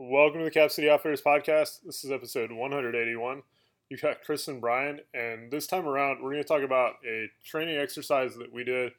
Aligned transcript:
Welcome 0.00 0.38
to 0.38 0.44
the 0.44 0.52
Cap 0.52 0.70
City 0.70 0.88
Outfitters 0.88 1.22
podcast. 1.22 1.80
This 1.84 2.04
is 2.04 2.12
episode 2.12 2.52
181. 2.52 3.42
You've 3.90 4.00
got 4.00 4.22
Chris 4.22 4.46
and 4.46 4.60
Brian, 4.60 5.00
and 5.12 5.50
this 5.50 5.66
time 5.66 5.88
around, 5.88 6.22
we're 6.22 6.30
going 6.30 6.42
to 6.44 6.48
talk 6.48 6.62
about 6.62 6.98
a 7.04 7.26
training 7.44 7.78
exercise 7.78 8.36
that 8.36 8.52
we 8.52 8.62
did 8.62 8.92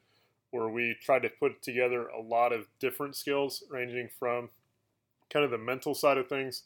where 0.51 0.67
we 0.67 0.97
tried 1.01 1.21
to 1.21 1.29
put 1.29 1.61
together 1.61 2.07
a 2.09 2.19
lot 2.21 2.51
of 2.51 2.67
different 2.81 3.15
skills, 3.15 3.63
ranging 3.69 4.09
from 4.19 4.49
kind 5.29 5.45
of 5.45 5.51
the 5.51 5.57
mental 5.57 5.95
side 5.95 6.17
of 6.17 6.27
things, 6.27 6.63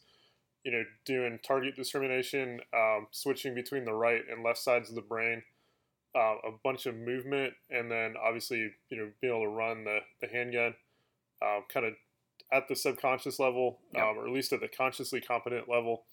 you 0.64 0.72
know, 0.72 0.82
doing 1.04 1.38
target 1.46 1.76
discrimination, 1.76 2.58
um, 2.76 3.06
switching 3.12 3.54
between 3.54 3.84
the 3.84 3.94
right 3.94 4.22
and 4.28 4.42
left 4.42 4.58
sides 4.58 4.88
of 4.88 4.96
the 4.96 5.00
brain, 5.00 5.44
uh, 6.16 6.38
a 6.44 6.50
bunch 6.64 6.86
of 6.86 6.96
movement, 6.96 7.54
and 7.70 7.88
then 7.88 8.14
obviously, 8.20 8.72
you 8.90 8.96
know, 8.96 9.10
being 9.20 9.32
able 9.32 9.44
to 9.44 9.48
run 9.48 9.84
the, 9.84 10.00
the 10.20 10.26
handgun, 10.26 10.74
uh, 11.40 11.60
kind 11.72 11.86
of 11.86 11.92
at 12.52 12.68
the 12.68 12.76
subconscious 12.76 13.38
level, 13.38 13.78
Yep. 13.94 14.02
um, 14.02 14.18
or 14.18 14.26
at 14.26 14.32
least 14.32 14.52
at 14.52 14.60
the 14.60 14.68
consciously 14.68 15.20
competent 15.20 15.68
level, 15.68 16.04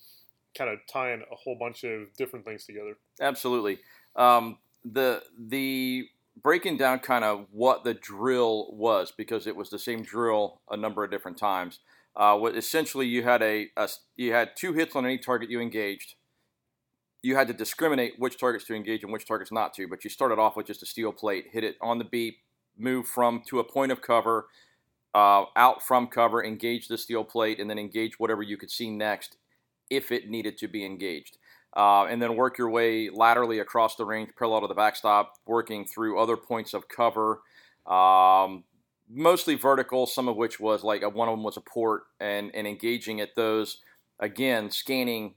kind 0.58 0.70
of 0.70 0.80
tying 0.92 1.22
a 1.32 1.36
whole 1.36 1.56
bunch 1.58 1.84
of 1.84 2.14
different 2.18 2.46
things 2.46 2.66
together. 2.66 2.98
Absolutely. 3.20 3.80
Um, 4.16 4.58
the 4.84 5.24
the 5.38 6.08
breaking 6.42 6.78
down 6.78 7.00
kind 7.00 7.24
of 7.24 7.46
what 7.52 7.84
the 7.84 7.94
drill 7.94 8.74
was 8.74 9.12
because 9.12 9.46
it 9.48 9.56
was 9.56 9.70
the 9.70 9.78
same 9.80 10.02
drill 10.02 10.62
a 10.70 10.78
number 10.78 11.04
of 11.04 11.12
different 11.12 11.38
times. 11.38 11.80
Uh, 12.16 12.38
what 12.38 12.56
essentially 12.56 13.06
you 13.06 13.24
had 13.24 13.42
a, 13.42 13.70
a 13.78 13.90
you 14.16 14.34
had 14.34 14.56
two 14.56 14.74
hits 14.74 14.96
on 14.96 15.06
any 15.06 15.18
target 15.18 15.50
you 15.50 15.62
engaged. 15.62 16.16
You 17.22 17.36
had 17.36 17.48
to 17.48 17.54
discriminate 17.54 18.14
which 18.18 18.40
targets 18.40 18.66
to 18.66 18.74
engage 18.74 19.04
and 19.04 19.14
which 19.14 19.28
targets 19.28 19.52
not 19.52 19.74
to. 19.76 19.88
But 19.88 20.04
you 20.04 20.10
started 20.10 20.40
off 20.40 20.56
with 20.56 20.66
just 20.66 20.82
a 20.82 20.88
steel 20.88 21.12
plate, 21.12 21.46
hit 21.52 21.64
it 21.64 21.78
on 21.80 22.00
the 22.00 22.04
beep, 22.04 22.40
move 22.78 23.08
from 23.08 23.44
to 23.48 23.60
a 23.60 23.64
point 23.64 23.92
of 23.92 24.02
cover, 24.02 24.48
uh, 25.14 25.46
out 25.56 25.84
from 25.84 26.08
cover, 26.08 26.44
engage 26.44 26.88
the 26.88 26.98
steel 26.98 27.24
plate, 27.24 27.60
and 27.60 27.70
then 27.70 27.80
engage 27.80 28.20
whatever 28.20 28.42
you 28.42 28.58
could 28.58 28.72
see 28.72 28.90
next 28.90 29.38
if 29.90 30.12
it 30.12 30.30
needed 30.30 30.58
to 30.58 30.68
be 30.68 30.86
engaged 30.86 31.38
uh, 31.76 32.06
and 32.06 32.22
then 32.22 32.36
work 32.36 32.58
your 32.58 32.70
way 32.70 33.10
laterally 33.10 33.60
across 33.60 33.96
the 33.96 34.06
range, 34.06 34.30
parallel 34.38 34.62
to 34.62 34.68
the 34.68 34.74
backstop, 34.74 35.34
working 35.46 35.86
through 35.86 36.20
other 36.20 36.36
points 36.36 36.74
of 36.74 36.88
cover, 36.90 37.42
um, 37.86 38.64
mostly 39.10 39.56
vertical. 39.56 40.06
Some 40.06 40.28
of 40.28 40.36
which 40.36 40.60
was 40.60 40.84
like 40.84 41.02
a, 41.02 41.10
one 41.10 41.30
of 41.30 41.34
them 41.34 41.44
was 41.44 41.58
a 41.58 41.62
port, 41.62 42.04
and 42.20 42.54
and 42.54 42.68
engaging 42.68 43.22
at 43.22 43.36
those 43.36 43.78
again, 44.20 44.70
scanning 44.70 45.36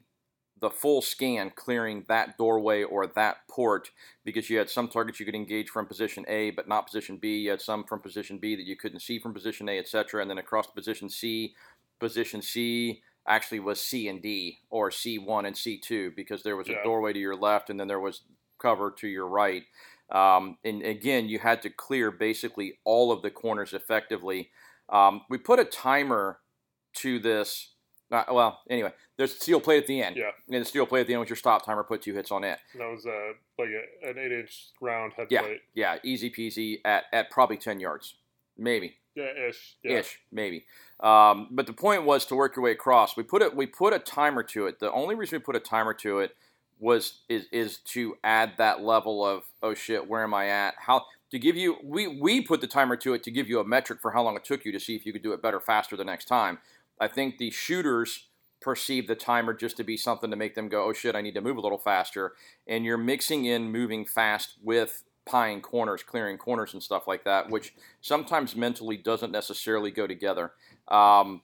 the 0.60 0.70
full 0.70 1.02
scan, 1.02 1.50
clearing 1.54 2.04
that 2.08 2.38
doorway 2.38 2.82
or 2.82 3.06
that 3.06 3.38
port, 3.48 3.90
because 4.24 4.48
you 4.48 4.56
had 4.58 4.70
some 4.70 4.88
targets 4.88 5.18
you 5.18 5.26
could 5.26 5.34
engage 5.34 5.68
from 5.68 5.86
position 5.86 6.24
A, 6.28 6.50
but 6.50 6.68
not 6.68 6.86
position 6.86 7.16
B. 7.16 7.38
You 7.38 7.50
had 7.50 7.60
some 7.60 7.84
from 7.84 8.00
position 8.00 8.38
B 8.38 8.54
that 8.56 8.66
you 8.66 8.76
couldn't 8.76 9.00
see 9.00 9.18
from 9.18 9.34
position 9.34 9.68
A, 9.68 9.78
etc. 9.78 10.22
And 10.22 10.30
then 10.30 10.38
across 10.38 10.66
to 10.66 10.72
position 10.72 11.08
C, 11.10 11.54
position 11.98 12.40
C 12.40 13.02
actually 13.26 13.60
was 13.60 13.80
C 13.80 14.08
and 14.08 14.22
D 14.22 14.58
or 14.70 14.90
C1 14.90 15.46
and 15.46 15.56
C2 15.56 16.14
because 16.14 16.42
there 16.42 16.56
was 16.56 16.68
Yeah. 16.68 16.80
a 16.80 16.84
doorway 16.84 17.12
to 17.12 17.18
your 17.18 17.36
left 17.36 17.70
and 17.70 17.80
then 17.80 17.88
there 17.88 18.00
was 18.00 18.22
cover 18.58 18.90
to 18.90 19.08
your 19.08 19.26
right. 19.26 19.64
Um, 20.10 20.58
and 20.64 20.82
again, 20.82 21.28
you 21.28 21.38
had 21.38 21.62
to 21.62 21.70
clear 21.70 22.10
basically 22.10 22.78
all 22.84 23.10
of 23.10 23.22
the 23.22 23.30
corners 23.30 23.72
effectively. 23.72 24.50
Um, 24.88 25.22
we 25.28 25.38
put 25.38 25.58
a 25.58 25.64
timer 25.64 26.40
to 26.94 27.18
this. 27.18 27.73
Uh, 28.10 28.24
well, 28.30 28.60
anyway, 28.68 28.92
there's 29.16 29.34
steel 29.34 29.60
plate 29.60 29.78
at 29.78 29.86
the 29.86 30.00
end. 30.02 30.16
Yeah. 30.16 30.30
And 30.50 30.60
the 30.60 30.68
steel 30.68 30.86
plate 30.86 31.02
at 31.02 31.06
the 31.06 31.14
end 31.14 31.20
was 31.20 31.28
your 31.28 31.36
stop 31.36 31.64
timer. 31.64 31.82
Put 31.82 32.02
two 32.02 32.14
hits 32.14 32.30
on 32.30 32.44
it. 32.44 32.58
That 32.78 32.90
was 32.90 33.06
uh, 33.06 33.32
like 33.58 33.70
a, 33.70 34.08
an 34.10 34.18
eight 34.18 34.32
inch 34.32 34.66
round 34.80 35.14
head 35.14 35.28
Yeah. 35.30 35.40
plate. 35.42 35.60
Yeah, 35.74 35.96
easy 36.04 36.30
peasy 36.30 36.80
at, 36.84 37.04
at 37.12 37.30
probably 37.30 37.56
10 37.56 37.80
yards, 37.80 38.14
maybe. 38.56 38.96
Yeah, 39.14 39.48
ish. 39.48 39.76
Yeah. 39.82 39.98
ish, 39.98 40.18
maybe. 40.32 40.66
Um, 41.00 41.48
but 41.50 41.66
the 41.66 41.72
point 41.72 42.04
was 42.04 42.26
to 42.26 42.34
work 42.34 42.56
your 42.56 42.64
way 42.64 42.72
across. 42.72 43.16
We 43.16 43.22
put 43.22 43.42
it. 43.42 43.54
We 43.54 43.66
put 43.66 43.92
a 43.92 43.98
timer 43.98 44.42
to 44.44 44.66
it. 44.66 44.80
The 44.80 44.90
only 44.92 45.14
reason 45.14 45.38
we 45.38 45.42
put 45.42 45.56
a 45.56 45.60
timer 45.60 45.94
to 45.94 46.18
it 46.20 46.36
was 46.80 47.20
is 47.28 47.46
is 47.52 47.78
to 47.78 48.16
add 48.24 48.54
that 48.58 48.82
level 48.82 49.24
of 49.24 49.44
oh 49.62 49.74
shit, 49.74 50.08
where 50.08 50.24
am 50.24 50.34
I 50.34 50.48
at? 50.48 50.74
How 50.78 51.04
to 51.30 51.38
give 51.38 51.56
you? 51.56 51.76
We 51.84 52.08
we 52.20 52.40
put 52.40 52.60
the 52.60 52.66
timer 52.66 52.96
to 52.96 53.14
it 53.14 53.22
to 53.24 53.30
give 53.30 53.48
you 53.48 53.60
a 53.60 53.64
metric 53.64 54.00
for 54.02 54.10
how 54.10 54.22
long 54.24 54.34
it 54.36 54.44
took 54.44 54.64
you 54.64 54.72
to 54.72 54.80
see 54.80 54.96
if 54.96 55.06
you 55.06 55.12
could 55.12 55.22
do 55.22 55.32
it 55.32 55.40
better, 55.40 55.60
faster 55.60 55.96
the 55.96 56.04
next 56.04 56.24
time. 56.24 56.58
I 57.00 57.08
think 57.08 57.38
the 57.38 57.50
shooters 57.50 58.28
perceive 58.60 59.06
the 59.06 59.14
timer 59.14 59.52
just 59.52 59.76
to 59.76 59.84
be 59.84 59.96
something 59.96 60.30
to 60.30 60.36
make 60.36 60.54
them 60.54 60.68
go, 60.68 60.84
oh 60.84 60.92
shit, 60.92 61.14
I 61.14 61.20
need 61.20 61.34
to 61.34 61.40
move 61.40 61.58
a 61.58 61.60
little 61.60 61.78
faster. 61.78 62.32
And 62.66 62.84
you're 62.84 62.96
mixing 62.96 63.44
in 63.44 63.70
moving 63.70 64.06
fast 64.06 64.54
with 64.62 65.04
pieing 65.26 65.60
corners, 65.60 66.02
clearing 66.02 66.38
corners, 66.38 66.72
and 66.72 66.82
stuff 66.82 67.06
like 67.06 67.24
that, 67.24 67.50
which 67.50 67.74
sometimes 68.00 68.56
mentally 68.56 68.96
doesn't 68.96 69.32
necessarily 69.32 69.90
go 69.90 70.06
together. 70.06 70.52
Um, 70.88 71.42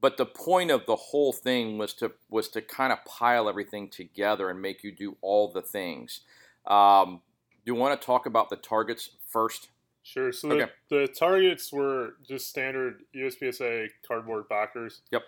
but 0.00 0.16
the 0.16 0.26
point 0.26 0.70
of 0.70 0.86
the 0.86 0.96
whole 0.96 1.32
thing 1.32 1.78
was 1.78 1.94
to 1.94 2.12
was 2.30 2.48
to 2.50 2.62
kind 2.62 2.92
of 2.92 3.04
pile 3.04 3.48
everything 3.48 3.88
together 3.88 4.50
and 4.50 4.60
make 4.60 4.84
you 4.84 4.92
do 4.92 5.16
all 5.20 5.50
the 5.50 5.62
things. 5.62 6.20
Um, 6.66 7.22
do 7.64 7.72
you 7.72 7.74
want 7.74 8.00
to 8.00 8.06
talk 8.06 8.26
about 8.26 8.50
the 8.50 8.56
targets 8.56 9.10
first? 9.26 9.68
Sure. 10.06 10.30
So 10.30 10.52
Okay. 10.52 10.70
the, 10.88 10.98
the 11.00 11.08
targets 11.08 11.72
were 11.72 12.14
just 12.26 12.48
standard 12.48 13.02
USPSA 13.14 13.88
cardboard 14.06 14.48
backers. 14.48 15.00
Yep. 15.10 15.22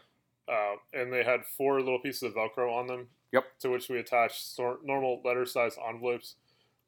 Uh, 0.48 0.74
and 0.92 1.12
they 1.12 1.24
had 1.24 1.44
four 1.44 1.80
little 1.80 1.98
pieces 1.98 2.22
of 2.22 2.34
Velcro 2.34 2.72
on 2.72 2.86
them. 2.86 3.08
Yep. 3.32 3.44
To 3.60 3.70
which 3.70 3.88
we 3.88 3.98
attached 3.98 4.54
sor- 4.54 4.78
normal 4.84 5.20
letter 5.24 5.44
size 5.44 5.76
envelopes 5.86 6.36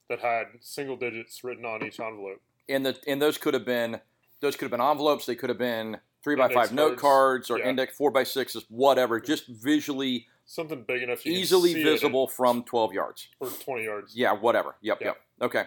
that 0.09 0.21
had 0.21 0.45
single 0.61 0.97
digits 0.97 1.43
written 1.43 1.65
on 1.65 1.85
each 1.85 1.99
envelope. 1.99 2.41
And 2.69 2.87
the 2.87 2.97
and 3.09 3.21
those 3.21 3.37
could 3.37 3.55
have 3.55 3.65
been 3.67 4.01
those 4.41 4.55
could 4.55 4.67
have 4.67 4.71
been 4.71 4.81
envelopes. 4.81 5.27
They 5.27 5.35
could 5.35 5.51
have 5.51 5.59
been 5.59 5.99
three 6.23 6.37
by 6.37 6.49
five 6.49 6.73
note 6.73 6.97
cards, 6.97 7.49
cards 7.49 7.51
or 7.51 7.59
yeah. 7.59 7.69
index 7.71 7.97
four 7.97 8.11
by 8.13 8.23
sixes, 8.23 8.65
whatever. 8.69 9.21
Just 9.21 9.49
visually 9.49 10.29
Something 10.47 10.85
big 10.87 11.03
enough 11.03 11.27
easily 11.27 11.75
visible 11.75 12.27
from 12.29 12.63
twelve 12.65 12.93
yards. 12.93 13.29
or 13.41 13.49
20 13.49 13.85
yards. 13.85 14.17
Yeah, 14.17 14.33
whatever. 14.33 14.77
Yep, 14.81 14.99
Yeah. 15.01 15.07
yep. 15.09 15.17
Okay. 15.43 15.65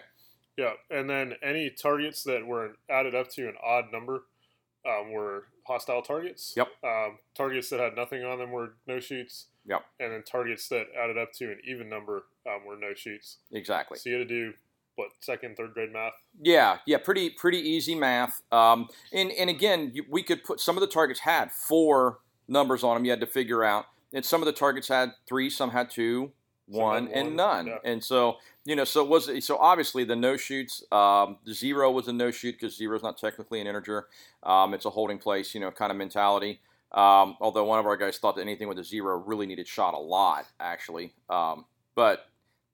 Yeah, 0.58 0.74
and 0.90 1.10
then 1.10 1.34
any 1.42 1.70
targets 1.70 2.24
that 2.24 2.46
were 2.46 2.74
added 2.90 3.16
up 3.16 3.30
to 3.32 3.48
an 3.48 3.56
odd 3.64 3.86
number 3.92 4.24
um, 4.88 5.12
were 5.12 5.46
hostile 5.66 6.02
targets. 6.02 6.54
Yep. 6.56 6.68
Um, 6.84 7.18
targets 7.36 7.70
that 7.70 7.80
had 7.80 7.96
nothing 7.96 8.24
on 8.24 8.38
them 8.38 8.52
were 8.52 8.76
no 8.88 9.00
shoots. 9.00 9.48
Yep. 9.66 9.82
And 10.00 10.12
then 10.12 10.24
targets 10.24 10.68
that 10.70 10.88
added 11.02 11.18
up 11.18 11.32
to 11.34 11.46
an 11.46 11.60
even 11.66 11.90
number 11.90 12.26
um, 12.48 12.66
were 12.66 12.78
no 12.78 12.94
shoots. 12.94 13.38
Exactly. 13.52 13.98
So 13.98 14.10
you 14.10 14.20
had 14.20 14.28
to 14.28 14.34
do 14.34 14.54
what 14.96 15.10
second, 15.22 15.56
third 15.58 15.74
grade 15.74 15.92
math. 15.92 16.14
Yeah, 16.42 16.78
yeah, 16.86 16.98
pretty 16.98 17.30
pretty 17.32 17.58
easy 17.58 17.96
math. 17.96 18.42
Um, 18.52 18.90
and 19.12 19.32
and 19.32 19.50
again, 19.50 19.92
you, 19.94 20.06
we 20.10 20.22
could 20.22 20.44
put 20.44 20.60
some 20.60 20.78
of 20.78 20.82
the 20.82 20.88
targets 20.88 21.22
had 21.22 21.52
four 21.52 22.20
numbers 22.48 22.84
on 22.84 22.96
them. 22.96 23.06
You 23.06 23.12
had 23.12 23.22
to 23.22 23.26
figure 23.26 23.64
out, 23.64 23.86
and 24.14 24.24
some 24.24 24.42
of 24.42 24.46
the 24.46 24.54
targets 24.54 24.90
had 24.90 25.14
three, 25.28 25.50
some 25.50 25.72
had 25.72 25.90
two, 25.90 26.32
One, 26.68 27.10
and 27.10 27.36
none. 27.36 27.68
yeah. 27.68 27.78
And 27.84 28.04
so 28.04 28.38
you 28.66 28.76
know, 28.78 28.86
so 28.86 29.04
it 29.04 29.10
was 29.10 29.46
so 29.46 29.58
obviously 29.58 30.04
the 30.06 30.16
no 30.16 30.38
shoots. 30.38 30.84
Um, 30.92 31.38
zero 31.52 31.92
was 31.92 32.08
a 32.08 32.14
no 32.14 32.32
shoot 32.32 32.54
because 32.54 32.76
zero 32.78 32.96
is 32.96 33.04
not 33.04 33.18
technically 33.18 33.60
an 33.60 33.68
integer. 33.68 34.08
Um, 34.44 34.74
it's 34.74 34.86
a 34.86 34.90
holding 34.90 35.18
place, 35.18 35.54
you 35.54 35.60
know, 35.60 35.72
kind 35.72 35.92
of 35.92 35.98
mentality. 35.98 36.62
Um, 36.94 37.36
although 37.42 37.66
one 37.66 37.80
of 37.80 37.86
our 37.86 37.98
guys 37.98 38.18
thought 38.20 38.36
that 38.36 38.42
anything 38.44 38.68
with 38.70 38.80
a 38.80 38.84
zero 38.84 39.18
really 39.18 39.46
needed 39.46 39.68
shot 39.68 39.94
a 39.94 40.00
lot, 40.00 40.46
actually. 40.60 41.12
Um, 41.30 41.66
but 41.96 42.28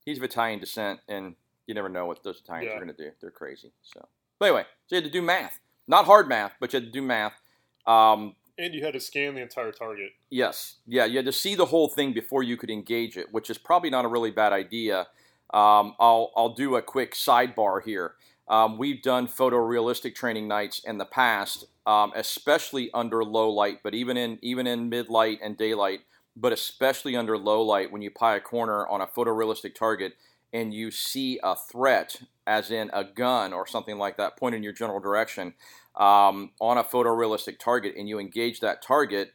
he's 0.06 0.18
of 0.18 0.24
Italian 0.24 0.60
descent, 0.60 1.00
and 1.08 1.36
you 1.66 1.74
never 1.74 1.90
know 1.90 2.06
what 2.06 2.22
those 2.24 2.40
Italians 2.42 2.68
Yeah. 2.70 2.78
are 2.78 2.84
going 2.84 2.96
to 2.96 3.04
do. 3.06 3.12
They're 3.22 3.32
crazy. 3.32 3.72
So, 3.82 4.06
but 4.38 4.46
anyway, 4.48 4.64
so 4.88 4.96
you 4.96 5.02
had 5.02 5.06
to 5.06 5.10
do 5.20 5.22
math, 5.24 5.60
not 5.88 6.06
hard 6.06 6.28
math, 6.30 6.54
but 6.60 6.72
you 6.74 6.80
had 6.80 6.86
to 6.88 6.92
do 6.92 7.02
math. 7.02 7.34
And 8.60 8.74
you 8.76 8.84
had 8.84 8.94
to 8.94 9.00
scan 9.00 9.36
the 9.36 9.42
entire 9.42 9.72
target. 9.72 10.12
Yes, 10.30 10.76
yeah, 10.86 11.06
you 11.06 11.16
had 11.16 11.26
to 11.26 11.32
see 11.32 11.56
the 11.56 11.68
whole 11.68 11.88
thing 11.88 12.12
before 12.12 12.44
you 12.44 12.58
could 12.58 12.70
engage 12.70 13.16
it, 13.16 13.32
which 13.32 13.50
is 13.50 13.58
probably 13.58 13.90
not 13.90 14.04
a 14.04 14.10
really 14.10 14.32
bad 14.32 14.52
idea. 14.52 15.08
Um, 15.54 15.96
I'll 15.98 16.34
I'll 16.36 16.54
do 16.54 16.76
a 16.76 16.82
quick 16.82 17.14
sidebar 17.14 17.82
here. 17.82 18.16
Um, 18.50 18.78
we've 18.78 19.02
done 19.02 19.28
photorealistic 19.28 20.14
training 20.14 20.48
nights 20.48 20.82
in 20.84 20.98
the 20.98 21.06
past, 21.06 21.66
um, 21.86 22.12
especially 22.16 22.90
under 22.94 23.24
low 23.24 23.50
light, 23.50 23.80
but 23.82 23.96
even 23.96 24.18
in 24.18 24.40
even 24.42 24.68
in 24.68 24.90
mid 24.90 25.08
light 25.08 25.40
and 25.42 25.56
daylight, 25.56 26.02
but 26.36 26.52
especially 26.52 27.16
under 27.16 27.38
low 27.38 27.62
light 27.62 27.94
when 27.94 28.02
you 28.02 28.12
pie 28.12 28.36
a 28.36 28.42
corner 28.42 28.86
on 28.88 29.00
a 29.00 29.08
photorealistic 29.08 29.74
target 29.74 30.14
and 30.54 30.74
you 30.74 30.92
see 30.92 31.40
a 31.44 31.56
threat, 31.56 32.22
as 32.48 32.72
in 32.72 32.90
a 32.94 33.04
gun 33.04 33.54
or 33.54 33.68
something 33.68 33.98
like 33.98 34.18
that, 34.18 34.38
pointed 34.38 34.58
in 34.58 34.64
your 34.64 34.74
general 34.74 35.00
direction 35.00 35.54
um, 35.96 36.52
on 36.60 36.78
a 36.78 36.84
photorealistic 36.84 37.60
target, 37.60 37.96
and 37.98 38.10
you 38.10 38.20
engage 38.20 38.60
that 38.60 38.82
target 38.82 39.34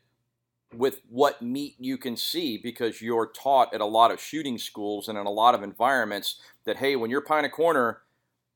with 0.76 1.00
what 1.08 1.43
meat 1.43 1.76
you 1.78 1.96
can 1.96 2.16
see 2.16 2.58
because 2.58 3.00
you're 3.00 3.31
taught 3.31 3.72
at 3.75 3.81
a 3.81 3.87
lot 3.87 4.11
of 4.11 4.20
shooting 4.20 4.58
schools 4.58 5.08
and 5.08 5.16
in 5.16 5.26
a 5.26 5.31
lot 5.31 5.55
of 5.55 5.62
environments 5.62 6.40
that 6.64 6.78
hey 6.78 6.96
when 6.96 7.11
you're 7.11 7.20
pine 7.20 7.44
a 7.44 7.49
corner 7.49 8.02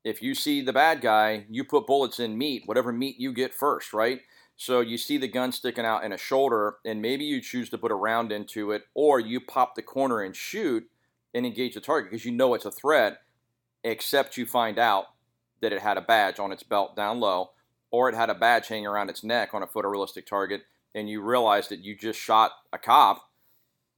if 0.05 0.23
you 0.23 0.35
see 0.35 0.61
the 0.61 0.73
bad 0.73 1.01
guy 1.01 1.45
you 1.49 1.65
put 1.65 1.87
bullets 1.87 2.19
in 2.19 2.37
meat 2.37 2.63
whatever 2.67 2.93
meat 2.93 3.19
you 3.19 3.33
get 3.33 3.55
first 3.55 3.93
right? 3.93 4.21
So 4.57 4.81
you 4.81 4.99
see 4.99 5.19
the 5.19 5.29
gun 5.29 5.53
sticking 5.53 5.85
out 5.85 6.03
in 6.03 6.13
a 6.13 6.19
shoulder 6.19 6.79
and 6.85 7.01
maybe 7.01 7.25
you 7.25 7.41
choose 7.41 7.71
to 7.71 7.79
put 7.79 7.93
a 7.93 7.95
round 7.95 8.33
into 8.33 8.73
it 8.73 8.83
or 8.95 9.21
you 9.21 9.41
pop 9.41 9.77
the 9.77 9.83
corner 9.83 10.21
and 10.23 10.35
shoot 10.35 10.85
and 11.35 11.47
engage 11.47 11.75
the 11.75 11.81
target 11.81 12.11
because 12.11 12.25
you 12.25 12.33
know 12.33 12.55
it's 12.55 12.65
a 12.65 12.71
threat 12.71 13.19
except 13.85 14.37
you 14.37 14.47
find 14.47 14.79
out 14.79 15.07
that 15.61 15.73
it 15.73 15.81
had 15.81 15.97
a 15.97 16.03
badge 16.03 16.39
on 16.39 16.53
its 16.53 16.63
belt 16.63 16.97
down 16.97 17.21
low 17.21 17.51
or 17.91 18.09
it 18.09 18.15
had 18.15 18.31
a 18.31 18.35
badge 18.35 18.69
hanging 18.69 18.87
around 18.87 19.11
its 19.11 19.25
neck 19.25 19.55
on 19.55 19.63
a 19.63 19.67
photorealistic 19.67 20.27
target 20.27 20.63
and 20.95 21.09
you 21.09 21.23
realize 21.23 21.69
that 21.69 21.81
you 21.81 21.97
just 21.97 22.19
shot 22.19 22.53
a 22.73 22.79
cop. 22.79 23.31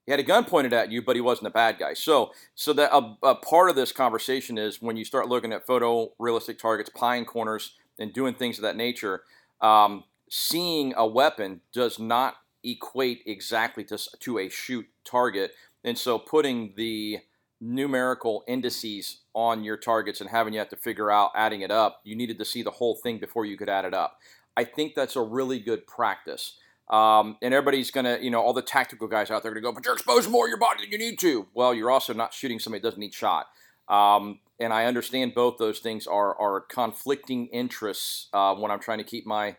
He 0.06 0.12
had 0.12 0.20
a 0.20 0.24
gun 0.24 0.44
pointed 0.44 0.72
at 0.72 0.90
you, 0.90 1.02
but 1.02 1.14
he 1.14 1.22
wasn't 1.22 1.48
a 1.48 1.52
bad 1.52 1.78
guy. 1.78 1.94
So, 1.94 2.32
so 2.54 2.72
that 2.72 2.94
a, 2.94 3.16
a 3.22 3.34
part 3.34 3.70
of 3.70 3.76
this 3.76 3.92
conversation 3.92 4.58
is 4.58 4.82
when 4.82 4.96
you 4.96 5.04
start 5.04 5.28
looking 5.28 5.52
at 5.52 5.66
photo 5.66 6.12
realistic 6.18 6.58
targets, 6.58 6.90
pine 6.90 7.24
corners, 7.24 7.76
and 7.98 8.12
doing 8.12 8.34
things 8.34 8.58
of 8.58 8.62
that 8.62 8.76
nature. 8.76 9.22
Um, 9.60 10.04
seeing 10.28 10.94
a 10.96 11.06
weapon 11.06 11.60
does 11.72 11.98
not 11.98 12.36
equate 12.64 13.22
exactly 13.26 13.84
to, 13.84 13.98
to 14.20 14.38
a 14.38 14.48
shoot 14.48 14.86
target. 15.04 15.52
And 15.84 15.96
so 15.96 16.18
putting 16.18 16.74
the 16.76 17.18
numerical 17.60 18.42
indices 18.48 19.20
on 19.34 19.64
your 19.64 19.76
targets 19.76 20.20
and 20.20 20.30
having 20.30 20.52
you 20.52 20.58
have 20.58 20.68
to 20.70 20.76
figure 20.76 21.10
out 21.10 21.30
adding 21.34 21.60
it 21.60 21.70
up, 21.70 22.00
you 22.04 22.16
needed 22.16 22.38
to 22.38 22.44
see 22.44 22.62
the 22.62 22.70
whole 22.70 22.94
thing 22.94 23.18
before 23.18 23.44
you 23.44 23.56
could 23.56 23.68
add 23.68 23.84
it 23.84 23.94
up. 23.94 24.18
I 24.56 24.64
think 24.64 24.94
that's 24.94 25.16
a 25.16 25.22
really 25.22 25.58
good 25.58 25.86
practice. 25.86 26.56
Um, 26.88 27.36
and 27.40 27.54
everybody's 27.54 27.90
going 27.90 28.04
to, 28.04 28.22
you 28.22 28.30
know, 28.30 28.40
all 28.40 28.52
the 28.52 28.62
tactical 28.62 29.06
guys 29.06 29.30
out 29.30 29.42
there 29.42 29.52
are 29.52 29.54
going 29.54 29.62
to 29.62 29.68
go, 29.68 29.72
but 29.72 29.84
you're 29.84 29.94
exposing 29.94 30.32
more 30.32 30.46
of 30.46 30.48
your 30.48 30.58
body 30.58 30.82
than 30.82 30.90
you 30.90 30.98
need 30.98 31.18
to. 31.20 31.46
Well, 31.54 31.72
you're 31.72 31.90
also 31.90 32.12
not 32.12 32.34
shooting 32.34 32.58
somebody 32.58 32.80
that 32.80 32.88
doesn't 32.88 33.00
need 33.00 33.14
shot. 33.14 33.46
Um, 33.88 34.40
and 34.58 34.72
I 34.72 34.86
understand 34.86 35.34
both 35.34 35.58
those 35.58 35.78
things 35.78 36.06
are, 36.06 36.38
are 36.38 36.60
conflicting 36.60 37.46
interests 37.48 38.28
uh, 38.32 38.54
when 38.54 38.70
I'm 38.70 38.80
trying 38.80 38.98
to 38.98 39.04
keep 39.04 39.24
my 39.24 39.56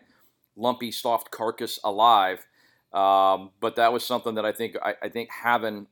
lumpy, 0.56 0.90
soft 0.90 1.30
carcass 1.30 1.80
alive. 1.82 2.46
Um, 2.92 3.50
but 3.60 3.76
that 3.76 3.92
was 3.92 4.04
something 4.04 4.34
that 4.34 4.44
I 4.44 4.52
think 4.52 4.76
I, 4.82 4.94
I, 5.02 5.08
think 5.08 5.30
having 5.30 5.86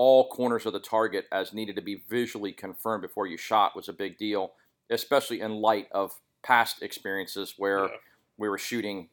all 0.00 0.28
corners 0.28 0.64
of 0.64 0.72
the 0.72 0.80
target 0.80 1.26
as 1.30 1.52
needed 1.52 1.76
to 1.76 1.82
be 1.82 2.02
visually 2.08 2.52
confirmed 2.52 3.02
before 3.02 3.26
you 3.26 3.36
shot 3.36 3.76
was 3.76 3.86
a 3.86 3.92
big 3.92 4.16
deal, 4.16 4.52
especially 4.88 5.42
in 5.42 5.56
light 5.56 5.88
of 5.92 6.18
past 6.42 6.80
experiences 6.80 7.52
where 7.58 7.84
yeah. 7.84 7.90
we 8.38 8.48
were 8.48 8.56
shooting 8.56 9.10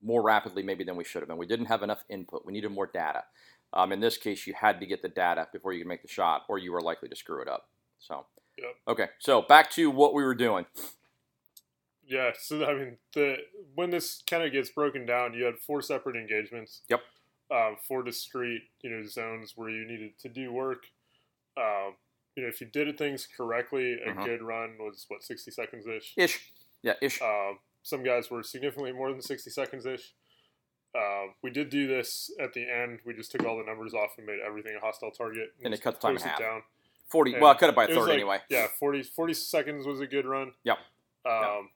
more 0.00 0.22
rapidly 0.22 0.62
maybe 0.62 0.84
than 0.84 0.94
we 0.94 1.02
should 1.02 1.20
have 1.20 1.28
been. 1.28 1.36
We 1.36 1.48
didn't 1.48 1.66
have 1.66 1.82
enough 1.82 2.04
input. 2.08 2.46
We 2.46 2.52
needed 2.52 2.70
more 2.70 2.86
data. 2.86 3.24
Um, 3.72 3.90
in 3.90 3.98
this 3.98 4.16
case, 4.16 4.46
you 4.46 4.54
had 4.54 4.78
to 4.78 4.86
get 4.86 5.02
the 5.02 5.08
data 5.08 5.48
before 5.52 5.72
you 5.72 5.80
could 5.80 5.88
make 5.88 6.02
the 6.02 6.08
shot, 6.08 6.42
or 6.48 6.58
you 6.58 6.70
were 6.70 6.80
likely 6.80 7.08
to 7.08 7.16
screw 7.16 7.42
it 7.42 7.48
up. 7.48 7.68
So, 7.98 8.24
yep. 8.56 8.76
okay. 8.86 9.06
So 9.18 9.42
back 9.42 9.68
to 9.72 9.90
what 9.90 10.14
we 10.14 10.22
were 10.22 10.36
doing. 10.36 10.64
Yeah, 12.06 12.30
so 12.38 12.64
I 12.64 12.74
mean, 12.74 12.98
the 13.14 13.38
when 13.74 13.90
this 13.90 14.22
kind 14.30 14.44
of 14.44 14.52
gets 14.52 14.70
broken 14.70 15.06
down, 15.06 15.34
you 15.34 15.42
had 15.44 15.58
four 15.58 15.82
separate 15.82 16.14
engagements. 16.14 16.82
Yep. 16.88 17.00
Um, 17.52 17.76
four 17.86 18.02
discrete, 18.02 18.62
you 18.82 18.90
know, 18.90 19.02
zones 19.04 19.54
where 19.56 19.70
you 19.70 19.86
needed 19.86 20.18
to 20.20 20.28
do 20.28 20.52
work. 20.52 20.84
Um, 21.56 21.94
you 22.36 22.44
know, 22.44 22.48
if 22.48 22.60
you 22.60 22.68
did 22.68 22.96
things 22.96 23.26
correctly, 23.36 23.94
a 23.94 24.10
mm-hmm. 24.10 24.24
good 24.24 24.42
run 24.42 24.76
was 24.78 25.06
what 25.08 25.22
sixty 25.22 25.50
seconds 25.50 25.86
ish. 25.86 26.14
Ish. 26.16 26.52
Yeah, 26.82 26.94
ish. 27.02 27.20
Um, 27.20 27.58
some 27.82 28.02
guys 28.02 28.30
were 28.30 28.42
significantly 28.42 28.92
more 28.92 29.10
than 29.10 29.20
sixty 29.20 29.50
seconds 29.50 29.84
ish. 29.84 30.14
Uh, 30.96 31.32
we 31.42 31.50
did 31.50 31.70
do 31.70 31.86
this 31.86 32.30
at 32.40 32.52
the 32.52 32.62
end. 32.68 33.00
We 33.04 33.14
just 33.14 33.32
took 33.32 33.44
all 33.44 33.58
the 33.58 33.64
numbers 33.64 33.94
off 33.94 34.10
and 34.16 34.26
made 34.26 34.38
everything 34.46 34.76
a 34.76 34.80
hostile 34.80 35.10
target, 35.10 35.52
and, 35.58 35.66
and 35.66 35.74
it 35.74 35.82
cut 35.82 36.00
the 36.00 36.06
time 36.06 36.16
in 36.16 36.22
half. 36.22 36.38
Down. 36.38 36.62
Forty. 37.08 37.32
And 37.32 37.42
well, 37.42 37.50
I 37.50 37.54
cut 37.54 37.70
it 37.70 37.76
by 37.76 37.84
a 37.84 37.88
third 37.88 38.06
like, 38.06 38.12
anyway. 38.12 38.38
Yeah, 38.48 38.68
40, 38.78 39.02
40 39.02 39.34
seconds 39.34 39.84
was 39.84 39.98
a 39.98 40.06
good 40.06 40.26
run. 40.26 40.52
Yep. 40.62 40.78
Um, 41.26 41.32
yep 41.32 41.70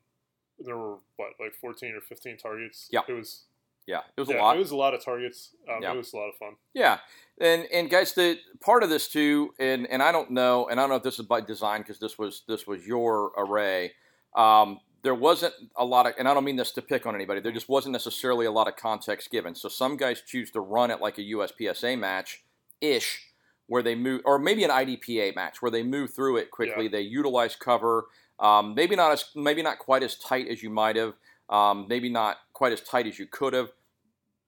there 0.58 0.76
were 0.76 0.96
what 1.16 1.30
like 1.40 1.54
14 1.60 1.94
or 1.94 2.00
15 2.00 2.36
targets. 2.36 2.88
Yeah, 2.90 3.00
it 3.08 3.12
was. 3.12 3.44
Yeah, 3.86 4.00
it 4.16 4.20
was 4.20 4.30
yeah, 4.30 4.36
a 4.36 4.42
lot. 4.42 4.56
It 4.56 4.60
was 4.60 4.70
a 4.70 4.76
lot 4.76 4.94
of 4.94 5.04
targets. 5.04 5.50
Um, 5.68 5.82
yeah. 5.82 5.92
It 5.92 5.96
was 5.96 6.12
a 6.12 6.16
lot 6.16 6.28
of 6.28 6.36
fun. 6.36 6.56
Yeah, 6.72 6.98
and 7.40 7.66
and 7.72 7.90
guys, 7.90 8.14
the 8.14 8.38
part 8.60 8.82
of 8.82 8.88
this 8.88 9.08
too, 9.08 9.52
and 9.58 9.86
and 9.88 10.02
I 10.02 10.12
don't 10.12 10.30
know, 10.30 10.68
and 10.68 10.80
I 10.80 10.82
don't 10.84 10.90
know 10.90 10.96
if 10.96 11.02
this 11.02 11.18
is 11.18 11.26
by 11.26 11.40
design 11.40 11.82
because 11.82 11.98
this 11.98 12.18
was 12.18 12.42
this 12.48 12.66
was 12.66 12.86
your 12.86 13.32
array. 13.36 13.92
Um, 14.34 14.80
there 15.04 15.14
wasn't 15.14 15.52
a 15.76 15.84
lot 15.84 16.06
of, 16.06 16.14
and 16.18 16.26
I 16.26 16.32
don't 16.32 16.44
mean 16.44 16.56
this 16.56 16.72
to 16.72 16.82
pick 16.82 17.04
on 17.04 17.14
anybody. 17.14 17.40
There 17.40 17.52
just 17.52 17.68
wasn't 17.68 17.92
necessarily 17.92 18.46
a 18.46 18.50
lot 18.50 18.68
of 18.68 18.76
context 18.76 19.30
given. 19.30 19.54
So 19.54 19.68
some 19.68 19.98
guys 19.98 20.22
choose 20.26 20.50
to 20.52 20.60
run 20.60 20.90
it 20.90 21.00
like 21.00 21.18
a 21.18 21.22
USPSA 21.22 21.98
match 21.98 22.42
ish, 22.80 23.20
where 23.66 23.82
they 23.82 23.94
move, 23.94 24.22
or 24.24 24.38
maybe 24.38 24.64
an 24.64 24.70
IDPA 24.70 25.36
match 25.36 25.60
where 25.60 25.70
they 25.70 25.82
move 25.82 26.14
through 26.14 26.38
it 26.38 26.50
quickly. 26.50 26.84
Yeah. 26.84 26.90
They 26.90 27.02
utilize 27.02 27.54
cover. 27.54 28.06
Um, 28.40 28.74
maybe 28.74 28.96
not 28.96 29.12
as 29.12 29.26
maybe 29.36 29.62
not 29.62 29.78
quite 29.78 30.02
as 30.02 30.16
tight 30.16 30.48
as 30.48 30.62
you 30.62 30.70
might 30.70 30.96
have. 30.96 31.14
Um, 31.48 31.86
maybe 31.88 32.08
not 32.08 32.38
quite 32.52 32.72
as 32.72 32.80
tight 32.80 33.06
as 33.06 33.18
you 33.18 33.26
could 33.26 33.52
have, 33.52 33.70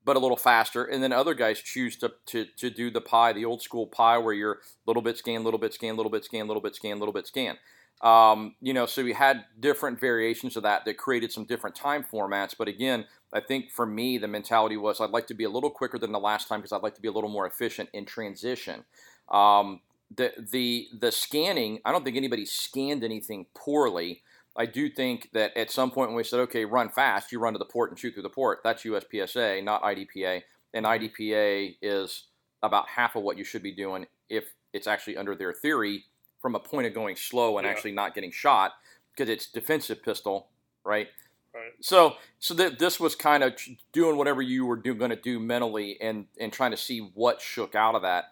but 0.03 0.15
a 0.15 0.19
little 0.19 0.37
faster. 0.37 0.83
And 0.85 1.03
then 1.03 1.11
other 1.11 1.33
guys 1.33 1.59
choose 1.59 1.95
to, 1.97 2.13
to, 2.27 2.45
to 2.57 2.69
do 2.69 2.89
the 2.89 3.01
pie, 3.01 3.33
the 3.33 3.45
old 3.45 3.61
school 3.61 3.87
pie, 3.87 4.17
where 4.17 4.33
you're 4.33 4.59
little 4.85 5.01
bit 5.01 5.17
scan, 5.17 5.43
little 5.43 5.59
bit 5.59 5.73
scan, 5.73 5.95
little 5.95 6.11
bit 6.11 6.25
scan, 6.25 6.47
little 6.47 6.61
bit 6.61 6.75
scan, 6.75 6.99
little 6.99 7.13
bit 7.13 7.27
scan. 7.27 7.57
Um, 8.01 8.55
you 8.61 8.73
know, 8.73 8.85
so 8.85 9.03
we 9.03 9.13
had 9.13 9.45
different 9.59 9.99
variations 9.99 10.55
of 10.55 10.63
that 10.63 10.85
that 10.85 10.97
created 10.97 11.31
some 11.31 11.45
different 11.45 11.75
time 11.75 12.03
formats. 12.03 12.53
But 12.57 12.67
again, 12.67 13.05
I 13.33 13.39
think 13.39 13.71
for 13.71 13.85
me, 13.85 14.17
the 14.17 14.27
mentality 14.27 14.77
was 14.77 15.01
I'd 15.01 15.09
like 15.09 15.27
to 15.27 15.33
be 15.33 15.43
a 15.43 15.49
little 15.49 15.71
quicker 15.71 15.97
than 15.97 16.11
the 16.11 16.19
last 16.19 16.47
time 16.47 16.59
because 16.59 16.71
I'd 16.71 16.83
like 16.83 16.95
to 16.95 17.01
be 17.01 17.07
a 17.07 17.11
little 17.11 17.29
more 17.29 17.47
efficient 17.47 17.89
in 17.93 18.05
transition. 18.05 18.85
Um, 19.29 19.81
the 20.15 20.31
the 20.37 20.87
the 20.97 21.11
scanning, 21.11 21.79
I 21.83 21.91
don't 21.91 22.05
think 22.05 22.15
anybody 22.15 22.45
scanned 22.45 23.03
anything 23.03 23.47
poorly. 23.55 24.21
I 24.57 24.65
do 24.65 24.89
think 24.89 25.29
that 25.33 25.55
at 25.55 25.69
some 25.69 25.91
point 25.91 26.09
when 26.09 26.17
we 26.17 26.23
said, 26.23 26.39
okay, 26.41 26.65
run 26.65 26.89
fast, 26.89 27.31
you 27.31 27.39
run 27.39 27.53
to 27.53 27.59
the 27.59 27.65
port 27.65 27.91
and 27.91 27.99
shoot 27.99 28.13
through 28.13 28.23
the 28.23 28.29
port. 28.29 28.59
That's 28.63 28.83
USPSA, 28.83 29.63
not 29.63 29.83
IDPA. 29.83 30.41
And 30.73 30.85
IDPA 30.85 31.75
is 31.81 32.23
about 32.63 32.89
half 32.89 33.15
of 33.15 33.23
what 33.23 33.37
you 33.37 33.43
should 33.43 33.61
be 33.61 33.71
doing 33.71 34.07
if 34.29 34.45
it's 34.73 34.87
actually 34.87 35.15
under 35.15 35.35
their 35.35 35.53
theory 35.53 36.05
from 36.41 36.55
a 36.55 36.59
point 36.59 36.87
of 36.87 36.93
going 36.93 37.15
slow 37.15 37.57
and 37.57 37.65
yeah. 37.65 37.71
actually 37.71 37.91
not 37.91 38.15
getting 38.15 38.31
shot 38.31 38.73
because 39.11 39.29
it's 39.29 39.47
defensive 39.47 40.03
pistol, 40.03 40.47
right? 40.83 41.07
Right. 41.53 41.71
So, 41.79 42.15
so 42.39 42.53
that 42.55 42.77
this 42.77 42.99
was 42.99 43.15
kind 43.15 43.43
of 43.43 43.53
doing 43.91 44.17
whatever 44.17 44.41
you 44.41 44.65
were 44.65 44.75
going 44.75 45.09
to 45.09 45.15
do 45.15 45.39
mentally 45.39 45.97
and 45.99 46.25
and 46.39 46.53
trying 46.53 46.71
to 46.71 46.77
see 46.77 46.99
what 46.99 47.41
shook 47.41 47.73
out 47.73 47.95
of 47.95 48.03
that. 48.03 48.25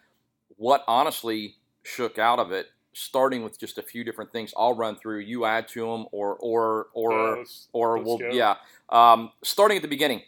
What 0.57 0.83
honestly 0.88 1.56
shook 1.83 2.19
out 2.19 2.39
of 2.39 2.51
it, 2.51 2.68
starting 2.95 3.44
with 3.44 3.59
just 3.59 3.77
a 3.77 3.83
few 3.83 4.03
different 4.03 4.31
things. 4.31 4.53
I'll 4.57 4.74
run 4.74 4.95
through. 4.95 5.19
You 5.19 5.45
add 5.45 5.68
to 5.69 5.81
them, 5.81 6.07
or 6.12 6.36
or 6.39 6.88
or 6.94 7.12
yeah, 7.12 7.36
let's, 7.38 7.68
or 7.74 7.97
let's 7.97 8.07
we'll 8.07 8.18
go. 8.18 8.30
yeah. 8.31 8.56
Um, 8.89 9.31
starting 9.44 9.77
at 9.77 9.83
the 9.83 9.89
beginning, 9.89 10.21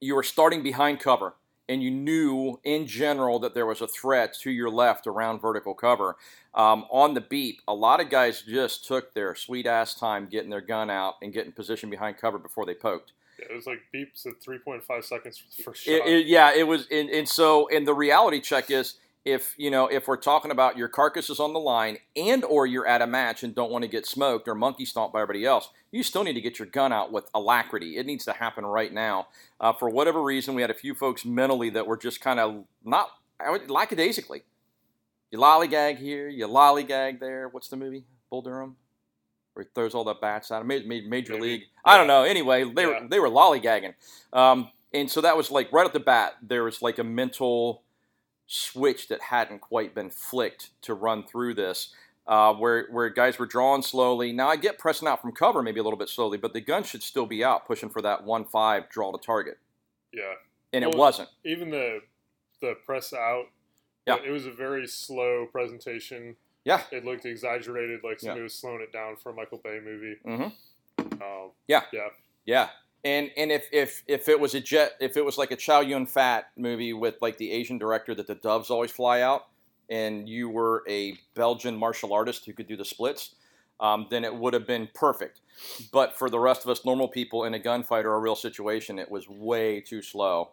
you 0.00 0.14
were 0.14 0.22
starting 0.22 0.62
behind 0.62 1.00
cover, 1.00 1.34
and 1.68 1.82
you 1.82 1.90
knew 1.90 2.60
in 2.64 2.86
general 2.86 3.38
that 3.38 3.54
there 3.54 3.64
was 3.64 3.80
a 3.80 3.86
threat 3.86 4.34
to 4.40 4.50
your 4.50 4.70
left 4.70 5.06
around 5.06 5.40
vertical 5.40 5.72
cover. 5.72 6.16
Um, 6.54 6.84
on 6.90 7.14
the 7.14 7.20
beep, 7.20 7.60
a 7.68 7.74
lot 7.74 8.00
of 8.00 8.10
guys 8.10 8.42
just 8.42 8.84
took 8.84 9.14
their 9.14 9.34
sweet 9.34 9.66
ass 9.66 9.94
time 9.94 10.26
getting 10.26 10.50
their 10.50 10.60
gun 10.60 10.90
out 10.90 11.14
and 11.22 11.32
getting 11.32 11.52
position 11.52 11.88
behind 11.88 12.18
cover 12.18 12.38
before 12.38 12.66
they 12.66 12.74
poked. 12.74 13.12
Yeah, 13.38 13.46
it 13.52 13.54
was 13.54 13.66
like 13.66 13.82
beeps 13.94 14.26
at 14.26 14.40
3.5 14.40 15.04
seconds 15.04 15.40
for 15.62 15.72
shot. 15.72 15.92
It, 15.92 16.06
it, 16.06 16.26
yeah, 16.26 16.52
it 16.52 16.66
was, 16.66 16.88
and, 16.90 17.08
and 17.10 17.28
so, 17.28 17.68
and 17.68 17.86
the 17.86 17.94
reality 17.94 18.40
check 18.40 18.68
is 18.68 18.94
if 19.30 19.54
you 19.58 19.70
know 19.70 19.86
if 19.88 20.08
we're 20.08 20.16
talking 20.16 20.50
about 20.50 20.76
your 20.78 20.88
carcass 20.88 21.28
is 21.28 21.38
on 21.38 21.52
the 21.52 21.60
line 21.60 21.98
and 22.16 22.44
or 22.44 22.66
you're 22.66 22.86
at 22.86 23.02
a 23.02 23.06
match 23.06 23.42
and 23.42 23.54
don't 23.54 23.70
want 23.70 23.82
to 23.82 23.88
get 23.88 24.06
smoked 24.06 24.48
or 24.48 24.54
monkey 24.54 24.84
stomped 24.84 25.12
by 25.12 25.20
everybody 25.20 25.44
else 25.44 25.68
you 25.90 26.02
still 26.02 26.24
need 26.24 26.34
to 26.34 26.40
get 26.40 26.58
your 26.58 26.66
gun 26.66 26.92
out 26.92 27.12
with 27.12 27.30
alacrity. 27.34 27.96
It 27.96 28.04
needs 28.04 28.24
to 28.26 28.32
happen 28.34 28.66
right 28.66 28.92
now. 28.92 29.28
Uh, 29.58 29.72
for 29.72 29.88
whatever 29.88 30.22
reason 30.22 30.54
we 30.54 30.60
had 30.60 30.70
a 30.70 30.74
few 30.74 30.94
folks 30.94 31.24
mentally 31.24 31.70
that 31.70 31.86
were 31.86 31.96
just 31.96 32.20
kind 32.20 32.38
of 32.38 32.64
not 32.84 33.08
lackadaisically. 33.68 34.42
You 35.30 35.38
lollygag 35.38 35.98
here 35.98 36.28
you 36.28 36.46
lollygag 36.46 37.20
there. 37.20 37.48
What's 37.48 37.68
the 37.68 37.76
movie? 37.76 38.04
Bull 38.30 38.42
Durham? 38.42 38.76
Where 39.54 39.64
he 39.64 39.70
throws 39.74 39.94
all 39.94 40.04
the 40.04 40.14
bats 40.14 40.50
out 40.50 40.60
of 40.62 40.66
major 40.66 40.86
Maybe. 41.08 41.38
league. 41.38 41.62
I 41.84 41.96
don't 41.96 42.06
know. 42.06 42.22
Anyway 42.24 42.64
they 42.64 42.82
Yeah. 42.82 43.00
were 43.02 43.08
they 43.08 43.20
were 43.20 43.30
lollygagging. 43.30 43.94
Um, 44.32 44.70
and 44.92 45.10
so 45.10 45.20
that 45.20 45.36
was 45.36 45.50
like 45.50 45.72
right 45.72 45.86
at 45.86 45.92
the 45.92 46.00
bat 46.00 46.34
there 46.42 46.64
was 46.64 46.82
like 46.82 46.98
a 46.98 47.04
mental 47.04 47.82
switch 48.48 49.06
that 49.08 49.20
hadn't 49.20 49.60
quite 49.60 49.94
been 49.94 50.10
flicked 50.10 50.70
to 50.82 50.94
run 50.94 51.22
through 51.22 51.54
this, 51.54 51.94
uh, 52.26 52.52
where 52.54 52.86
where 52.90 53.08
guys 53.10 53.38
were 53.38 53.46
drawing 53.46 53.82
slowly. 53.82 54.32
Now 54.32 54.48
I 54.48 54.56
get 54.56 54.78
pressing 54.78 55.06
out 55.06 55.20
from 55.22 55.32
cover 55.32 55.62
maybe 55.62 55.78
a 55.78 55.82
little 55.82 55.98
bit 55.98 56.08
slowly, 56.08 56.38
but 56.38 56.52
the 56.54 56.60
gun 56.60 56.82
should 56.82 57.02
still 57.02 57.26
be 57.26 57.44
out 57.44 57.66
pushing 57.66 57.90
for 57.90 58.02
that 58.02 58.24
one 58.24 58.44
five 58.44 58.88
draw 58.88 59.12
to 59.12 59.18
target, 59.24 59.58
Yeah, 60.12 60.32
and 60.72 60.82
it 60.82 60.94
wasn't. 60.94 61.28
even 61.44 61.70
the 61.70 62.00
the 62.60 62.74
press 62.84 63.12
out. 63.12 63.44
Yeah. 64.06 64.16
it 64.24 64.30
was 64.30 64.46
a 64.46 64.50
very 64.50 64.86
slow 64.88 65.46
presentation. 65.52 66.34
Yeah. 66.64 66.82
It 66.90 67.04
looked 67.04 67.26
exaggerated, 67.26 68.00
like 68.02 68.14
Yeah. 68.22 68.28
somebody 68.28 68.42
was 68.42 68.54
slowing 68.54 68.80
it 68.80 68.90
down 68.90 69.16
for 69.16 69.30
a 69.30 69.34
Michael 69.34 69.58
Bay 69.62 69.80
movie. 69.84 70.16
Mm-hmm. 70.26 71.22
Um, 71.22 71.50
Yeah. 71.66 71.82
yeah, 71.92 72.08
Yeah. 72.46 72.70
And 73.04 73.30
and 73.36 73.52
if, 73.52 73.68
if 73.72 74.02
if 74.06 74.28
it 74.28 74.38
was 74.40 74.54
a 74.54 74.60
jet 74.60 74.92
if 75.00 75.16
it 75.16 75.24
was 75.24 75.38
like 75.38 75.50
a 75.52 75.56
Chow 75.56 75.80
Yun 75.80 76.06
Fat 76.06 76.48
movie 76.56 76.92
with 76.92 77.14
like 77.20 77.38
the 77.38 77.52
Asian 77.52 77.78
director 77.78 78.14
that 78.14 78.26
the 78.26 78.34
doves 78.34 78.70
always 78.70 78.90
fly 78.90 79.20
out, 79.20 79.46
and 79.88 80.28
you 80.28 80.48
were 80.48 80.82
a 80.88 81.16
Belgian 81.34 81.76
martial 81.76 82.12
artist 82.12 82.44
who 82.44 82.52
could 82.52 82.66
do 82.66 82.76
the 82.76 82.84
splits, 82.84 83.34
um, 83.80 84.06
then 84.10 84.24
it 84.24 84.34
would 84.34 84.52
have 84.52 84.66
been 84.66 84.88
perfect. 84.94 85.40
But 85.92 86.16
for 86.18 86.28
the 86.28 86.38
rest 86.38 86.64
of 86.64 86.70
us 86.70 86.84
normal 86.84 87.08
people 87.08 87.44
in 87.44 87.54
a 87.54 87.58
gunfight 87.60 88.04
or 88.04 88.14
a 88.14 88.18
real 88.18 88.36
situation, 88.36 88.98
it 88.98 89.10
was 89.10 89.28
way 89.28 89.80
too 89.80 90.02
slow. 90.02 90.50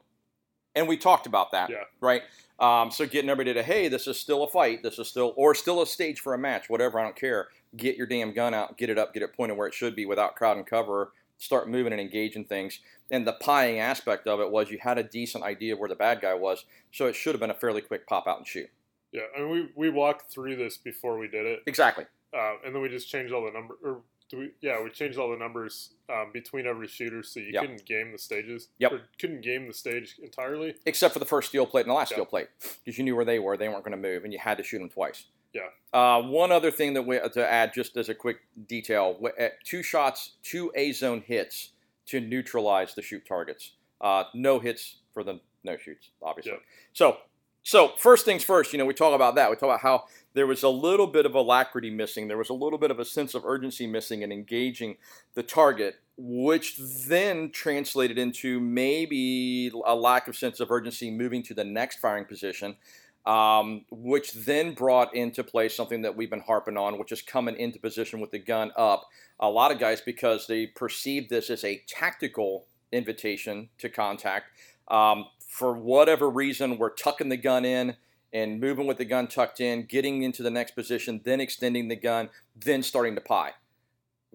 And 0.75 0.87
we 0.87 0.97
talked 0.97 1.25
about 1.25 1.51
that, 1.51 1.69
Yeah. 1.69 1.83
right? 2.01 2.23
Um, 2.59 2.91
so 2.91 3.05
getting 3.05 3.29
everybody 3.29 3.53
to, 3.53 3.63
hey, 3.63 3.87
this 3.87 4.07
is 4.07 4.19
still 4.19 4.43
a 4.43 4.47
fight. 4.47 4.83
This 4.83 4.99
is 4.99 5.07
still, 5.07 5.33
or 5.35 5.55
still 5.55 5.81
a 5.81 5.87
stage 5.87 6.19
for 6.19 6.33
a 6.33 6.37
match, 6.37 6.69
whatever. 6.69 6.99
I 6.99 7.03
don't 7.03 7.15
care. 7.15 7.47
Get 7.75 7.97
your 7.97 8.07
damn 8.07 8.33
gun 8.33 8.53
out, 8.53 8.77
get 8.77 8.89
it 8.89 8.97
up, 8.97 9.13
get 9.13 9.23
it 9.23 9.33
pointed 9.33 9.57
where 9.57 9.67
it 9.67 9.73
should 9.73 9.95
be 9.95 10.05
without 10.05 10.35
crowd 10.35 10.57
and 10.57 10.65
cover 10.65 11.11
start 11.37 11.69
moving 11.69 11.91
and 11.91 12.01
engaging 12.01 12.45
things. 12.45 12.79
And 13.11 13.27
the 13.27 13.33
pieing 13.33 13.79
aspect 13.79 14.27
of 14.27 14.39
it 14.39 14.49
was 14.51 14.71
you 14.71 14.79
had 14.81 14.97
a 14.97 15.03
decent 15.03 15.43
idea 15.43 15.73
of 15.73 15.79
where 15.79 15.89
the 15.89 15.95
bad 15.95 16.21
guy 16.21 16.33
was, 16.33 16.65
so 16.91 17.05
it 17.07 17.15
should 17.15 17.33
have 17.35 17.39
been 17.39 17.51
a 17.51 17.55
fairly 17.55 17.81
quick 17.81 18.07
pop 18.07 18.27
out 18.27 18.37
and 18.39 18.47
shoot. 18.47 18.69
Yeah, 19.11 19.21
I 19.37 19.41
mean, 19.41 19.49
we 19.49 19.69
we 19.75 19.89
walked 19.89 20.31
through 20.31 20.55
this 20.57 20.77
before 20.77 21.17
we 21.17 21.27
did 21.27 21.45
it, 21.45 21.61
Exactly. 21.67 22.05
uh, 22.33 22.53
and 22.65 22.73
then 22.73 22.81
we 22.81 22.89
just 22.89 23.07
changed 23.09 23.31
all 23.33 23.45
the 23.45 23.51
number. 23.51 23.75
Or 23.83 24.01
do 24.29 24.39
we? 24.39 24.51
Yeah, 24.59 24.83
we 24.83 24.89
changed 24.89 25.17
all 25.19 25.29
the 25.29 25.37
numbers 25.37 25.91
um, 26.09 26.31
between 26.33 26.65
every 26.65 26.87
shooter, 26.87 27.21
so 27.21 27.39
you 27.39 27.51
Yep. 27.53 27.61
couldn't 27.61 27.85
game 27.85 28.11
the 28.11 28.17
stages. 28.17 28.69
Yep. 28.79 28.91
Or 28.91 29.01
couldn't 29.19 29.41
game 29.41 29.67
the 29.67 29.73
stage 29.73 30.17
entirely. 30.21 30.75
Except 30.85 31.13
for 31.13 31.19
the 31.19 31.25
first 31.25 31.49
steel 31.49 31.65
plate 31.67 31.81
and 31.81 31.91
the 31.91 31.93
last 31.95 32.09
Yeah. 32.11 32.15
steel 32.17 32.25
plate, 32.25 32.47
because 32.83 32.97
you 32.97 33.03
knew 33.03 33.15
where 33.15 33.23
they 33.23 33.37
were. 33.39 33.55
They 33.55 33.69
weren't 33.69 33.83
going 33.85 33.91
to 33.91 33.97
move, 34.09 34.23
and 34.23 34.33
you 34.33 34.39
had 34.39 34.57
to 34.57 34.63
shoot 34.63 34.79
them 34.79 34.89
twice. 34.89 35.25
Yeah. 35.55 35.69
Uh, 35.93 36.21
one 36.21 36.51
other 36.51 36.69
thing 36.69 36.93
that 36.93 37.03
we 37.03 37.17
to 37.17 37.49
add, 37.49 37.73
just 37.73 37.95
as 37.95 38.09
a 38.09 38.13
quick 38.13 38.39
detail, 38.67 39.17
two 39.63 39.81
shots, 39.81 40.33
two 40.43 40.69
A 40.75 40.91
zone 40.91 41.23
hits 41.25 41.71
to 42.07 42.19
neutralize 42.19 42.93
the 42.93 43.01
shoot 43.01 43.25
targets. 43.25 43.71
Uh, 44.01 44.25
no 44.33 44.59
hits 44.59 44.97
for 45.13 45.23
the 45.23 45.39
no 45.63 45.77
shoots, 45.77 46.09
obviously. 46.21 46.51
Yeah. 46.51 46.57
So, 46.91 47.17
so 47.63 47.93
first 47.97 48.25
things 48.25 48.43
first. 48.43 48.73
You 48.73 48.79
know, 48.79 48.85
we 48.85 48.93
talk 48.93 49.15
about 49.15 49.35
that. 49.35 49.49
We 49.49 49.55
talk 49.55 49.69
about 49.69 49.79
how 49.79 50.03
there 50.33 50.45
was 50.45 50.63
a 50.63 50.69
little 50.69 51.07
bit 51.07 51.25
of 51.25 51.33
alacrity 51.33 51.89
missing. 51.89 52.27
There 52.27 52.37
was 52.37 52.49
a 52.49 52.53
little 52.53 52.77
bit 52.77 52.91
of 52.91 52.99
a 52.99 53.05
sense 53.05 53.33
of 53.33 53.45
urgency 53.45 53.87
missing 53.87 54.21
in 54.21 54.33
engaging 54.33 54.97
the 55.33 55.43
target, 55.43 55.95
which 56.17 56.77
then 57.07 57.51
translated 57.51 58.17
into 58.17 58.59
maybe 58.59 59.71
a 59.85 59.95
lack 59.95 60.27
of 60.27 60.35
sense 60.35 60.59
of 60.59 60.69
urgency 60.69 61.09
moving 61.09 61.41
to 61.43 61.53
the 61.53 61.63
next 61.63 61.99
firing 61.99 62.25
position 62.25 62.75
um, 63.25 63.85
which 63.89 64.33
then 64.33 64.73
brought 64.73 65.15
into 65.15 65.43
play 65.43 65.67
something 65.67 66.01
that 66.03 66.15
we've 66.15 66.29
been 66.29 66.41
harping 66.41 66.77
on, 66.77 66.99
which 66.99 67.11
is 67.11 67.21
coming 67.21 67.55
into 67.55 67.79
position 67.79 68.19
with 68.19 68.31
the 68.31 68.39
gun 68.39 68.71
up. 68.77 69.09
A 69.39 69.49
lot 69.49 69.71
of 69.71 69.79
guys, 69.79 70.01
because 70.01 70.47
they 70.47 70.67
perceive 70.67 71.29
this 71.29 71.49
as 71.49 71.63
a 71.63 71.83
tactical 71.87 72.67
invitation 72.91 73.69
to 73.79 73.89
contact, 73.89 74.51
um, 74.87 75.25
for 75.39 75.73
whatever 75.73 76.29
reason, 76.29 76.77
we're 76.77 76.93
tucking 76.93 77.29
the 77.29 77.37
gun 77.37 77.65
in 77.65 77.95
and 78.33 78.59
moving 78.59 78.85
with 78.85 78.97
the 78.97 79.05
gun 79.05 79.27
tucked 79.27 79.61
in, 79.61 79.85
getting 79.85 80.21
into 80.21 80.43
the 80.43 80.51
next 80.51 80.71
position, 80.71 81.21
then 81.23 81.39
extending 81.39 81.87
the 81.87 81.95
gun, 81.95 82.29
then 82.55 82.83
starting 82.83 83.15
to 83.15 83.21
pie. 83.21 83.51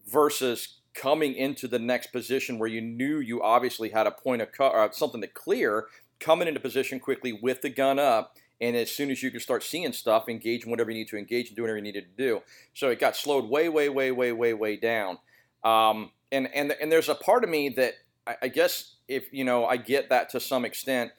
Versus 0.07 0.79
coming 0.95 1.35
into 1.35 1.69
the 1.69 1.79
next 1.79 2.09
position 2.09 2.59
where 2.59 2.69
you 2.69 2.81
knew 2.81 3.19
you 3.19 3.43
obviously 3.43 3.91
had 3.91 4.07
a 4.07 4.11
point 4.11 4.43
of 4.43 4.51
co- 4.51 4.69
or 4.69 4.91
something 4.93 5.21
to 5.21 5.27
clear, 5.27 5.87
coming 6.19 6.49
into 6.49 6.59
position 6.59 6.99
quickly 6.99 7.33
with 7.33 7.61
the 7.61 7.69
gun 7.69 7.99
up, 7.99 8.35
and 8.61 8.77
as 8.77 8.91
soon 8.91 9.11
as 9.11 9.23
you 9.23 9.31
can 9.31 9.41
start 9.41 9.63
seeing 9.63 9.93
stuff, 9.93 10.29
engage 10.29 10.65
in 10.65 10.71
whatever 10.71 10.91
you 10.91 10.99
need 10.99 11.09
to 11.09 11.17
engage 11.17 11.49
and 11.49 11.57
do 11.57 11.63
whatever 11.63 11.79
you 11.79 11.83
needed 11.83 12.17
to 12.17 12.23
do. 12.23 12.43
So 12.75 12.91
it 12.91 13.01
got 13.01 13.17
slowed 13.17 13.49
way, 13.49 13.69
way, 13.69 13.89
way, 13.89 14.11
way, 14.11 14.33
way, 14.33 14.53
way 14.53 14.77
down. 14.77 15.19
Um, 15.65 16.11
and 16.33 16.49
and 16.55 16.73
and 16.81 16.93
there's 16.93 17.09
a 17.09 17.15
part 17.15 17.45
of 17.45 17.51
me 17.51 17.71
that 17.71 17.95
I, 18.27 18.37
I 18.43 18.49
guess 18.49 18.97
if 19.09 19.33
you 19.33 19.45
know 19.45 19.67
I 19.67 19.77
get 19.77 20.11
that 20.11 20.31
to 20.31 20.41
some 20.41 20.65
extent, 20.65 21.13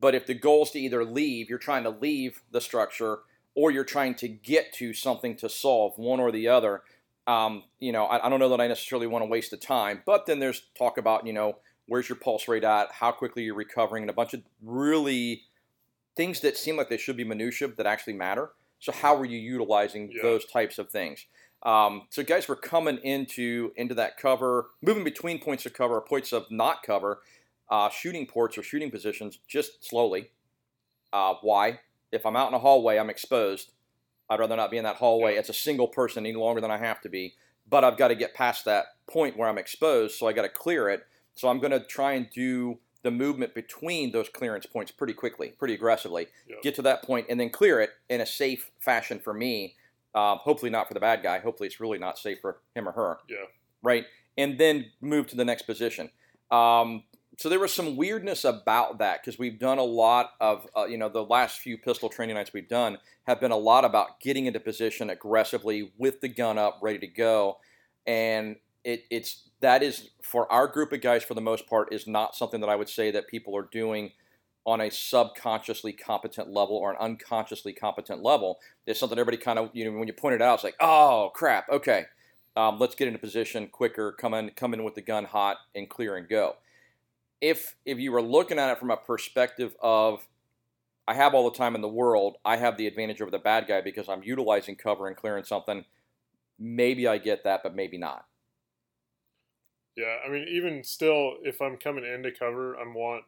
but 0.00 0.14
if 0.14 0.26
the 0.26 0.34
goal 0.34 0.62
is 0.62 0.70
to 0.72 0.80
either 0.80 1.04
leave, 1.04 1.48
you're 1.48 1.58
trying 1.58 1.84
to 1.84 1.90
leave 1.90 2.42
the 2.50 2.60
structure, 2.60 3.18
or 3.54 3.70
you're 3.70 3.84
trying 3.84 4.14
to 4.16 4.28
get 4.28 4.72
to 4.74 4.92
something 4.92 5.36
to 5.36 5.48
solve 5.48 5.98
one 5.98 6.20
or 6.20 6.30
the 6.32 6.48
other. 6.48 6.82
Um, 7.26 7.64
you 7.80 7.90
know, 7.90 8.04
I, 8.04 8.26
I 8.26 8.28
don't 8.28 8.38
know 8.38 8.50
that 8.50 8.60
I 8.60 8.68
necessarily 8.68 9.08
want 9.08 9.22
to 9.22 9.28
waste 9.28 9.50
the 9.50 9.56
time, 9.56 10.02
but 10.06 10.26
then 10.26 10.38
there's 10.38 10.62
talk 10.78 10.98
about 10.98 11.26
you 11.26 11.32
know 11.32 11.58
where's 11.88 12.08
your 12.08 12.16
pulse 12.16 12.48
rate 12.48 12.64
at, 12.64 12.90
how 12.92 13.12
quickly 13.12 13.44
you're 13.44 13.54
recovering, 13.54 14.02
and 14.02 14.10
a 14.10 14.14
bunch 14.14 14.34
of 14.34 14.42
really 14.62 15.42
things 16.16 16.40
that 16.40 16.56
seem 16.56 16.76
like 16.76 16.88
they 16.88 16.96
should 16.96 17.16
be 17.16 17.24
minutia 17.24 17.68
that 17.68 17.86
actually 17.86 18.14
matter. 18.14 18.52
So 18.78 18.92
how 18.92 19.16
are 19.16 19.24
you 19.24 19.38
utilizing 19.38 20.10
Yeah. 20.10 20.22
those 20.22 20.44
types 20.46 20.78
of 20.78 20.90
things? 20.90 21.26
Um, 21.62 22.06
so 22.10 22.22
guys 22.22 22.48
were 22.48 22.56
coming 22.56 22.98
into 22.98 23.72
into 23.76 23.94
that 23.94 24.16
cover, 24.18 24.70
moving 24.82 25.04
between 25.04 25.40
points 25.40 25.66
of 25.66 25.72
cover, 25.72 26.00
points 26.00 26.32
of 26.32 26.50
not 26.50 26.82
cover, 26.82 27.22
uh, 27.70 27.88
shooting 27.88 28.26
ports 28.26 28.56
or 28.56 28.62
shooting 28.62 28.90
positions 28.90 29.38
just 29.48 29.84
slowly. 29.84 30.30
Uh, 31.12 31.34
why? 31.42 31.80
If 32.12 32.24
I'm 32.26 32.36
out 32.36 32.48
in 32.48 32.54
a 32.54 32.58
hallway, 32.58 32.98
I'm 32.98 33.10
exposed. 33.10 33.72
I'd 34.28 34.38
rather 34.38 34.56
not 34.56 34.70
be 34.70 34.78
in 34.78 34.84
that 34.84 34.96
hallway. 34.96 35.34
Yeah. 35.34 35.40
It's 35.40 35.48
a 35.48 35.54
single 35.54 35.88
person 35.88 36.26
any 36.26 36.36
longer 36.36 36.60
than 36.60 36.70
I 36.70 36.78
have 36.78 37.00
to 37.02 37.08
be. 37.08 37.34
But 37.68 37.82
I've 37.84 37.96
got 37.96 38.08
to 38.08 38.14
get 38.14 38.34
past 38.34 38.64
that 38.66 38.86
point 39.08 39.36
where 39.36 39.48
I'm 39.48 39.58
exposed, 39.58 40.16
so 40.16 40.28
I 40.28 40.32
got 40.32 40.42
to 40.42 40.48
clear 40.48 40.88
it. 40.88 41.04
So 41.34 41.48
I'm 41.48 41.58
going 41.58 41.72
to 41.72 41.80
try 41.80 42.12
and 42.12 42.28
do 42.30 42.78
the 43.02 43.10
movement 43.10 43.54
between 43.54 44.12
those 44.12 44.28
clearance 44.28 44.66
points 44.66 44.90
pretty 44.90 45.12
quickly, 45.12 45.54
pretty 45.58 45.74
aggressively. 45.74 46.28
Yeah. 46.48 46.56
Get 46.62 46.74
to 46.76 46.82
that 46.82 47.02
point 47.02 47.26
and 47.28 47.38
then 47.38 47.50
clear 47.50 47.80
it 47.80 47.90
in 48.08 48.20
a 48.20 48.26
safe 48.26 48.70
fashion 48.80 49.20
for 49.20 49.34
me. 49.34 49.74
Um, 50.14 50.38
hopefully 50.38 50.70
not 50.70 50.88
for 50.88 50.94
the 50.94 51.00
bad 51.00 51.22
guy. 51.22 51.38
Hopefully 51.38 51.66
it's 51.66 51.80
really 51.80 51.98
not 51.98 52.18
safe 52.18 52.38
for 52.40 52.58
him 52.74 52.88
or 52.88 52.92
her. 52.92 53.18
Yeah. 53.28 53.36
Right. 53.82 54.06
And 54.38 54.58
then 54.58 54.86
move 55.00 55.26
to 55.28 55.36
the 55.36 55.44
next 55.44 55.62
position. 55.62 56.10
Um, 56.50 57.04
so 57.38 57.50
there 57.50 57.60
was 57.60 57.72
some 57.72 57.96
weirdness 57.96 58.44
about 58.44 58.98
that 58.98 59.22
because 59.22 59.38
we've 59.38 59.58
done 59.58 59.78
a 59.78 59.84
lot 59.84 60.30
of, 60.40 60.66
uh, 60.74 60.86
you 60.86 60.96
know, 60.96 61.10
the 61.10 61.22
last 61.22 61.58
few 61.58 61.76
pistol 61.76 62.08
training 62.08 62.34
nights 62.34 62.52
we've 62.52 62.68
done 62.68 62.98
have 63.26 63.40
been 63.40 63.50
a 63.50 63.56
lot 63.56 63.84
about 63.84 64.20
getting 64.20 64.46
into 64.46 64.58
position 64.58 65.10
aggressively 65.10 65.92
with 65.98 66.20
the 66.22 66.28
gun 66.28 66.56
up, 66.56 66.78
ready 66.80 66.98
to 66.98 67.06
go, 67.06 67.58
and 68.06 68.56
it, 68.84 69.04
it's 69.10 69.45
that 69.60 69.82
is 69.82 70.10
for 70.22 70.50
our 70.52 70.66
group 70.66 70.92
of 70.92 71.00
guys 71.00 71.24
for 71.24 71.34
the 71.34 71.40
most 71.40 71.66
part 71.66 71.92
is 71.92 72.06
not 72.06 72.36
something 72.36 72.60
that 72.60 72.68
I 72.68 72.76
would 72.76 72.88
say 72.88 73.10
that 73.10 73.28
people 73.28 73.56
are 73.56 73.68
doing 73.70 74.12
on 74.66 74.80
a 74.80 74.90
subconsciously 74.90 75.92
competent 75.92 76.48
level 76.48 76.76
or 76.76 76.90
an 76.90 76.96
unconsciously 76.98 77.72
competent 77.72 78.22
level. 78.22 78.58
It's 78.86 78.98
something 78.98 79.18
everybody 79.18 79.42
kind 79.42 79.58
of 79.58 79.70
you 79.72 79.84
know 79.84 79.98
when 79.98 80.08
you 80.08 80.14
point 80.14 80.34
it 80.34 80.42
out, 80.42 80.54
it's 80.54 80.64
like, 80.64 80.76
oh 80.80 81.30
crap, 81.34 81.68
okay, 81.70 82.06
um, 82.56 82.78
let's 82.78 82.94
get 82.94 83.06
into 83.06 83.20
position 83.20 83.68
quicker, 83.68 84.12
come 84.12 84.34
in, 84.34 84.50
come 84.50 84.74
in 84.74 84.82
with 84.82 84.94
the 84.94 85.02
gun 85.02 85.24
hot 85.24 85.58
and 85.74 85.88
clear 85.88 86.16
and 86.16 86.28
go. 86.28 86.56
If 87.40 87.76
if 87.84 87.98
you 87.98 88.12
were 88.12 88.22
looking 88.22 88.58
at 88.58 88.70
it 88.70 88.78
from 88.78 88.90
a 88.90 88.96
perspective 88.96 89.74
of 89.80 90.26
I 91.08 91.14
have 91.14 91.34
all 91.34 91.48
the 91.48 91.56
time 91.56 91.76
in 91.76 91.82
the 91.82 91.88
world, 91.88 92.36
I 92.44 92.56
have 92.56 92.76
the 92.76 92.88
advantage 92.88 93.22
over 93.22 93.30
the 93.30 93.38
bad 93.38 93.68
guy 93.68 93.80
because 93.80 94.08
I'm 94.08 94.24
utilizing 94.24 94.74
cover 94.74 95.06
and 95.06 95.16
clearing 95.16 95.44
something. 95.44 95.84
Maybe 96.58 97.06
I 97.06 97.18
get 97.18 97.44
that, 97.44 97.62
but 97.62 97.76
maybe 97.76 97.98
not. 97.98 98.24
Yeah, 99.96 100.16
I 100.26 100.30
mean, 100.30 100.46
even 100.48 100.84
still, 100.84 101.36
if 101.42 101.62
I'm 101.62 101.76
coming 101.76 102.04
into 102.04 102.30
cover, 102.30 102.74
I'm 102.74 102.94
want 102.94 103.24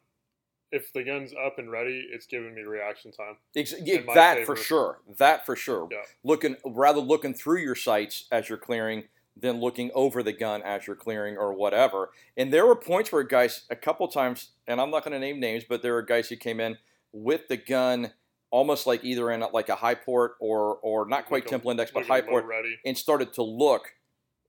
if 0.70 0.92
the 0.92 1.02
gun's 1.02 1.32
up 1.32 1.58
and 1.58 1.70
ready, 1.70 2.06
it's 2.12 2.26
giving 2.26 2.54
me 2.54 2.62
reaction 2.62 3.10
time. 3.10 3.36
Ex- 3.56 3.74
my 4.06 4.14
that 4.14 4.38
favor. 4.38 4.56
for 4.56 4.62
sure. 4.62 5.00
That 5.18 5.46
for 5.46 5.56
sure. 5.56 5.88
Yeah. 5.90 5.98
Looking 6.22 6.56
rather 6.64 7.00
looking 7.00 7.34
through 7.34 7.60
your 7.60 7.74
sights 7.74 8.26
as 8.30 8.48
you're 8.48 8.58
clearing 8.58 9.04
than 9.40 9.60
looking 9.60 9.90
over 9.94 10.22
the 10.22 10.32
gun 10.32 10.62
as 10.62 10.86
you're 10.86 10.96
clearing 10.96 11.36
or 11.36 11.54
whatever. 11.54 12.10
And 12.36 12.52
there 12.52 12.66
were 12.66 12.76
points 12.76 13.12
where 13.12 13.22
guys 13.22 13.62
a 13.70 13.76
couple 13.76 14.08
times, 14.08 14.50
and 14.66 14.80
I'm 14.80 14.90
not 14.90 15.04
going 15.04 15.12
to 15.12 15.18
name 15.18 15.40
names, 15.40 15.64
but 15.68 15.80
there 15.80 15.94
were 15.94 16.02
guys 16.02 16.28
who 16.28 16.36
came 16.36 16.60
in 16.60 16.76
with 17.12 17.48
the 17.48 17.56
gun 17.56 18.12
almost 18.50 18.86
like 18.86 19.04
either 19.04 19.30
in 19.30 19.44
like 19.52 19.68
a 19.68 19.76
high 19.76 19.94
port 19.94 20.32
or 20.40 20.76
or 20.82 21.06
not 21.06 21.26
quite 21.26 21.46
temple 21.46 21.70
index, 21.70 21.90
but 21.90 22.06
high 22.06 22.20
port, 22.20 22.44
ready. 22.46 22.76
and 22.84 22.96
started 22.96 23.32
to 23.34 23.42
look 23.42 23.94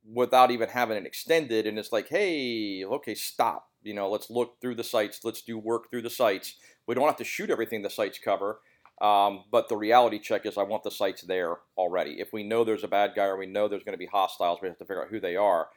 without 0.06 0.52
even 0.52 0.70
having 0.70 0.98
it 0.98 1.06
extended. 1.06 1.68
And 1.68 1.78
it's 1.78 1.92
like, 1.92 2.10
hey, 2.10 2.84
okay, 2.84 3.16
stop. 3.16 3.68
You 3.82 3.94
know, 3.94 4.10
let's 4.10 4.30
look 4.30 4.60
through 4.60 4.76
the 4.76 4.84
sights. 4.84 5.22
Let's 5.24 5.42
do 5.42 5.58
work 5.58 5.90
through 5.90 6.02
the 6.02 6.10
sights. 6.10 6.56
We 6.88 6.96
don't 6.96 7.06
have 7.06 7.18
to 7.18 7.24
shoot 7.24 7.50
everything 7.50 7.82
the 7.82 7.90
sights 7.90 8.20
cover. 8.24 8.60
Um, 9.02 9.46
but 9.52 9.70
the 9.70 9.78
reality 9.78 10.20
check 10.20 10.46
is 10.46 10.58
I 10.58 10.64
want 10.64 10.84
the 10.84 10.92
sights 10.92 11.22
there 11.22 11.58
already. 11.78 12.20
If 12.20 12.34
we 12.34 12.44
know 12.44 12.64
there's 12.64 12.84
a 12.84 12.90
bad 12.90 13.14
guy 13.16 13.26
or 13.26 13.38
we 13.38 13.46
know 13.46 13.68
there's 13.68 13.84
going 13.84 13.94
to 13.94 13.98
be 13.98 14.08
hostiles, 14.08 14.60
we 14.62 14.68
have 14.68 14.78
to 14.78 14.86
figure 14.86 15.04
out 15.04 15.10
who 15.10 15.22
they 15.22 15.38
are. 15.38 15.70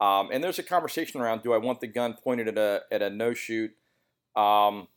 Um, 0.00 0.30
and 0.32 0.42
there's 0.42 0.58
a 0.58 0.64
conversation 0.64 1.20
around: 1.20 1.42
Do 1.42 1.52
I 1.52 1.58
want 1.58 1.80
the 1.80 1.86
gun 1.86 2.14
pointed 2.22 2.48
at 2.48 2.58
a 2.58 2.82
at 2.90 3.00
a 3.00 3.10
no 3.10 3.32
shoot? 3.32 3.70
Um, 4.34 4.88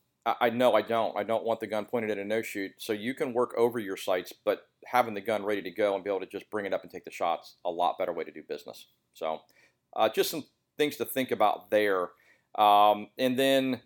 I, 0.41 0.49
know 0.49 0.73
I 0.73 0.81
don't. 0.81 1.17
I 1.17 1.23
don't 1.23 1.45
want 1.45 1.59
the 1.59 1.67
gun 1.67 1.85
pointed 1.85 2.11
at 2.11 2.17
a 2.17 2.25
no 2.25 2.41
shoot. 2.41 2.71
So 2.77 2.93
you 2.93 3.13
can 3.13 3.33
work 3.33 3.53
over 3.57 3.79
your 3.79 3.97
sights, 3.97 4.33
but 4.43 4.67
having 4.85 5.13
the 5.13 5.21
gun 5.21 5.45
ready 5.45 5.61
to 5.61 5.71
go 5.71 5.95
and 5.95 6.03
be 6.03 6.09
able 6.09 6.19
to 6.19 6.25
just 6.25 6.49
bring 6.49 6.65
it 6.65 6.73
up 6.73 6.83
and 6.83 6.91
take 6.91 7.05
the 7.05 7.11
shots 7.11 7.55
a 7.65 7.69
lot 7.69 7.97
better 7.97 8.13
way 8.13 8.23
to 8.23 8.31
do 8.31 8.43
business. 8.47 8.87
So 9.13 9.41
uh, 9.95 10.09
just 10.09 10.29
some 10.29 10.45
things 10.77 10.97
to 10.97 11.05
think 11.05 11.31
about 11.31 11.71
there. 11.71 12.09
Um, 12.57 13.07
and 13.17 13.37
then 13.37 13.81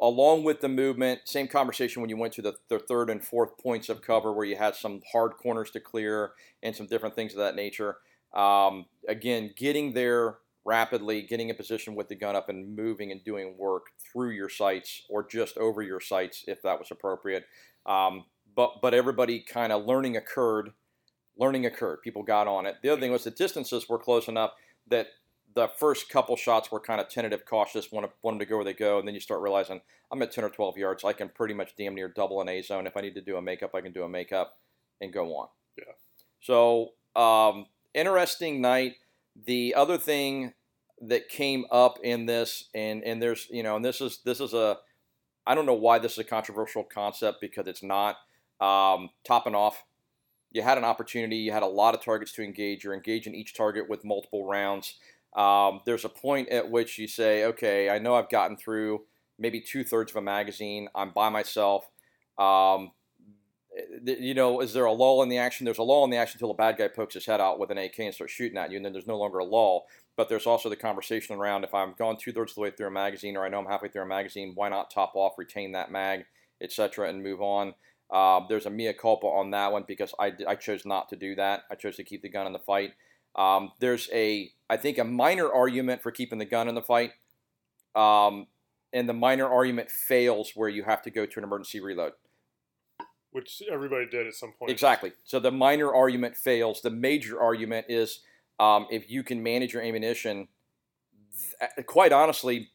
along 0.00 0.44
with 0.44 0.60
the 0.60 0.68
movement, 0.68 1.20
same 1.24 1.46
conversation 1.48 2.00
when 2.00 2.10
you 2.10 2.16
went 2.16 2.32
to 2.34 2.42
the, 2.42 2.54
the 2.68 2.78
third 2.78 3.10
and 3.10 3.22
fourth 3.22 3.58
points 3.58 3.88
of 3.88 4.02
cover 4.02 4.32
where 4.32 4.46
you 4.46 4.56
had 4.56 4.74
some 4.74 5.02
hard 5.12 5.32
corners 5.34 5.70
to 5.72 5.80
clear 5.80 6.32
and 6.62 6.74
some 6.74 6.86
different 6.86 7.14
things 7.14 7.32
of 7.32 7.38
that 7.38 7.54
nature. 7.54 7.98
Um, 8.32 8.86
again, 9.08 9.52
getting 9.56 9.92
there 9.92 10.36
rapidly, 10.64 11.22
getting 11.22 11.48
in 11.48 11.56
position 11.56 11.94
with 11.94 12.08
the 12.08 12.14
gun 12.14 12.36
up 12.36 12.48
and 12.48 12.76
moving 12.76 13.12
and 13.12 13.24
doing 13.24 13.56
work 13.58 13.86
through 13.98 14.30
your 14.30 14.48
sights 14.48 15.02
or 15.08 15.26
just 15.26 15.56
over 15.58 15.82
your 15.82 16.00
sights 16.00 16.44
if 16.46 16.62
that 16.62 16.78
was 16.78 16.90
appropriate. 16.90 17.44
Um, 17.86 18.24
but 18.54 18.80
but 18.82 18.94
everybody 18.94 19.40
kind 19.40 19.72
of 19.72 19.86
learning 19.86 20.16
occurred. 20.16 20.72
Learning 21.38 21.64
occurred. 21.64 22.02
People 22.02 22.22
got 22.22 22.46
on 22.46 22.66
it. 22.66 22.76
The 22.82 22.90
other 22.90 23.00
thing 23.00 23.12
was 23.12 23.24
the 23.24 23.30
distances 23.30 23.88
were 23.88 23.98
close 23.98 24.28
enough 24.28 24.52
that 24.88 25.08
the 25.54 25.68
first 25.68 26.08
couple 26.08 26.36
shots 26.36 26.70
were 26.70 26.80
kind 26.80 27.00
of 27.00 27.08
tentative, 27.08 27.44
cautious, 27.44 27.90
want, 27.90 28.06
to, 28.06 28.12
want 28.22 28.34
them 28.34 28.38
to 28.40 28.46
go 28.48 28.56
where 28.56 28.64
they 28.64 28.74
go, 28.74 28.98
and 28.98 29.08
then 29.08 29.14
you 29.14 29.20
start 29.20 29.40
realizing 29.40 29.80
I'm 30.10 30.22
at 30.22 30.32
10 30.32 30.44
or 30.44 30.50
12 30.50 30.76
yards. 30.76 31.04
I 31.04 31.12
can 31.12 31.28
pretty 31.28 31.54
much 31.54 31.74
damn 31.76 31.94
near 31.94 32.08
double 32.08 32.40
an 32.40 32.48
A 32.48 32.62
zone. 32.62 32.86
If 32.86 32.96
I 32.96 33.00
need 33.00 33.14
to 33.14 33.20
do 33.20 33.36
a 33.36 33.42
makeup, 33.42 33.74
I 33.74 33.80
can 33.80 33.92
do 33.92 34.04
a 34.04 34.08
makeup 34.08 34.58
and 35.00 35.12
go 35.12 35.36
on. 35.36 35.48
Yeah. 35.76 35.94
So 36.40 36.90
um, 37.16 37.66
interesting 37.94 38.60
night. 38.60 38.94
The 39.46 39.74
other 39.74 39.98
thing 39.98 40.54
that 41.02 41.28
came 41.28 41.64
up 41.70 41.98
in 42.02 42.26
this, 42.26 42.64
and 42.74 43.02
and 43.04 43.22
there's 43.22 43.46
you 43.50 43.62
know, 43.62 43.76
and 43.76 43.84
this 43.84 44.00
is 44.00 44.20
this 44.24 44.40
is 44.40 44.54
a 44.54 44.78
I 45.46 45.54
don't 45.54 45.66
know 45.66 45.74
why 45.74 45.98
this 45.98 46.12
is 46.12 46.18
a 46.18 46.24
controversial 46.24 46.84
concept 46.84 47.40
because 47.40 47.66
it's 47.66 47.82
not 47.82 48.16
um, 48.60 49.10
topping 49.24 49.54
off. 49.54 49.84
You 50.52 50.62
had 50.62 50.78
an 50.78 50.84
opportunity. 50.84 51.36
You 51.36 51.52
had 51.52 51.62
a 51.62 51.66
lot 51.66 51.94
of 51.94 52.04
targets 52.04 52.32
to 52.32 52.42
engage. 52.42 52.84
You're 52.84 52.94
engaging 52.94 53.34
each 53.34 53.54
target 53.54 53.88
with 53.88 54.04
multiple 54.04 54.46
rounds. 54.46 54.94
Um, 55.34 55.80
there's 55.86 56.04
a 56.04 56.08
point 56.08 56.48
at 56.48 56.70
which 56.70 56.98
you 56.98 57.06
say, 57.06 57.44
okay, 57.44 57.88
I 57.88 57.98
know 57.98 58.14
I've 58.14 58.28
gotten 58.28 58.56
through 58.56 59.02
maybe 59.38 59.60
two 59.60 59.84
thirds 59.84 60.12
of 60.12 60.16
a 60.16 60.22
magazine. 60.22 60.88
I'm 60.94 61.12
by 61.12 61.28
myself. 61.28 61.88
Um, 62.36 62.90
you 64.04 64.34
know, 64.34 64.60
is 64.60 64.72
there 64.72 64.84
a 64.84 64.92
lull 64.92 65.22
in 65.22 65.28
the 65.28 65.38
action? 65.38 65.64
There's 65.64 65.78
a 65.78 65.82
lull 65.82 66.04
in 66.04 66.10
the 66.10 66.16
action 66.16 66.38
until 66.38 66.50
a 66.50 66.54
bad 66.54 66.76
guy 66.76 66.88
pokes 66.88 67.14
his 67.14 67.26
head 67.26 67.40
out 67.40 67.58
with 67.58 67.70
an 67.70 67.78
AK 67.78 67.98
and 68.00 68.14
starts 68.14 68.32
shooting 68.32 68.58
at 68.58 68.70
you, 68.70 68.76
and 68.76 68.84
then 68.84 68.92
there's 68.92 69.06
no 69.06 69.18
longer 69.18 69.38
a 69.38 69.44
lull. 69.44 69.86
But 70.16 70.28
there's 70.28 70.46
also 70.46 70.68
the 70.68 70.76
conversation 70.76 71.36
around 71.36 71.64
if 71.64 71.74
I'm 71.74 71.94
gone 71.96 72.16
two 72.16 72.32
thirds 72.32 72.52
of 72.52 72.56
the 72.56 72.60
way 72.62 72.70
through 72.70 72.88
a 72.88 72.92
magazine, 72.92 73.36
or 73.36 73.44
I 73.44 73.48
know 73.48 73.60
I'm 73.60 73.66
halfway 73.66 73.88
through 73.88 74.02
a 74.02 74.06
magazine, 74.06 74.52
why 74.54 74.68
not 74.68 74.90
top 74.90 75.12
off, 75.14 75.38
retain 75.38 75.72
that 75.72 75.92
mag, 75.92 76.24
etc., 76.60 77.08
and 77.08 77.22
move 77.22 77.40
on. 77.40 77.74
Uh, 78.10 78.40
there's 78.48 78.66
a 78.66 78.70
mea 78.70 78.92
culpa 78.92 79.26
on 79.26 79.52
that 79.52 79.70
one 79.70 79.84
because 79.86 80.12
I, 80.18 80.32
I 80.48 80.56
chose 80.56 80.84
not 80.84 81.08
to 81.10 81.16
do 81.16 81.36
that. 81.36 81.62
I 81.70 81.76
chose 81.76 81.96
to 81.96 82.04
keep 82.04 82.22
the 82.22 82.28
gun 82.28 82.46
in 82.46 82.52
the 82.52 82.58
fight. 82.58 82.92
Um, 83.36 83.70
there's 83.78 84.08
a, 84.12 84.50
I 84.68 84.76
think, 84.76 84.98
a 84.98 85.04
minor 85.04 85.50
argument 85.50 86.02
for 86.02 86.10
keeping 86.10 86.40
the 86.40 86.44
gun 86.44 86.68
in 86.68 86.74
the 86.74 86.82
fight. 86.82 87.12
Um, 87.94 88.48
and 88.92 89.08
the 89.08 89.14
minor 89.14 89.48
argument 89.48 89.90
fails 89.90 90.52
where 90.56 90.68
you 90.68 90.82
have 90.82 91.02
to 91.02 91.10
go 91.10 91.24
to 91.24 91.38
an 91.38 91.44
emergency 91.44 91.80
reload 91.80 92.12
which 93.32 93.62
everybody 93.70 94.06
did 94.06 94.26
at 94.26 94.34
some 94.34 94.52
point. 94.58 94.70
Exactly. 94.70 95.12
So 95.24 95.38
the 95.38 95.52
minor 95.52 95.94
argument 95.94 96.36
fails. 96.36 96.80
The 96.82 96.90
major 96.90 97.40
argument 97.40 97.86
is 97.88 98.20
um, 98.58 98.86
if 98.90 99.10
you 99.10 99.22
can 99.22 99.42
manage 99.42 99.72
your 99.72 99.82
ammunition. 99.82 100.48
Th- 101.60 101.86
quite 101.86 102.12
honestly, 102.12 102.70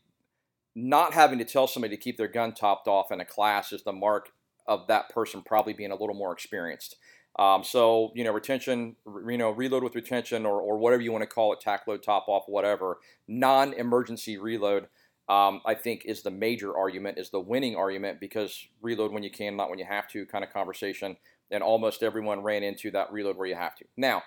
not 0.76 1.14
having 1.14 1.40
to 1.40 1.46
tell 1.46 1.68
somebody 1.68 1.96
to 1.96 2.02
keep 2.02 2.18
their 2.18 2.28
gun 2.28 2.54
topped 2.54 2.88
off 2.88 3.12
in 3.12 3.22
a 3.22 3.26
class 3.26 3.72
is 3.72 3.84
the 3.84 3.94
mark 3.94 4.32
of 4.68 4.88
that 4.88 5.10
person 5.10 5.42
probably 5.42 5.74
being 5.74 5.92
a 5.92 5.96
little 5.96 6.16
more 6.16 6.34
experienced. 6.34 6.96
Um, 7.38 7.64
so 7.64 8.12
you 8.16 8.24
know, 8.24 8.32
retention, 8.32 8.96
you 9.28 9.38
know, 9.38 9.52
reload 9.52 9.84
with 9.84 9.96
retention, 9.96 10.46
or, 10.46 10.62
or 10.62 10.78
whatever 10.78 11.02
you 11.02 11.12
want 11.12 11.22
to 11.24 11.28
call 11.28 11.54
it, 11.54 11.60
tack 11.60 11.86
load, 11.86 12.02
top 12.02 12.26
off, 12.28 12.44
whatever. 12.48 13.00
Non-emergency 13.28 14.38
reload 14.38 14.88
um, 15.28 15.62
I 15.66 15.74
think 15.74 16.04
is 16.06 16.22
the 16.22 16.32
major 16.32 16.76
argument, 16.78 17.18
is 17.18 17.30
the 17.30 17.40
winning 17.40 17.76
argument 17.76 18.20
because 18.20 18.68
reload 18.82 19.12
when 19.12 19.24
you 19.24 19.32
can, 19.32 19.56
not 19.56 19.70
when 19.70 19.80
you 19.80 19.86
have 19.86 20.08
to 20.10 20.26
kind 20.26 20.44
of 20.44 20.52
conversation. 20.52 21.18
And 21.52 21.62
almost 21.62 22.02
everyone 22.04 22.42
ran 22.42 22.64
into 22.64 22.92
that 22.92 23.12
reload 23.12 23.38
where 23.38 23.48
you 23.48 23.56
have 23.56 23.76
to. 23.76 23.86
Now, 23.96 24.24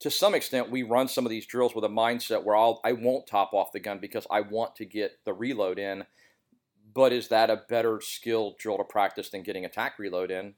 to 0.00 0.10
some 0.10 0.34
extent, 0.34 0.70
we 0.70 0.82
run 0.82 1.08
some 1.08 1.26
of 1.26 1.30
these 1.30 1.46
drills 1.46 1.74
with 1.74 1.84
a 1.84 1.88
mindset 1.88 2.44
where 2.44 2.56
I'll, 2.56 2.80
I 2.84 2.92
won't 2.92 3.26
top 3.26 3.52
off 3.52 3.72
the 3.72 3.80
gun 3.80 3.98
because 4.00 4.26
I 4.30 4.40
want 4.40 4.76
to 4.76 4.84
get 4.84 5.12
the 5.24 5.32
reload 5.32 5.78
in. 5.78 6.04
But 6.94 7.12
is 7.12 7.28
that 7.28 7.50
a 7.50 7.62
better 7.68 8.00
skill 8.00 8.54
drill 8.58 8.78
to 8.78 8.84
practice 8.84 9.30
than 9.30 9.42
getting 9.42 9.64
attack 9.64 9.98
reload 9.98 10.30
in? 10.30 10.54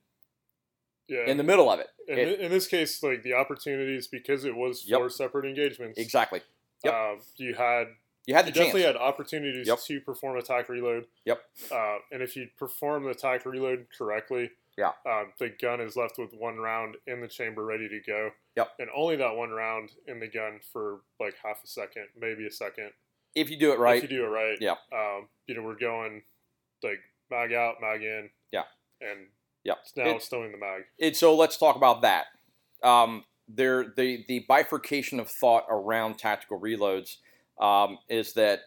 Yeah. 1.09 1.27
In 1.27 1.37
the 1.37 1.43
middle 1.43 1.71
of 1.71 1.81
it. 1.81 1.89
In, 2.09 2.19
it, 2.19 2.41
in 2.41 2.51
this 2.51 2.67
case, 2.67 3.03
like 3.03 3.23
the 3.23 3.35
opportunities, 3.35 4.09
because 4.09 4.45
it 4.45 4.57
was 4.57 4.85
Yep. 4.87 4.99
four 4.99 5.11
separate 5.11 5.47
engagements. 5.47 5.99
exactly. 5.99 6.41
Yep. 6.83 6.95
Uh, 6.95 7.15
you 7.37 7.55
had 7.55 7.89
You 8.27 8.35
had 8.35 8.47
the 8.47 8.51
you 8.51 8.55
definitely 8.55 8.83
had 8.83 8.97
opportunities 8.97 9.67
Yep. 9.67 9.79
to 9.87 10.01
perform 10.01 10.37
attack 10.39 10.69
reload. 10.69 11.07
Yep. 11.25 11.43
Uh, 11.71 11.99
and 12.11 12.23
if 12.23 12.37
you 12.37 12.49
perform 12.59 13.05
the 13.05 13.11
attack 13.11 13.45
reload 13.45 13.87
correctly, 13.97 14.51
Yeah. 14.79 14.93
um, 15.07 15.33
the 15.39 15.51
gun 15.51 15.81
is 15.81 15.95
left 15.97 16.17
with 16.19 16.33
one 16.33 16.57
round 16.57 16.97
in 17.07 17.21
the 17.21 17.29
chamber 17.29 17.65
ready 17.65 17.89
to 17.89 18.01
go. 18.01 18.31
Yep. 18.57 18.71
And 18.79 18.89
only 18.95 19.17
that 19.17 19.37
one 19.37 19.51
round 19.51 19.91
in 20.07 20.21
the 20.21 20.27
gun 20.29 20.61
for 20.73 21.01
like 21.21 21.35
half 21.43 21.63
a 21.63 21.67
second, 21.67 22.09
maybe 22.17 22.47
a 22.47 22.51
second. 22.51 22.93
if 23.35 23.51
you 23.51 23.57
do 23.57 23.73
it 23.73 23.79
right. 23.81 23.97
If 24.03 24.09
you 24.11 24.17
do 24.19 24.25
it 24.25 24.29
right. 24.29 24.57
Yeah. 24.61 24.77
Um, 24.93 25.29
you 25.49 25.57
know, 25.57 25.63
we're 25.63 25.75
going 25.75 26.23
like 26.85 27.01
mag 27.31 27.53
out, 27.53 27.81
mag 27.81 28.01
in. 28.01 28.31
Yeah. 28.53 28.63
And 29.01 29.29
Yeah. 29.65 29.75
now 29.97 30.17
It- 30.17 30.29
the 30.31 30.57
mag. 30.57 30.85
And 31.01 31.17
so 31.17 31.35
let's 31.35 31.57
talk 31.59 31.75
about 31.75 32.03
that. 32.03 32.27
Um, 32.85 33.25
there, 33.49 33.85
the 33.97 34.25
the 34.29 34.39
bifurcation 34.49 35.19
of 35.19 35.29
thought 35.29 35.67
around 35.69 36.17
tactical 36.19 36.61
reloads 36.61 37.17
um, 37.61 37.99
is 38.09 38.33
that 38.35 38.61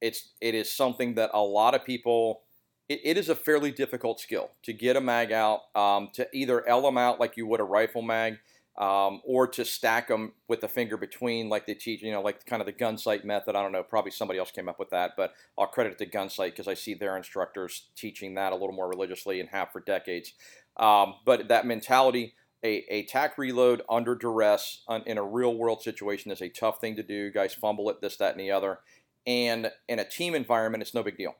it's 0.00 0.30
it 0.40 0.54
is 0.54 0.72
something 0.72 1.14
that 1.14 1.30
a 1.34 1.40
lot 1.40 1.74
of 1.74 1.84
people. 1.84 2.42
It, 2.88 3.00
it 3.04 3.18
is 3.18 3.28
a 3.28 3.34
fairly 3.34 3.70
difficult 3.70 4.18
skill 4.18 4.50
to 4.62 4.72
get 4.72 4.96
a 4.96 5.00
mag 5.00 5.30
out, 5.30 5.60
um, 5.74 6.08
to 6.14 6.26
either 6.32 6.66
L 6.66 6.80
them 6.80 6.96
out 6.96 7.20
like 7.20 7.36
you 7.36 7.46
would 7.46 7.60
a 7.60 7.64
rifle 7.64 8.00
mag, 8.00 8.38
um, 8.78 9.20
or 9.24 9.46
to 9.48 9.64
stack 9.64 10.08
them 10.08 10.32
with 10.48 10.60
the 10.60 10.68
finger 10.68 10.96
between, 10.96 11.48
like 11.48 11.66
they 11.66 11.74
teach, 11.74 12.00
you 12.00 12.12
know, 12.12 12.22
like 12.22 12.46
kind 12.46 12.62
of 12.62 12.66
the 12.66 12.72
Gunsite 12.72 13.24
method. 13.24 13.56
I 13.56 13.62
don't 13.62 13.72
know, 13.72 13.82
probably 13.82 14.12
somebody 14.12 14.38
else 14.38 14.52
came 14.52 14.68
up 14.68 14.78
with 14.78 14.90
that, 14.90 15.12
but 15.16 15.34
I'll 15.58 15.66
credit 15.66 15.92
it 15.92 15.98
to 15.98 16.06
Gunsite 16.06 16.52
because 16.52 16.68
I 16.68 16.74
see 16.74 16.94
their 16.94 17.16
instructors 17.16 17.90
teaching 17.96 18.34
that 18.34 18.52
a 18.52 18.56
little 18.56 18.72
more 18.72 18.88
religiously 18.88 19.40
and 19.40 19.48
have 19.50 19.72
for 19.72 19.80
decades. 19.80 20.32
Um, 20.78 21.16
but 21.26 21.48
that 21.48 21.66
mentality, 21.66 22.34
a, 22.64 22.84
a 22.88 23.06
tack 23.06 23.38
reload 23.38 23.82
under 23.88 24.14
duress 24.14 24.82
on, 24.88 25.02
in 25.06 25.18
a 25.18 25.24
real 25.24 25.54
world 25.54 25.82
situation 25.82 26.30
is 26.30 26.42
a 26.42 26.48
tough 26.48 26.80
thing 26.80 26.96
to 26.96 27.02
do. 27.02 27.30
Guys 27.30 27.54
fumble 27.54 27.88
it, 27.90 28.00
this, 28.00 28.16
that, 28.16 28.32
and 28.32 28.40
the 28.40 28.50
other. 28.50 28.80
And 29.26 29.70
in 29.88 29.98
a 29.98 30.08
team 30.08 30.34
environment, 30.34 30.82
it's 30.82 30.94
no 30.94 31.02
big 31.02 31.16
deal 31.16 31.36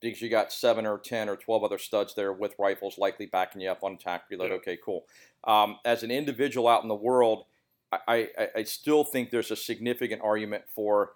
because 0.00 0.20
you 0.20 0.28
got 0.28 0.52
seven 0.52 0.84
or 0.84 0.98
10 0.98 1.28
or 1.28 1.36
12 1.36 1.64
other 1.64 1.78
studs 1.78 2.14
there 2.14 2.32
with 2.32 2.56
rifles 2.58 2.98
likely 2.98 3.26
backing 3.26 3.60
you 3.60 3.70
up 3.70 3.84
on 3.84 3.96
tack 3.96 4.24
reload. 4.30 4.50
Yeah. 4.50 4.56
Okay, 4.56 4.78
cool. 4.84 5.04
Um, 5.44 5.76
as 5.84 6.02
an 6.02 6.10
individual 6.10 6.68
out 6.68 6.82
in 6.82 6.88
the 6.88 6.94
world, 6.94 7.44
I, 7.92 8.28
I, 8.38 8.48
I 8.56 8.62
still 8.64 9.04
think 9.04 9.30
there's 9.30 9.50
a 9.50 9.56
significant 9.56 10.22
argument 10.22 10.64
for 10.74 11.12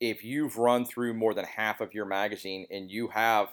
if 0.00 0.22
you've 0.22 0.58
run 0.58 0.84
through 0.84 1.14
more 1.14 1.34
than 1.34 1.44
half 1.44 1.80
of 1.80 1.94
your 1.94 2.04
magazine 2.04 2.66
and 2.70 2.90
you 2.90 3.08
have 3.08 3.48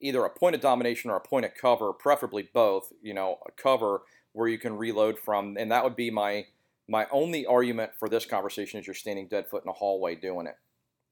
either 0.00 0.24
a 0.24 0.30
point 0.30 0.54
of 0.54 0.60
domination 0.60 1.10
or 1.10 1.16
a 1.16 1.20
point 1.20 1.46
of 1.46 1.54
cover, 1.54 1.92
preferably 1.92 2.48
both, 2.52 2.92
you 3.02 3.14
know, 3.14 3.38
a 3.46 3.52
cover 3.52 4.02
where 4.34 4.48
you 4.48 4.58
can 4.58 4.76
reload 4.76 5.18
from, 5.18 5.56
and 5.56 5.72
that 5.72 5.82
would 5.82 5.96
be 5.96 6.10
my 6.10 6.46
my 6.86 7.06
only 7.10 7.46
argument 7.46 7.92
for 7.98 8.10
this 8.10 8.26
conversation 8.26 8.78
is 8.78 8.86
you're 8.86 8.94
standing 8.94 9.26
dead 9.26 9.48
foot 9.48 9.64
in 9.64 9.70
a 9.70 9.72
hallway 9.72 10.14
doing 10.14 10.46
it, 10.46 10.56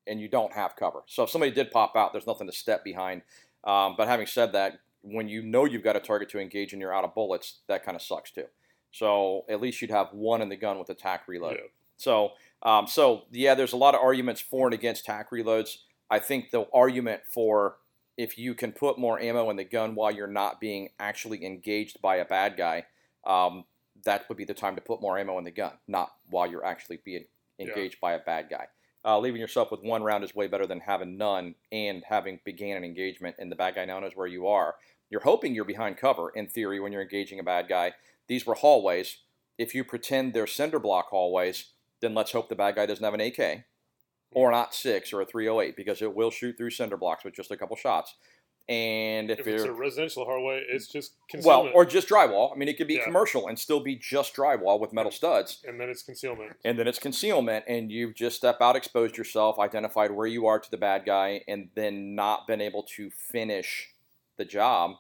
and 0.06 0.20
you 0.20 0.28
don't 0.28 0.52
have 0.52 0.76
cover. 0.76 1.00
So 1.06 1.22
if 1.22 1.30
somebody 1.30 1.50
did 1.50 1.70
pop 1.70 1.96
out, 1.96 2.12
there's 2.12 2.26
nothing 2.26 2.46
to 2.46 2.52
step 2.52 2.84
behind. 2.84 3.22
Um, 3.64 3.94
but 3.96 4.08
having 4.08 4.26
said 4.26 4.52
that, 4.52 4.80
when 5.00 5.28
you 5.28 5.42
know 5.42 5.64
you've 5.64 5.84
got 5.84 5.96
a 5.96 6.00
target 6.00 6.28
to 6.30 6.40
engage 6.40 6.72
and 6.72 6.80
you're 6.82 6.94
out 6.94 7.04
of 7.04 7.14
bullets, 7.14 7.60
that 7.68 7.84
kind 7.84 7.96
of 7.96 8.02
sucks 8.02 8.30
too. 8.30 8.44
So 8.90 9.44
at 9.48 9.60
least 9.60 9.80
you'd 9.80 9.90
have 9.90 10.08
one 10.12 10.42
in 10.42 10.48
the 10.48 10.56
gun 10.56 10.78
with 10.78 10.90
attack 10.90 11.26
reload. 11.26 11.56
Yeah. 11.58 11.68
So, 11.96 12.32
um, 12.62 12.86
so 12.86 13.22
yeah, 13.30 13.54
there's 13.54 13.72
a 13.72 13.76
lot 13.76 13.94
of 13.94 14.00
arguments 14.02 14.40
for 14.40 14.66
and 14.66 14.74
against 14.74 15.04
tack 15.04 15.30
reloads. 15.30 15.78
I 16.10 16.18
think 16.18 16.50
the 16.50 16.66
argument 16.74 17.22
for 17.32 17.76
if 18.18 18.38
you 18.38 18.54
can 18.54 18.72
put 18.72 18.98
more 18.98 19.18
ammo 19.18 19.48
in 19.48 19.56
the 19.56 19.64
gun 19.64 19.94
while 19.94 20.10
you're 20.10 20.26
not 20.26 20.60
being 20.60 20.90
actually 20.98 21.44
engaged 21.44 22.02
by 22.02 22.16
a 22.16 22.24
bad 22.24 22.56
guy, 22.56 22.84
um, 23.24 23.64
that 24.04 24.28
would 24.28 24.38
be 24.38 24.44
the 24.44 24.54
time 24.54 24.74
to 24.74 24.80
put 24.80 25.00
more 25.00 25.18
ammo 25.18 25.38
in 25.38 25.44
the 25.44 25.50
gun, 25.50 25.72
not 25.86 26.12
while 26.30 26.50
you're 26.50 26.64
actually 26.64 26.98
being 27.04 27.26
Yeah. 27.58 27.68
engaged 27.68 28.00
by 28.00 28.12
a 28.14 28.18
bad 28.18 28.48
guy. 28.50 28.66
Uh, 29.04 29.18
leaving 29.18 29.40
yourself 29.40 29.70
with 29.70 29.82
one 29.82 30.02
round 30.02 30.22
is 30.24 30.34
way 30.34 30.46
better 30.46 30.66
than 30.66 30.80
having 30.80 31.16
none 31.16 31.54
and 31.70 32.04
having 32.04 32.40
began 32.44 32.76
an 32.76 32.84
engagement 32.84 33.36
and 33.38 33.50
the 33.50 33.56
bad 33.56 33.74
guy 33.74 33.84
now 33.84 33.98
knows 34.00 34.14
where 34.16 34.26
you 34.26 34.46
are. 34.46 34.76
You're 35.10 35.22
hoping 35.22 35.54
you're 35.54 35.64
behind 35.64 35.96
cover 35.96 36.30
in 36.30 36.48
theory 36.48 36.80
when 36.80 36.92
you're 36.92 37.02
engaging 37.02 37.38
a 37.38 37.44
bad 37.44 37.68
guy. 37.68 37.94
These 38.28 38.46
were 38.46 38.54
hallways. 38.54 39.18
If 39.58 39.74
you 39.74 39.84
pretend 39.84 40.32
they're 40.32 40.46
cinder 40.46 40.78
block 40.78 41.08
hallways, 41.10 41.72
then 42.00 42.14
let's 42.14 42.32
hope 42.32 42.48
the 42.48 42.54
bad 42.54 42.76
guy 42.76 42.86
doesn't 42.86 43.04
have 43.04 43.14
an 43.14 43.20
AK 43.20 43.64
or 44.34 44.50
not 44.50 44.74
six 44.74 45.12
or 45.12 45.20
a 45.20 45.26
308 45.26 45.76
because 45.76 46.00
it 46.00 46.14
will 46.14 46.30
shoot 46.30 46.56
through 46.56 46.70
cinder 46.70 46.96
blocks 46.96 47.24
with 47.24 47.34
just 47.34 47.50
a 47.50 47.56
couple 47.56 47.76
shots. 47.76 48.14
And 48.68 49.30
if, 49.30 49.40
If 49.40 49.46
it's 49.48 49.64
a 49.64 49.72
residential 49.72 50.24
hallway, 50.24 50.64
it's 50.68 50.86
just 50.86 51.14
well, 51.42 51.68
or 51.74 51.84
just 51.84 52.08
drywall. 52.08 52.52
I 52.52 52.56
mean, 52.56 52.68
it 52.68 52.76
could 52.76 52.86
be 52.86 52.94
Yeah. 52.94 53.04
commercial 53.04 53.48
and 53.48 53.58
still 53.58 53.80
be 53.80 53.96
just 53.96 54.34
drywall 54.34 54.78
with 54.78 54.92
metal 54.92 55.10
studs. 55.10 55.62
and 55.66 55.80
then 55.80 55.88
it's 55.88 56.02
concealment. 56.02 56.56
And 56.64 56.78
then 56.78 56.86
it's 56.86 56.98
concealment, 57.00 57.64
and 57.66 57.90
you've 57.90 58.14
just 58.14 58.36
step 58.36 58.58
out, 58.60 58.76
exposed 58.76 59.16
yourself, 59.18 59.58
identified 59.58 60.12
where 60.12 60.28
you 60.28 60.46
are 60.46 60.60
to 60.60 60.70
the 60.70 60.76
bad 60.76 61.04
guy, 61.04 61.42
and 61.48 61.70
then 61.74 62.14
not 62.14 62.46
been 62.46 62.60
able 62.60 62.84
to 62.94 63.10
finish 63.10 63.90
the 64.36 64.44
job. 64.44 64.92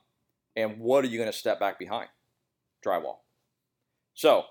And 0.56 0.80
what 0.80 1.04
are 1.04 1.08
you 1.08 1.18
going 1.18 1.30
to 1.30 1.36
step 1.38 1.60
back 1.60 1.78
behind? 1.78 2.08
Drywall. 2.84 3.18
So, 4.14 4.44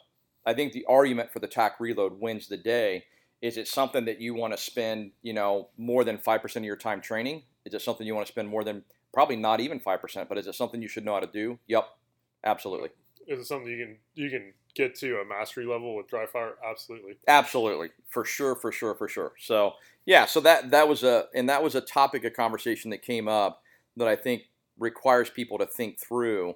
I 0.46 0.54
think 0.54 0.74
the 0.74 0.86
argument 0.86 1.32
for 1.32 1.40
the 1.40 1.48
tack 1.48 1.80
reload 1.80 2.20
wins 2.20 2.48
the 2.48 2.58
day. 2.58 3.06
Is 3.42 3.58
it 3.58 3.68
something 3.68 4.06
that 4.06 4.20
you 4.22 4.34
want 4.34 4.54
to 4.54 4.58
spend, 4.58 5.12
you 5.22 5.34
know, 5.34 5.70
more 5.78 6.04
than 6.04 6.18
five 6.18 6.42
percent 6.42 6.64
of 6.64 6.68
your 6.68 6.76
time 6.78 7.02
training? 7.02 7.44
Is 7.66 7.74
it 7.74 7.82
something 7.82 8.08
you 8.08 8.16
want 8.16 8.26
to 8.26 8.32
spend 8.32 8.48
more 8.48 8.64
than 8.64 8.84
probably 9.14 9.36
not 9.36 9.60
even 9.60 9.80
five 9.80 10.02
percent? 10.02 10.30
But 10.30 10.38
is 10.38 10.48
it 10.48 10.56
something 10.56 10.82
you 10.82 10.88
should 10.88 11.06
know 11.06 11.14
how 11.14 11.20
to 11.20 11.28
do? 11.28 11.60
Yep, 11.68 11.86
absolutely. 12.44 12.90
Is 13.28 13.40
it 13.40 13.46
something 13.46 13.70
you 13.70 13.86
can 13.86 13.98
you 14.16 14.30
can 14.30 14.54
get 14.74 14.96
to 14.96 15.20
a 15.20 15.26
mastery 15.26 15.66
level 15.66 15.96
with 15.96 16.08
dry 16.08 16.26
fire? 16.26 16.56
Absolutely. 16.68 17.18
Absolutely, 17.28 17.90
for 18.10 18.26
sure, 18.26 18.56
for 18.56 18.72
sure, 18.72 18.96
for 18.96 19.08
sure. 19.08 19.34
So 19.40 19.74
yeah, 20.06 20.26
so 20.26 20.40
that 20.42 20.72
that 20.72 20.88
was 20.88 21.04
a 21.04 21.26
and 21.34 21.50
that 21.50 21.64
was 21.64 21.76
a 21.76 21.82
topic 21.82 22.24
of 22.24 22.34
conversation 22.34 22.92
that 22.92 23.02
came 23.02 23.28
up 23.28 23.62
that 23.98 24.08
I 24.08 24.16
think 24.16 24.44
requires 24.78 25.30
people 25.30 25.58
to 25.60 25.66
think 25.66 26.00
through. 26.00 26.56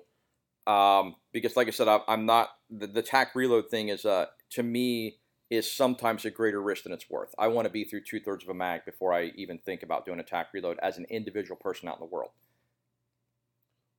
Um, 0.67 1.15
because, 1.31 1.55
like 1.55 1.67
I 1.67 1.71
said, 1.71 1.87
I, 1.87 1.99
I'm 2.07 2.25
not 2.25 2.49
the, 2.71 2.87
the 2.87 3.03
tack 3.03 3.35
reload 3.35 3.69
thing 3.69 3.89
is 3.89 4.05
uh, 4.05 4.25
to 4.51 4.63
me 4.63 5.17
is 5.51 5.71
sometimes 5.71 6.25
a 6.25 6.31
greater 6.31 6.61
risk 6.61 6.83
than 6.83 6.91
it's 6.91 7.07
worth. 7.09 7.35
I 7.37 7.47
want 7.49 7.65
to 7.67 7.71
be 7.71 7.83
through 7.83 8.01
two 8.01 8.19
thirds 8.19 8.43
of 8.43 8.49
a 8.49 8.53
mag 8.53 8.83
before 8.83 9.13
I 9.13 9.31
even 9.35 9.59
think 9.59 9.83
about 9.83 10.05
doing 10.05 10.19
a 10.19 10.23
tack 10.23 10.47
reload 10.53 10.79
as 10.81 10.97
an 10.97 11.05
individual 11.09 11.55
person 11.55 11.87
out 11.87 11.97
in 11.97 11.99
the 11.99 12.13
world. 12.13 12.31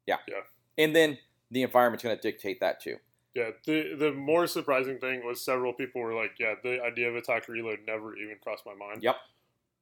Yeah. 0.06 0.16
Yeah. 0.28 0.42
And 0.78 0.94
then 0.94 1.18
the 1.50 1.62
environment's 1.62 2.02
going 2.02 2.16
to 2.16 2.22
dictate 2.22 2.60
that 2.60 2.80
too. 2.80 2.96
Yeah, 3.34 3.50
the 3.66 3.94
the 3.98 4.12
more 4.12 4.46
surprising 4.46 4.98
thing 4.98 5.24
was 5.24 5.44
several 5.44 5.74
people 5.74 6.00
were 6.00 6.14
like, 6.14 6.32
"Yeah, 6.40 6.54
the 6.62 6.82
idea 6.82 7.10
of 7.10 7.16
attack 7.16 7.48
reload 7.48 7.80
never 7.86 8.16
even 8.16 8.36
crossed 8.42 8.64
my 8.64 8.74
mind." 8.74 9.02
Yep. 9.02 9.16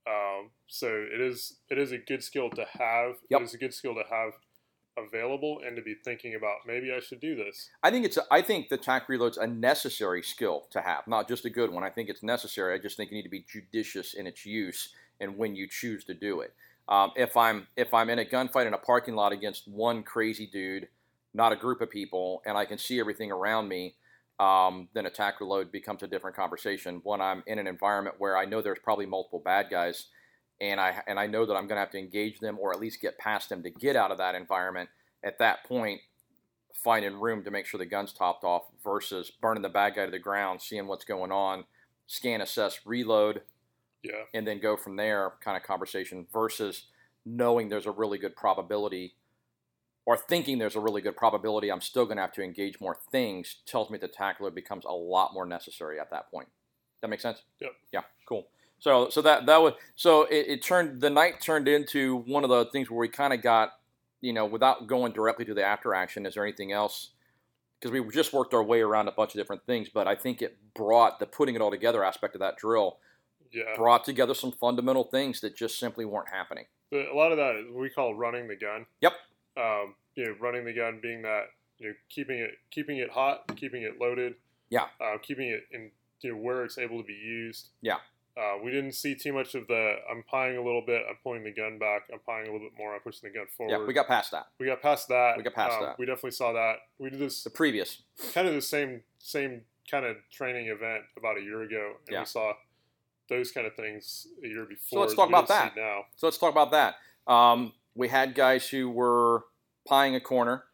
Um, 0.09 0.51
so 0.67 0.89
it 0.89 1.21
is 1.21 1.61
it 1.71 1.79
is 1.79 1.93
a 1.93 1.99
good 1.99 2.25
skill 2.25 2.51
to 2.51 2.67
have. 2.73 3.15
Yep. 3.31 3.41
It 3.41 3.45
is 3.45 3.55
a 3.55 3.59
good 3.59 3.73
skill 3.73 3.95
to 3.95 4.03
have 4.11 4.33
available 4.97 5.61
and 5.65 5.77
to 5.77 5.83
be 5.83 5.95
thinking 6.05 6.35
about 6.35 6.59
maybe 6.67 6.93
I 6.93 7.01
should 7.01 7.21
do 7.21 7.37
this. 7.37 7.71
I 7.83 7.93
think 7.93 8.05
it's. 8.05 8.17
A, 8.17 8.25
I 8.31 8.43
think 8.43 8.71
the 8.71 8.75
attack 8.75 9.09
reload's 9.09 9.37
a 9.37 9.47
necessary 9.47 10.23
skill 10.23 10.67
to 10.73 10.81
have, 10.81 11.07
not 11.07 11.29
just 11.29 11.45
a 11.45 11.51
good 11.51 11.71
one. 11.71 11.85
I 11.85 11.91
think 11.91 12.09
it's 12.09 12.25
necessary. 12.25 12.75
I 12.75 12.79
just 12.79 12.97
think 12.97 13.11
you 13.13 13.17
need 13.17 13.23
to 13.23 13.29
be 13.29 13.45
judicious 13.49 14.15
in 14.15 14.27
its 14.27 14.45
use 14.45 14.89
and 15.21 15.39
when 15.39 15.55
you 15.55 15.69
choose 15.69 16.05
to 16.05 16.15
do 16.15 16.41
it. 16.41 16.55
Um, 16.88 17.12
if 17.16 17.37
I'm 17.37 17.66
if 17.77 17.94
I'm 17.94 18.11
in 18.11 18.18
a 18.18 18.25
gunfight 18.25 18.66
in 18.66 18.75
a 18.75 18.79
parking 18.79 19.14
lot 19.14 19.33
against 19.33 19.66
one 19.66 20.03
crazy 20.03 20.47
dude, 20.47 20.88
not 21.33 21.53
a 21.53 21.57
group 21.57 21.81
of 21.81 21.90
people, 21.90 22.42
and 22.44 22.59
I 22.59 22.64
can 22.64 22.79
see 22.79 23.01
everything 23.01 23.33
around 23.33 23.68
me, 23.68 23.94
um, 24.38 24.88
then 24.92 25.07
attack 25.07 25.40
reload 25.40 25.73
becomes 25.73 26.03
a 26.03 26.09
different 26.09 26.37
conversation. 26.37 27.01
When 27.05 27.20
I'm 27.20 27.42
in 27.47 27.59
an 27.59 27.66
environment 27.66 28.16
where 28.18 28.37
I 28.37 28.44
know 28.44 28.61
there's 28.61 28.79
probably 28.83 29.07
multiple 29.07 29.40
bad 29.42 29.68
guys, 29.70 30.07
and 30.61 30.81
I 30.81 31.03
and 31.07 31.18
I 31.18 31.27
know 31.27 31.47
that 31.47 31.55
I'm 31.55 31.66
going 31.66 31.77
to 31.77 31.81
have 31.81 31.90
to 31.92 31.99
engage 31.99 32.40
them 32.40 32.59
or 32.61 32.73
at 32.73 32.81
least 32.81 33.01
get 33.01 33.18
past 33.18 33.49
them 33.49 33.62
to 33.62 33.70
get 33.70 33.97
out 33.97 34.11
of 34.11 34.18
that 34.18 34.35
environment. 34.35 34.90
At 35.25 35.38
that 35.38 35.64
point, 35.64 36.03
finding 36.75 37.18
room 37.18 37.44
to 37.44 37.51
make 37.51 37.64
sure 37.64 37.79
the 37.79 37.87
gun's 37.87 38.12
topped 38.12 38.44
off 38.44 38.64
versus 38.85 39.33
burning 39.40 39.62
the 39.62 39.70
bad 39.70 39.94
guy 39.94 40.05
to 40.05 40.11
the 40.11 40.18
ground, 40.18 40.61
seeing 40.61 40.87
what's 40.87 41.07
going 41.07 41.33
on, 41.33 41.64
scan, 42.07 42.42
assess, 42.42 42.81
reload, 42.85 43.40
Yeah. 44.05 44.25
and 44.35 44.47
then 44.47 44.61
go 44.61 44.77
from 44.77 44.97
there 44.97 45.33
kind 45.43 45.57
of 45.57 45.62
conversation 45.62 46.27
versus 46.33 46.85
knowing 47.25 47.69
there's 47.69 47.87
a 47.87 47.90
really 47.90 48.19
good 48.19 48.37
probability 48.37 49.14
or 50.07 50.17
thinking 50.17 50.59
there's 50.59 50.77
a 50.77 50.81
really 50.81 51.01
good 51.01 51.17
probability 51.17 51.73
I'm 51.73 51.81
still 51.81 52.05
going 52.05 52.19
to 52.19 52.23
have 52.23 52.33
to 52.33 52.43
engage 52.43 52.81
more 52.81 52.97
things 53.11 53.57
tells 53.67 53.90
me 53.90 53.99
the 53.99 54.09
tackler 54.09 54.51
becomes 54.51 54.85
a 54.85 54.93
lot 54.93 55.33
more 55.33 55.47
necessary 55.47 55.99
at 55.99 56.11
that 56.11 56.31
point. 56.31 56.49
That 57.01 57.09
makes 57.09 57.23
sense? 57.23 57.43
Yep. 57.61 57.71
Yeah, 57.93 58.01
cool. 58.29 58.49
So 58.79 59.09
so 59.09 59.23
that 59.23 59.47
that 59.47 59.62
was 59.62 59.73
so 59.95 60.25
it, 60.25 60.47
it 60.49 60.62
turned 60.62 61.01
the 61.01 61.11
night 61.11 61.40
turned 61.40 61.69
into 61.69 62.19
one 62.27 62.45
of 62.45 62.51
the 62.51 62.67
things 62.67 62.90
where 62.90 63.01
we 63.01 63.09
kind 63.09 63.33
of 63.33 63.40
got 63.40 63.71
you 64.21 64.33
know 64.33 64.45
without 64.45 64.87
going 64.87 65.12
directly 65.12 65.45
to 65.47 65.55
the 65.55 65.64
after 65.64 65.95
action. 65.95 66.27
Is 66.27 66.35
there 66.35 66.45
anything 66.45 66.73
else? 66.73 67.11
Because 67.81 67.93
we 67.93 68.07
just 68.12 68.33
worked 68.33 68.55
our 68.55 68.62
way 68.62 68.81
around 68.81 69.09
a 69.09 69.12
bunch 69.12 69.35
of 69.35 69.40
different 69.40 69.64
things, 69.67 69.88
but 69.88 70.07
I 70.07 70.14
think 70.14 70.43
it 70.43 70.57
brought 70.75 71.19
the 71.19 71.27
putting 71.27 71.55
it 71.55 71.61
all 71.61 71.71
together 71.71 72.05
aspect 72.05 72.35
of 72.35 72.40
that 72.40 72.57
drill 72.57 72.99
Yeah. 73.55 73.75
brought 73.77 74.05
together 74.05 74.35
some 74.35 74.53
fundamental 74.53 75.05
things 75.05 75.40
that 75.40 75.57
just 75.57 75.79
simply 75.79 76.05
weren't 76.05 76.29
happening. 76.29 76.67
A 76.93 77.14
lot 77.14 77.31
of 77.33 77.38
that 77.38 77.57
is 77.57 77.67
what 77.71 77.81
we 77.81 77.90
call 77.90 78.14
running 78.14 78.49
the 78.49 78.57
gun. 78.57 78.87
Yep. 79.01 79.12
Um, 79.57 79.95
you 80.14 80.25
know, 80.27 80.35
running 80.40 80.64
the 80.64 80.73
gun 80.73 80.99
being 81.03 81.23
that 81.23 81.45
you 81.79 81.88
know 81.88 81.95
keeping 82.09 82.38
it 82.38 82.53
keeping 82.71 82.99
it 82.99 83.11
hot, 83.11 83.45
keeping 83.57 83.83
it 83.83 84.01
loaded. 84.01 84.35
Yeah. 84.71 84.87
Uh, 85.01 85.19
keeping 85.23 85.49
it 85.49 85.64
in 85.73 85.90
you 86.21 86.33
know 86.33 86.38
where 86.38 86.64
it's 86.64 86.79
able 86.79 87.01
to 87.01 87.07
be 87.07 87.14
used. 87.14 87.69
Yeah. 87.83 87.97
Uh, 88.37 88.55
we 88.64 88.73
didn't 88.73 88.93
see 88.93 89.14
too 89.14 89.33
much 89.33 89.55
of 89.55 89.67
the 89.69 89.95
I'm 90.11 90.25
pieing 90.33 90.57
a 90.59 90.64
little 90.64 90.83
bit, 90.85 91.03
I'm 91.09 91.17
pulling 91.23 91.45
the 91.45 91.53
gun 91.53 91.79
back, 91.79 92.09
I'm 92.12 92.19
pieing 92.29 92.49
a 92.49 92.53
little 92.53 92.59
bit 92.69 92.73
more, 92.77 92.93
I'm 92.95 93.01
pushing 93.01 93.31
the 93.31 93.38
gun 93.38 93.47
forward. 93.57 93.71
Yeah, 93.73 93.87
we 93.87 93.93
got 93.95 94.09
past 94.09 94.33
that. 94.33 94.47
we 94.59 94.67
got 94.67 94.83
past 94.83 95.07
that. 95.09 95.37
we 95.37 95.45
got 95.45 95.55
past 95.55 95.77
Um, 95.79 95.85
that. 95.85 95.99
We 96.01 96.07
definitely 96.07 96.33
saw 96.33 96.53
that. 96.53 96.79
We 96.99 97.11
did 97.11 97.21
this 97.21 97.45
The 97.45 97.51
previous. 97.51 98.03
kind 98.33 98.49
of 98.49 98.55
the 98.55 98.61
same 98.62 99.03
same 99.19 99.62
kind 99.88 100.05
of 100.05 100.17
training 100.33 100.67
event 100.67 101.05
about 101.17 101.38
a 101.38 101.43
year 101.43 101.62
ago, 101.62 101.95
and 102.07 102.12
Yeah. 102.14 102.21
we 102.21 102.27
saw 102.27 102.55
those 103.29 103.53
kind 103.53 103.67
of 103.67 103.75
things 103.75 104.27
a 104.43 104.49
year 104.49 104.65
before. 104.65 104.99
So 104.99 105.01
let's 105.01 105.15
talk 105.15 105.29
about 105.29 105.49
that. 105.49 105.77
now. 105.77 106.03
So 106.17 106.27
let's 106.27 106.39
talk 106.39 106.53
about 106.53 106.71
that. 106.73 106.97
Um, 107.27 107.73
we 107.95 108.09
had 108.09 108.35
guys 108.35 108.69
who 108.69 108.91
were 108.91 109.45
pieing 109.89 110.15
a 110.15 110.21
corner. 110.21 110.65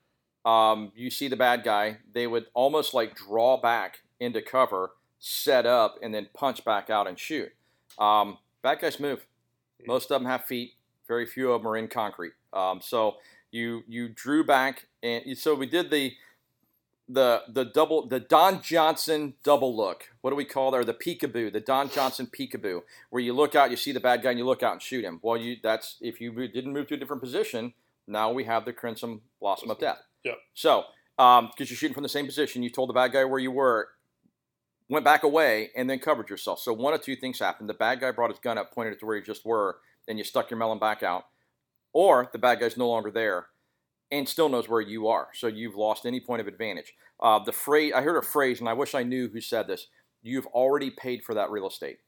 Um, 0.45 0.93
you 0.97 1.11
see 1.11 1.29
the 1.29 1.37
bad 1.37 1.65
guy, 1.65 1.99
they 2.13 2.27
would 2.27 2.47
almost 2.55 2.95
like 2.95 3.15
draw 3.15 3.61
back 3.61 4.01
into 4.21 4.41
cover, 4.41 4.93
set 5.19 5.67
up, 5.67 5.97
and 6.03 6.15
then 6.15 6.29
punch 6.33 6.65
back 6.65 6.89
out 6.89 7.07
and 7.07 7.19
shoot. 7.19 7.53
Um, 7.99 8.39
bad 8.63 8.81
guys 8.81 8.99
move. 8.99 9.27
Most 9.87 10.11
of 10.11 10.21
them 10.21 10.31
have 10.31 10.45
feet. 10.45 10.73
Very 11.07 11.27
few 11.27 11.53
of 11.53 11.63
them 11.63 11.71
are 11.71 11.77
in 11.77 11.89
concrete. 11.89 12.33
Um, 12.53 12.81
so 12.83 13.17
you 13.51 13.83
you 13.87 14.09
drew 14.09 14.45
back, 14.45 14.87
and 15.03 15.37
so 15.37 15.55
we 15.55 15.67
did 15.67 15.91
the 15.91 16.13
the 17.12 17.42
the 17.49 17.64
double 17.64 18.07
the 18.07 18.20
Don 18.20 18.62
Johnson 18.62 19.35
double 19.42 19.77
look. 19.77 20.11
What 20.20 20.31
do 20.31 20.37
we 20.37 20.44
call 20.44 20.70
there? 20.70 20.85
The 20.85 20.94
peekaboo, 20.94 21.53
the 21.53 21.61
Don 21.61 21.90
Johnson 21.90 22.27
peekaboo, 22.27 22.83
where 23.11 23.23
you 23.23 23.33
look 23.33 23.55
out, 23.55 23.70
you 23.70 23.77
see 23.77 23.92
the 23.92 24.01
bad 24.01 24.23
guy, 24.23 24.31
and 24.31 24.38
you 24.38 24.46
look 24.46 24.62
out 24.62 24.73
and 24.73 24.83
shoot 24.83 25.05
him. 25.05 25.18
Well, 25.23 25.37
you 25.37 25.57
that's 25.62 25.96
if 26.01 26.20
you 26.20 26.33
didn't 26.49 26.73
move 26.73 26.87
to 26.88 26.94
a 26.94 26.96
different 26.96 27.23
position. 27.23 27.75
Now 28.07 28.33
we 28.33 28.44
have 28.44 28.64
the 28.64 28.73
crimson 28.73 29.20
blossom 29.40 29.70
of 29.70 29.79
death. 29.79 29.99
Yep. 30.25 30.38
So 30.55 30.85
um, 31.18 31.51
because 31.53 31.70
you're 31.70 31.77
shooting 31.77 31.94
from 31.94 32.03
the 32.03 32.09
same 32.09 32.27
position, 32.27 32.62
you 32.62 32.70
told 32.70 32.88
the 32.88 32.94
bad 32.94 33.12
guy 33.12 33.25
where 33.25 33.38
you 33.38 33.51
were, 33.51 33.88
went 34.88 35.05
back 35.05 35.23
away, 35.23 35.70
and 35.77 35.88
then 35.88 35.99
covered 35.99 36.31
yourself. 36.31 36.61
So 36.61 36.73
one 36.73 36.94
of 36.94 37.03
two 37.03 37.16
things 37.16 37.38
happened: 37.38 37.68
the 37.68 37.75
bad 37.75 38.01
guy 38.01 38.12
brought 38.12 38.31
his 38.31 38.40
gun 38.40 38.59
up, 38.59 38.73
pointed 38.73 38.94
it 38.94 39.01
to 39.01 39.07
where 39.07 39.16
you 39.16 39.23
just 39.23 39.44
were, 39.44 39.79
and 40.09 40.16
you 40.16 40.25
stuck 40.25 40.51
your 40.51 40.59
melon 40.59 40.79
back 40.79 41.03
out, 41.03 41.25
or 41.92 42.31
the 42.33 42.38
bad 42.38 42.61
guy's 42.61 42.77
no 42.77 42.88
longer 42.88 43.11
there 43.11 43.46
and 44.12 44.29
still 44.29 44.49
knows 44.49 44.68
where 44.68 44.81
you 44.81 45.09
are. 45.09 45.29
So 45.35 45.46
you've 45.46 45.77
lost 45.77 46.07
any 46.07 46.20
point 46.20 46.40
of 46.40 46.49
advantage. 46.49 46.94
Uh, 47.20 47.38
the 47.38 47.53
phrase 47.53 47.92
I 47.94 48.03
heard 48.03 48.16
a 48.16 48.23
phrase, 48.23 48.61
and 48.61 48.68
I 48.68 48.73
wish 48.73 48.94
I 48.94 49.03
knew 49.03 49.29
who 49.29 49.40
said 49.40 49.66
this. 49.66 49.87
You've 50.23 50.46
already 50.49 50.90
paid 50.90 51.23
for 51.23 51.35
that 51.35 51.51
real 51.51 51.68
estate. 51.68 51.99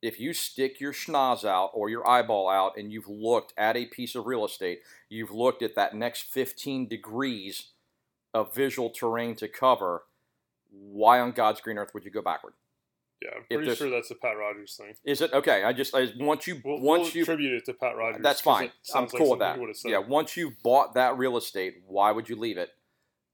If 0.00 0.20
you 0.20 0.32
stick 0.32 0.80
your 0.80 0.92
schnoz 0.92 1.44
out 1.44 1.70
or 1.74 1.88
your 1.88 2.06
eyeball 2.06 2.48
out 2.48 2.76
and 2.76 2.92
you've 2.92 3.08
looked 3.08 3.52
at 3.56 3.76
a 3.76 3.86
piece 3.86 4.14
of 4.14 4.26
real 4.26 4.44
estate, 4.44 4.80
you've 5.08 5.32
looked 5.32 5.62
at 5.62 5.74
that 5.74 5.94
next 5.94 6.22
15 6.22 6.86
degrees 6.86 7.70
of 8.32 8.54
visual 8.54 8.90
terrain 8.90 9.34
to 9.36 9.48
cover. 9.48 10.04
Why 10.70 11.18
on 11.18 11.32
God's 11.32 11.60
green 11.60 11.78
earth 11.78 11.94
would 11.94 12.04
you 12.04 12.10
go 12.10 12.22
backward? 12.22 12.52
Yeah, 13.22 13.30
I'm 13.36 13.44
pretty 13.50 13.74
sure 13.74 13.90
that's 13.90 14.10
a 14.10 14.14
Pat 14.14 14.36
Rogers 14.36 14.76
thing. 14.76 14.94
Is 15.04 15.20
it 15.20 15.32
okay? 15.32 15.64
I 15.64 15.72
just 15.72 15.94
I, 15.94 16.08
once 16.18 16.46
you 16.46 16.60
We'll, 16.64 16.80
once 16.80 17.06
we'll 17.08 17.16
you 17.16 17.22
attribute 17.22 17.52
it 17.54 17.64
to 17.66 17.74
Pat 17.74 17.96
Rogers. 17.96 18.22
That's 18.22 18.40
fine. 18.40 18.66
I'm 18.66 18.70
sounds 18.82 19.12
like 19.12 19.22
cool 19.22 19.30
with 19.30 19.40
that. 19.40 19.56
he 19.56 19.60
would've 19.60 19.76
said. 19.76 19.90
Yeah, 19.90 19.98
once 19.98 20.36
you've 20.36 20.62
bought 20.62 20.94
that 20.94 21.18
real 21.18 21.36
estate, 21.36 21.82
why 21.86 22.12
would 22.12 22.28
you 22.28 22.36
leave 22.36 22.58
it? 22.58 22.70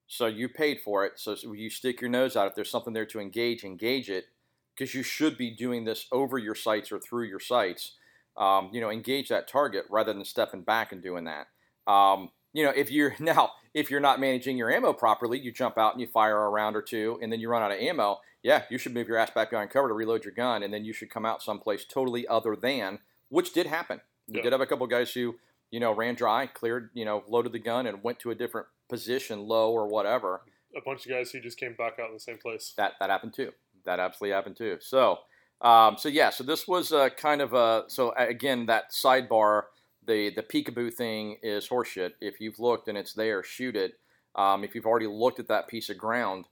So 0.07 0.27
you 0.27 0.49
paid 0.49 0.81
for 0.81 1.05
it. 1.05 1.13
So 1.17 1.37
you 1.53 1.69
stick 1.69 2.01
your 2.01 2.11
nose 2.11 2.37
out. 2.37 2.49
If 2.49 2.55
there's 2.55 2.71
something 2.71 2.95
there 2.95 3.07
to 3.07 3.21
engage, 3.21 3.65
engage 3.65 4.09
it, 4.09 4.27
because 4.75 4.95
you 4.95 5.03
should 5.03 5.37
be 5.37 5.51
doing 5.51 5.85
this 5.85 6.07
over 6.11 6.39
your 6.39 6.55
sights 6.55 6.91
or 6.91 6.99
through 6.99 7.25
your 7.25 7.41
sights. 7.41 7.93
Um, 8.37 8.71
you 8.73 8.81
know, 8.81 8.91
engage 8.91 9.29
that 9.29 9.49
target 9.49 9.85
rather 9.91 10.13
than 10.13 10.25
stepping 10.25 10.63
back 10.63 10.93
and 10.93 11.03
doing 11.03 11.25
that. 11.25 11.47
Um, 11.91 12.31
you 12.55 12.65
know, 12.65 12.73
if 12.75 12.91
you're 12.91 13.15
now 13.21 13.51
if 13.75 13.91
you're 13.91 14.01
not 14.01 14.19
managing 14.21 14.57
your 14.57 14.71
ammo 14.71 14.93
properly, 14.95 15.39
you 15.39 15.53
jump 15.53 15.77
out 15.77 15.93
and 15.93 16.01
you 16.01 16.07
fire 16.07 16.43
a 16.45 16.49
round 16.49 16.77
or 16.77 16.83
two, 16.83 17.19
and 17.21 17.31
then 17.31 17.41
you 17.41 17.51
run 17.51 17.63
out 17.63 17.73
of 17.73 17.79
ammo. 17.79 18.21
Yeah, 18.43 18.63
you 18.71 18.79
should 18.79 18.95
move 18.95 19.09
your 19.09 19.17
ass 19.19 19.31
back 19.31 19.51
behind 19.51 19.71
cover 19.71 19.89
to 19.89 19.95
reload 19.95 20.25
your 20.25 20.33
gun, 20.35 20.63
and 20.63 20.73
then 20.73 20.85
you 20.85 20.93
should 20.95 21.11
come 21.11 21.27
out 21.27 21.43
someplace 21.43 21.85
totally 21.85 22.27
other 22.29 22.55
than, 22.57 23.01
which 23.29 23.53
did 23.53 23.67
happen. 23.67 24.01
We 24.29 24.37
Yeah. 24.37 24.43
did 24.45 24.53
have 24.53 24.61
a 24.61 24.67
couple 24.67 24.87
guys 24.87 25.13
who, 25.13 25.39
you 25.71 25.81
know, 25.81 25.93
ran 25.93 26.15
dry, 26.15 26.47
cleared, 26.47 26.91
you 26.95 27.05
know, 27.05 27.25
loaded 27.27 27.53
the 27.53 27.59
gun, 27.59 27.87
and 27.87 28.03
went 28.05 28.21
to 28.21 28.31
a 28.31 28.35
different 28.35 28.69
position, 28.89 29.49
low 29.49 29.73
or 29.73 29.87
whatever. 29.89 30.43
a 30.77 30.81
bunch 30.81 31.07
of 31.07 31.11
guys 31.13 31.31
who 31.31 31.41
just 31.41 31.59
came 31.59 31.73
back 31.75 31.99
out 32.01 32.09
in 32.09 32.15
the 32.15 32.21
same 32.21 32.37
place. 32.39 32.75
That 32.77 32.95
that 33.01 33.09
happened 33.09 33.33
too. 33.35 33.53
That 33.85 33.99
absolutely 34.01 34.35
happened 34.35 34.57
too. 34.57 34.79
So, 34.81 35.21
um, 35.61 35.97
so 35.97 36.09
yeah, 36.09 36.31
so 36.31 36.43
this 36.45 36.67
was 36.69 36.93
uh, 36.93 37.11
kind 37.11 37.41
of 37.41 37.55
a 37.55 37.85
so 37.89 38.13
again 38.17 38.67
that 38.67 38.91
sidebar, 38.91 39.65
the 40.07 40.31
the 40.31 40.43
peekaboo 40.43 40.93
thing 40.93 41.39
is 41.43 41.69
horseshit. 41.69 42.13
If 42.21 42.41
you've 42.41 42.59
looked 42.61 42.89
and 42.89 42.99
it's 42.99 43.13
there, 43.15 43.43
shoot 43.43 43.77
it. 43.77 43.99
Um, 44.35 44.65
if 44.65 44.75
you've 44.75 44.87
already 44.87 45.07
looked 45.07 45.39
at 45.39 45.49
that 45.49 45.69
piece 45.69 45.89
of 45.91 45.99
ground, 45.99 46.47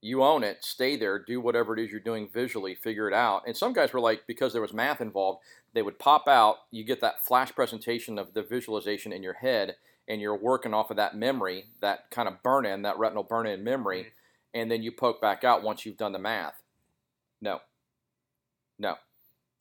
you 0.00 0.22
own 0.22 0.44
it. 0.44 0.64
Stay 0.64 0.96
there. 0.96 1.18
Do 1.18 1.40
whatever 1.40 1.76
it 1.76 1.82
is 1.84 1.90
you're 1.90 2.00
doing 2.00 2.28
visually. 2.32 2.74
Figure 2.74 3.08
it 3.08 3.14
out. 3.14 3.42
And 3.46 3.56
some 3.56 3.72
guys 3.72 3.92
were 3.92 4.00
like, 4.00 4.22
because 4.26 4.52
there 4.52 4.62
was 4.62 4.72
math 4.72 5.00
involved, 5.00 5.42
they 5.72 5.82
would 5.82 5.98
pop 5.98 6.28
out. 6.28 6.56
You 6.70 6.84
get 6.84 7.00
that 7.00 7.24
flash 7.24 7.52
presentation 7.52 8.18
of 8.18 8.32
the 8.34 8.42
visualization 8.42 9.12
in 9.12 9.22
your 9.22 9.32
head, 9.34 9.76
and 10.06 10.20
you're 10.20 10.36
working 10.36 10.72
off 10.74 10.90
of 10.90 10.96
that 10.98 11.16
memory, 11.16 11.64
that 11.80 12.10
kind 12.10 12.28
of 12.28 12.42
burn 12.42 12.64
in, 12.64 12.82
that 12.82 12.98
retinal 12.98 13.24
burn 13.24 13.46
in 13.46 13.64
memory, 13.64 14.04
Mhm. 14.04 14.10
and 14.54 14.70
then 14.70 14.82
you 14.82 14.92
poke 14.92 15.20
back 15.20 15.42
out 15.42 15.62
once 15.64 15.84
you've 15.84 15.96
done 15.96 16.12
the 16.12 16.18
math. 16.20 16.62
No. 17.40 17.60
No. 18.78 18.96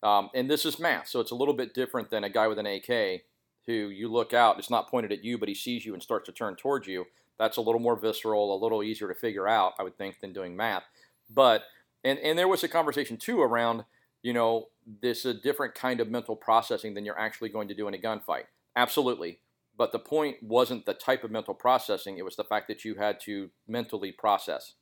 Um, 0.05 0.29
and 0.35 0.47
this 0.47 0.65
is 0.65 0.77
math, 0.77 1.07
so 1.07 1.19
it's 1.19 1.31
a 1.31 1.35
little 1.35 1.55
bit 1.55 1.73
different 1.73 2.11
than 2.11 2.23
a 2.23 2.29
guy 2.29 2.47
with 2.47 2.59
an 2.59 2.67
AK 2.67 3.23
who 3.65 3.73
you 3.73 4.07
look 4.07 4.35
out, 4.35 4.59
it's 4.59 4.69
not 4.69 4.87
pointed 4.87 5.11
at 5.11 5.23
you, 5.23 5.39
but 5.39 5.49
he 5.49 5.55
sees 5.55 5.83
you 5.83 5.95
and 5.95 6.03
starts 6.03 6.27
to 6.27 6.31
turn 6.31 6.55
towards 6.55 6.87
you. 6.87 7.05
That's 7.39 7.57
a 7.57 7.61
little 7.61 7.81
more 7.81 7.95
visceral, 7.95 8.55
a 8.55 8.61
little 8.61 8.83
easier 8.83 9.07
to 9.07 9.15
figure 9.15 9.47
out, 9.47 9.73
I 9.79 9.83
would 9.83 9.97
think, 9.97 10.19
than 10.21 10.31
doing 10.31 10.55
math. 10.55 10.83
But 11.27 11.63
and 12.03 12.19
and 12.19 12.37
there 12.37 12.47
was 12.47 12.63
a 12.63 12.67
conversation 12.67 13.17
too 13.17 13.41
around, 13.41 13.85
you 14.21 14.31
know, 14.31 14.67
this 15.01 15.25
a 15.25 15.33
different 15.33 15.73
kind 15.73 15.99
of 15.99 16.11
mental 16.11 16.35
processing 16.35 16.93
than 16.93 17.03
you're 17.03 17.19
actually 17.19 17.49
going 17.49 17.67
to 17.67 17.73
do 17.73 17.87
in 17.87 17.95
a 17.95 17.97
gunfight. 17.97 18.43
Absolutely. 18.75 19.39
But 19.75 19.91
the 19.91 19.99
point 19.99 20.37
wasn't 20.41 20.85
the 20.85 20.93
type 20.93 21.23
of 21.23 21.31
mental 21.31 21.55
processing, 21.55 22.19
it 22.19 22.25
was 22.25 22.35
the 22.35 22.43
fact 22.43 22.67
that 22.67 22.85
you 22.85 22.95
had 22.95 23.19
to 23.21 23.49
mentally 23.67 24.11
process 24.11 24.75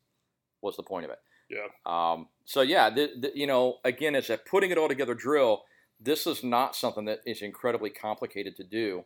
was 0.61 0.75
the 0.75 0.83
point 0.83 1.05
of 1.05 1.11
it. 1.11 1.19
Yeah. 1.53 1.67
Um, 1.85 2.27
so 2.45 2.61
yeah, 2.61 2.89
the, 2.89 3.11
the, 3.19 3.31
you 3.35 3.47
know, 3.47 3.77
again, 3.83 4.15
as 4.15 4.29
a 4.29 4.37
putting 4.37 4.71
it 4.71 4.77
all 4.77 4.87
together 4.87 5.13
drill, 5.13 5.63
this 5.99 6.27
is 6.27 6.43
not 6.43 6.75
something 6.75 7.05
that 7.05 7.19
is 7.25 7.41
incredibly 7.41 7.89
complicated 7.89 8.55
to 8.57 8.63
do. 8.63 9.05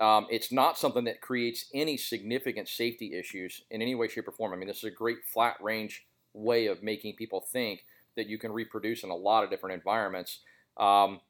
Um, 0.00 0.26
it's 0.30 0.50
not 0.50 0.78
something 0.78 1.04
that 1.04 1.20
creates 1.20 1.66
any 1.72 1.96
significant 1.96 2.68
safety 2.68 3.14
issues 3.14 3.62
in 3.70 3.80
any 3.80 3.94
way, 3.94 4.08
shape, 4.08 4.26
or 4.26 4.32
form. 4.32 4.52
I 4.52 4.56
mean, 4.56 4.66
this 4.66 4.78
is 4.78 4.84
a 4.84 4.90
great 4.90 5.18
flat 5.24 5.56
range 5.60 6.06
way 6.32 6.66
of 6.66 6.82
making 6.82 7.14
people 7.14 7.40
think 7.40 7.84
that 8.16 8.26
you 8.26 8.38
can 8.38 8.52
reproduce 8.52 9.04
in 9.04 9.10
a 9.10 9.16
lot 9.16 9.44
of 9.44 9.50
different 9.50 9.74
environments. 9.74 10.40
Um, 10.76 11.20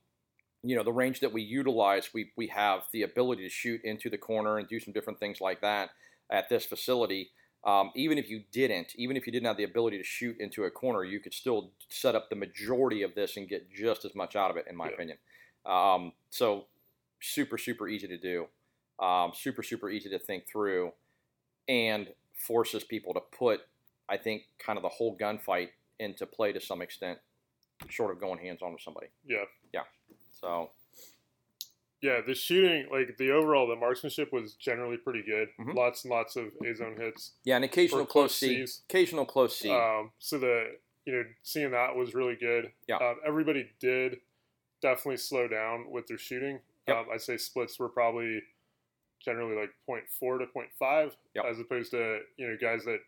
you 0.62 0.76
know, 0.76 0.82
the 0.82 0.92
range 0.92 1.20
that 1.20 1.32
we 1.32 1.42
utilize, 1.42 2.14
we, 2.14 2.32
we 2.36 2.46
have 2.48 2.84
the 2.92 3.02
ability 3.02 3.42
to 3.42 3.50
shoot 3.50 3.82
into 3.84 4.08
the 4.08 4.16
corner 4.16 4.56
and 4.58 4.66
do 4.66 4.80
some 4.80 4.94
different 4.94 5.20
things 5.20 5.40
like 5.40 5.60
that 5.60 5.90
at 6.30 6.48
this 6.48 6.64
facility. 6.64 7.30
Um, 7.64 7.90
even 7.94 8.18
if 8.18 8.28
you 8.28 8.42
didn't, 8.52 8.94
even 8.96 9.16
if 9.16 9.26
you 9.26 9.32
didn't 9.32 9.46
have 9.46 9.56
the 9.56 9.64
ability 9.64 9.96
to 9.96 10.04
shoot 10.04 10.36
into 10.38 10.64
a 10.64 10.70
corner, 10.70 11.02
you 11.02 11.18
could 11.18 11.32
still 11.32 11.72
set 11.88 12.14
up 12.14 12.28
the 12.28 12.36
majority 12.36 13.02
of 13.02 13.14
this 13.14 13.38
and 13.38 13.48
get 13.48 13.72
just 13.72 14.04
as 14.04 14.14
much 14.14 14.36
out 14.36 14.50
of 14.50 14.58
it, 14.58 14.66
in 14.68 14.76
my 14.76 14.88
Yeah. 14.88 14.92
opinion. 14.94 15.18
Um, 15.64 16.12
so 16.28 16.66
super, 17.20 17.56
super 17.56 17.88
easy 17.88 18.06
to 18.06 18.18
do, 18.18 18.48
um, 18.98 19.32
super, 19.34 19.62
super 19.62 19.88
easy 19.88 20.10
to 20.10 20.18
think 20.18 20.46
through, 20.46 20.92
and 21.66 22.14
forces 22.34 22.84
people 22.84 23.14
to 23.14 23.20
put, 23.20 23.62
I 24.10 24.18
think, 24.18 24.42
kind 24.58 24.76
of 24.76 24.82
the 24.82 24.90
whole 24.90 25.16
gunfight 25.16 25.70
into 25.98 26.26
play 26.26 26.52
to 26.52 26.60
some 26.60 26.82
extent, 26.82 27.18
short 27.88 28.10
of 28.10 28.20
going 28.20 28.40
hands 28.40 28.60
on 28.60 28.72
with 28.72 28.82
somebody. 28.82 29.06
Yeah. 29.24 29.44
Yeah. 29.72 29.84
So 30.32 30.70
Yeah, 32.04 32.20
the 32.20 32.34
shooting, 32.34 32.86
like 32.92 33.16
the 33.16 33.30
overall, 33.30 33.66
the 33.66 33.76
marksmanship 33.76 34.30
was 34.30 34.52
generally 34.56 34.98
pretty 34.98 35.22
good. 35.22 35.48
Mhm. 35.58 35.74
Lots 35.74 36.04
and 36.04 36.10
lots 36.10 36.36
of 36.36 36.52
A 36.62 36.74
zone 36.74 36.96
hits. 37.00 37.32
yeah, 37.44 37.56
an 37.56 37.62
occasional 37.62 38.04
close 38.04 38.34
C, 38.34 38.56
Cs. 38.58 38.82
occasional 38.90 39.24
close 39.24 39.56
C. 39.56 39.70
Um, 39.70 40.12
so 40.18 40.38
the 40.38 40.76
you 41.06 41.14
know 41.14 41.24
seeing 41.42 41.70
that 41.70 41.96
was 41.96 42.14
really 42.14 42.36
good. 42.36 42.72
Yeah. 42.86 42.96
Um, 42.96 43.20
everybody 43.26 43.70
did 43.80 44.20
definitely 44.82 45.16
slow 45.16 45.48
down 45.48 45.90
with 45.90 46.06
their 46.06 46.18
shooting. 46.18 46.60
Yep. 46.88 46.96
Um, 46.96 47.06
I'd 47.10 47.22
say 47.22 47.38
splits 47.38 47.78
were 47.78 47.88
probably 47.88 48.42
generally 49.24 49.56
like 49.56 49.70
0.4 49.88 50.38
to 50.40 50.46
0.5, 50.46 51.16
Yep. 51.34 51.44
as 51.46 51.58
opposed 51.58 51.90
to 51.92 52.20
you 52.36 52.46
know 52.48 52.56
guys 52.60 52.84
that 52.84 53.00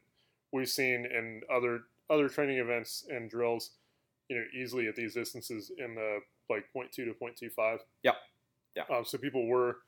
we've 0.52 0.70
seen 0.70 1.04
in 1.04 1.42
other 1.54 1.82
other 2.08 2.30
training 2.30 2.56
events 2.58 3.06
and 3.10 3.28
drills. 3.28 3.72
You 4.30 4.38
know, 4.38 4.44
easily 4.58 4.88
at 4.88 4.96
these 4.96 5.12
distances 5.14 5.70
in 5.76 5.94
the 5.94 6.20
like 6.48 6.64
0.2 6.74 6.90
to 7.04 7.14
0.25. 7.14 7.80
Yep. 8.02 8.16
Yeah. 8.76 8.84
Um, 8.94 9.04
so 9.04 9.18
people 9.18 9.46
were, 9.48 9.78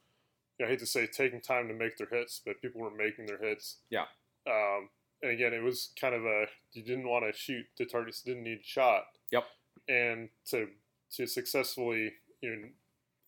you 0.59 0.61
know, 0.61 0.67
I 0.67 0.69
hate 0.71 0.79
to 0.81 0.87
say 0.87 1.07
taking 1.07 1.41
time 1.41 1.69
to 1.69 1.75
make 1.75 1.97
their 1.99 2.09
hits, 2.11 2.41
but 2.45 2.61
people 2.61 2.81
were 2.81 2.91
making 2.91 3.27
their 3.27 3.39
hits. 3.39 3.77
Yeah. 3.91 4.07
Um, 4.49 4.89
and 5.23 5.31
again, 5.33 5.53
it 5.53 5.63
was 5.63 5.93
kind 6.01 6.15
of 6.15 6.25
a 6.25 6.47
you 6.73 6.83
didn't 6.83 7.09
want 7.09 7.25
to 7.31 7.39
shoot 7.39 7.67
the 7.77 7.85
targets 7.85 8.23
didn't 8.23 8.45
need 8.45 8.61
shot. 8.65 9.05
Yep. 9.31 9.45
And 9.89 10.29
to 10.51 10.69
to 11.17 11.27
successfully 11.27 12.13
you 12.41 12.51
know 12.51 12.69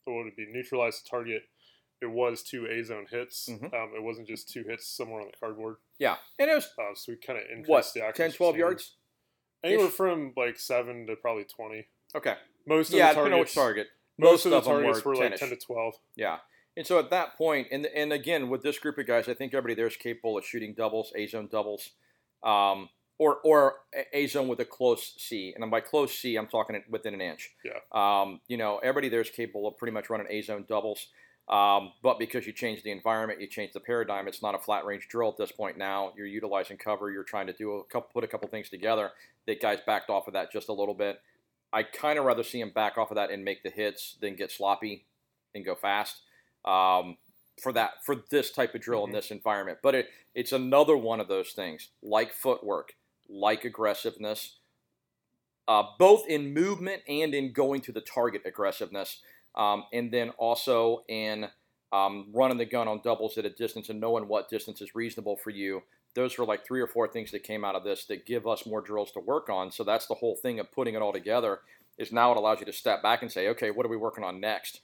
what 0.05 0.25
would 0.25 0.37
be 0.37 0.46
neutralize 0.51 1.03
the 1.03 1.09
target, 1.11 1.42
it 2.01 2.07
was 2.11 2.42
two 2.42 2.66
A 2.66 2.83
zone 2.85 3.07
hits. 3.11 3.49
Mhm. 3.49 3.64
Um, 3.75 3.92
it 3.94 4.03
wasn't 4.03 4.29
just 4.29 4.49
two 4.51 4.64
hits 4.64 4.87
somewhere 4.88 5.20
on 5.20 5.27
the 5.31 5.37
cardboard. 5.37 5.77
yeah, 5.99 6.16
and 6.38 6.51
it 6.51 6.55
was 6.55 6.66
Uh, 6.79 6.94
so 6.94 7.12
we 7.12 7.16
kind 7.18 7.38
of 7.38 7.44
increased 7.51 7.68
what 7.68 7.85
the 7.94 8.01
10, 8.01 8.09
accuracy 8.09 8.37
12 8.38 8.55
standard. 8.55 8.59
yards. 8.66 8.96
anywhere 9.62 9.88
from 9.88 10.33
like 10.37 10.59
seven 10.59 11.07
to 11.07 11.16
probably 11.16 11.44
twenty. 11.44 11.87
Okay. 12.14 12.37
Most 12.66 12.90
of 12.90 12.94
Yeah, 12.99 13.09
the 13.09 13.14
depending 13.16 13.35
on 13.35 13.40
which 13.40 13.55
targets, 13.55 13.88
target. 13.90 14.00
Most 14.21 14.45
of 14.45 14.51
the 14.51 14.59
of 14.59 14.65
them 14.65 14.83
targets 14.83 15.05
were 15.05 15.13
were 15.13 15.17
like 15.17 15.33
10-ish. 15.35 15.49
to 15.49 15.57
twelve. 15.57 15.95
Yeah. 16.17 16.39
And 16.77 16.87
so 16.87 16.99
at 16.99 17.11
that 17.11 17.37
point, 17.37 17.69
and 17.71 17.87
and 17.87 18.13
again 18.13 18.49
with 18.49 18.63
this 18.63 18.79
group 18.79 18.99
of 18.99 19.07
guys, 19.07 19.29
I 19.29 19.35
think 19.35 19.53
everybody 19.55 19.75
there 19.75 19.87
is 19.87 19.97
capable 19.97 20.39
of 20.39 20.45
shooting 20.45 20.75
doubles, 20.75 21.13
A 21.17 21.27
zone 21.27 21.49
doubles, 21.51 21.91
um, 22.43 22.89
or 23.19 23.39
or 23.45 23.75
A 24.13 24.27
zone 24.27 24.49
with 24.49 24.61
a 24.61 24.65
close 24.65 25.15
C. 25.19 25.53
And 25.57 25.71
by 25.71 25.81
close 25.81 26.17
C, 26.17 26.37
I'm 26.37 26.47
talking 26.47 26.83
within 26.89 27.15
an 27.15 27.21
inch. 27.21 27.51
Yeah. 27.65 27.81
Um, 27.93 28.41
you 28.49 28.57
know, 28.57 28.79
everybody 28.79 29.09
there 29.09 29.21
is 29.21 29.31
capable 29.31 29.67
of 29.67 29.77
pretty 29.77 29.93
much 29.93 30.09
running 30.11 30.29
A 30.31 30.43
zone 30.43 30.65
doubles. 30.69 31.09
Um, 31.49 31.93
but 32.01 32.21
because 32.21 32.47
you 32.47 32.53
change 32.53 32.85
the 32.85 32.93
environment, 32.93 33.41
you 33.41 33.49
change 33.49 33.73
the 33.73 33.81
paradigm. 33.81 34.29
It's 34.29 34.41
not 34.41 34.55
a 34.55 34.59
flat 34.59 34.85
range 34.85 35.09
drill 35.09 35.31
at 35.31 35.37
this 35.37 35.51
point. 35.51 35.77
Now 35.77 36.13
you're 36.17 36.27
utilizing 36.27 36.77
cover. 36.77 37.11
You're 37.11 37.25
trying 37.25 37.49
to 37.49 37.53
do 37.53 37.73
a 37.73 37.85
couple, 37.85 38.09
put 38.15 38.23
a 38.23 38.29
couple 38.29 38.49
things 38.49 38.69
together. 38.69 39.11
That 39.49 39.61
guys 39.61 39.81
backed 39.85 40.11
off 40.11 40.29
of 40.29 40.35
that 40.35 40.53
just 40.53 40.69
a 40.69 40.73
little 40.73 40.95
bit. 40.95 41.21
I 41.73 41.83
kind 41.85 42.19
of 42.19 42.25
rather 42.25 42.43
see 42.43 42.61
him 42.61 42.71
back 42.71 42.99
off 42.99 43.11
of 43.11 43.17
that 43.17 43.31
and 43.31 43.45
make 43.45 43.63
the 43.63 43.71
hits 43.71 44.17
than 44.21 44.37
get 44.37 44.51
sloppy 44.51 45.07
and 45.55 45.65
go 45.65 45.75
fast 45.75 46.23
um, 46.65 47.17
for 47.63 47.73
that 47.73 48.05
for 48.05 48.17
this 48.31 48.51
type 48.51 48.75
of 48.75 48.81
drill 48.81 49.05
in 49.05 49.11
Mhm. 49.11 49.15
this 49.15 49.31
environment. 49.31 49.79
But 49.83 49.95
it, 49.95 50.11
it's 50.35 50.53
another 50.53 50.97
one 50.97 51.21
of 51.21 51.29
those 51.29 51.53
things, 51.53 51.91
like 52.03 52.33
footwork, 52.33 52.97
like 53.29 53.65
aggressiveness, 53.65 54.59
uh, 55.69 55.85
both 55.99 56.27
in 56.27 56.53
movement 56.53 57.03
and 57.09 57.35
in 57.35 57.53
going 57.53 57.81
to 57.83 57.93
the 57.93 58.01
target 58.01 58.43
aggressiveness, 58.45 59.23
um, 59.55 59.85
and 59.93 60.13
then 60.13 60.31
also 60.31 61.05
in 61.09 61.49
um, 61.93 62.29
running 62.33 62.59
the 62.59 62.65
gun 62.65 62.89
on 62.89 63.01
doubles 63.03 63.37
at 63.37 63.45
a 63.45 63.51
distance 63.51 63.89
and 63.89 64.01
knowing 64.01 64.29
what 64.29 64.49
distance 64.49 64.81
is 64.81 64.95
reasonable 64.95 65.37
for 65.37 65.51
you. 65.51 65.83
Those 66.14 66.37
were 66.37 66.44
like 66.44 66.66
three 66.66 66.81
or 66.81 66.87
four 66.87 67.09
things 67.09 67.31
that 67.31 67.42
came 67.44 67.64
out 67.64 67.77
of 67.77 67.85
this 67.85 68.05
that 68.07 68.27
give 68.27 68.46
us 68.46 68.66
more 68.66 68.81
drills 68.81 69.12
to 69.12 69.20
work 69.20 69.49
on. 69.49 69.70
So 69.70 69.85
that's 69.85 70.07
the 70.07 70.14
whole 70.14 70.37
thing 70.37 70.59
of 70.59 70.73
putting 70.73 70.94
it 70.94 71.03
all 71.03 71.12
together. 71.12 71.61
Is 71.99 72.12
now 72.12 72.33
it 72.33 72.37
allows 72.38 72.61
you 72.61 72.66
to 72.66 72.73
step 72.73 73.03
back 73.03 73.23
and 73.23 73.31
say, 73.31 73.49
okay, 73.49 73.70
what 73.70 73.85
are 73.87 73.90
we 73.90 73.96
working 73.96 74.25
on 74.25 74.40
next? 74.40 74.81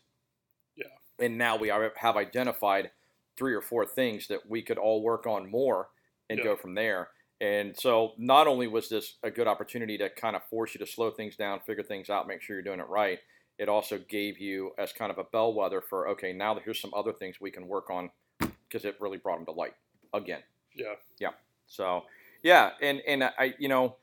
Yeah. 0.77 0.87
And 1.19 1.39
now 1.39 1.57
we 1.57 1.71
are, 1.71 1.93
have 1.97 2.17
identified 2.17 2.91
three 3.37 3.55
or 3.55 3.63
four 3.63 3.87
things 3.87 4.29
that 4.29 4.49
we 4.49 4.63
could 4.63 4.79
all 4.79 5.03
work 5.03 5.27
on 5.27 5.51
more 5.51 5.89
and 6.29 6.39
Yeah. 6.39 6.45
go 6.45 6.57
from 6.57 6.75
there. 6.75 7.11
And 7.41 7.77
so 7.77 8.15
not 8.19 8.47
only 8.47 8.67
was 8.67 8.89
this 8.89 9.17
a 9.23 9.31
good 9.31 9.47
opportunity 9.47 9.99
to 9.99 10.09
kind 10.11 10.37
of 10.37 10.45
force 10.45 10.75
you 10.75 10.79
to 10.79 10.87
slow 10.87 11.11
things 11.11 11.37
down, 11.37 11.61
figure 11.61 11.83
things 11.83 12.09
out, 12.09 12.27
make 12.27 12.41
sure 12.41 12.57
you're 12.57 12.63
doing 12.63 12.81
it 12.81 12.89
right, 12.89 13.19
it 13.59 13.69
also 13.69 13.99
gave 13.99 14.39
you 14.39 14.73
as 14.79 14.93
kind 14.93 15.11
of 15.11 15.19
a 15.19 15.25
bellwether 15.25 15.81
for 15.81 16.09
okay, 16.09 16.33
now 16.33 16.59
here's 16.63 16.81
some 16.81 16.93
other 16.95 17.13
things 17.13 17.41
we 17.41 17.51
can 17.51 17.67
work 17.67 17.91
on 17.91 18.11
because 18.39 18.85
it 18.85 18.97
really 19.01 19.19
brought 19.19 19.37
them 19.37 19.47
to 19.47 19.53
light 19.53 19.75
again. 20.13 20.43
Yeah. 20.77 20.95
Yeah. 21.19 21.31
So 21.67 22.05
yeah, 22.43 22.71
and 22.81 23.01
and 23.07 23.25
I 23.25 23.55
you 23.59 23.69
know 23.69 23.97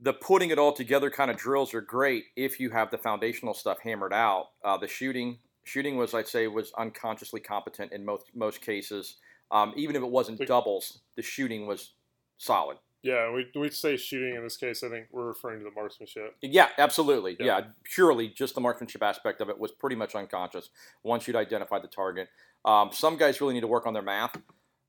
the 0.00 0.12
putting 0.12 0.50
it 0.50 0.58
all 0.58 0.72
together 0.72 1.10
kind 1.10 1.30
of 1.30 1.36
drills 1.36 1.74
are 1.74 1.80
great 1.80 2.24
if 2.36 2.60
you 2.60 2.70
have 2.70 2.90
the 2.90 2.98
foundational 2.98 3.54
stuff 3.54 3.78
hammered 3.82 4.12
out. 4.12 4.48
Uh, 4.64 4.76
the 4.76 4.86
shooting 4.88 5.38
shooting 5.64 5.96
was 5.96 6.14
I'd 6.14 6.28
say 6.28 6.46
was 6.46 6.72
unconsciously 6.78 7.40
competent 7.40 7.92
in 7.92 8.04
most 8.04 8.26
most 8.34 8.60
cases. 8.60 9.16
Um, 9.50 9.72
even 9.76 9.96
if 9.96 10.02
it 10.02 10.10
wasn't 10.10 10.38
Like- 10.40 10.48
doubles, 10.48 11.00
the 11.16 11.22
shooting 11.22 11.66
was 11.66 11.92
solid. 12.36 12.76
Yeah, 13.02 13.30
we 13.32 13.48
we 13.54 13.70
say 13.70 13.96
shooting 13.96 14.34
in 14.34 14.42
this 14.42 14.56
case. 14.56 14.82
I 14.82 14.88
think 14.88 15.06
we're 15.12 15.26
referring 15.28 15.60
to 15.60 15.64
the 15.64 15.70
marksmanship. 15.70 16.36
Yeah, 16.42 16.68
absolutely. 16.78 17.36
Yeah. 17.38 17.46
Yeah. 17.46 17.60
purely 17.84 18.28
just 18.28 18.54
the 18.56 18.60
marksmanship 18.60 19.02
aspect 19.02 19.40
of 19.40 19.48
it 19.48 19.58
was 19.58 19.70
pretty 19.70 19.94
much 19.96 20.14
unconscious 20.16 20.68
once 21.04 21.26
you'd 21.26 21.36
identified 21.36 21.82
the 21.82 21.88
target. 21.88 22.28
Um, 22.64 22.90
some 22.92 23.16
guys 23.16 23.40
really 23.40 23.54
need 23.54 23.60
to 23.60 23.68
work 23.68 23.86
on 23.86 23.94
their 23.94 24.02
math, 24.02 24.36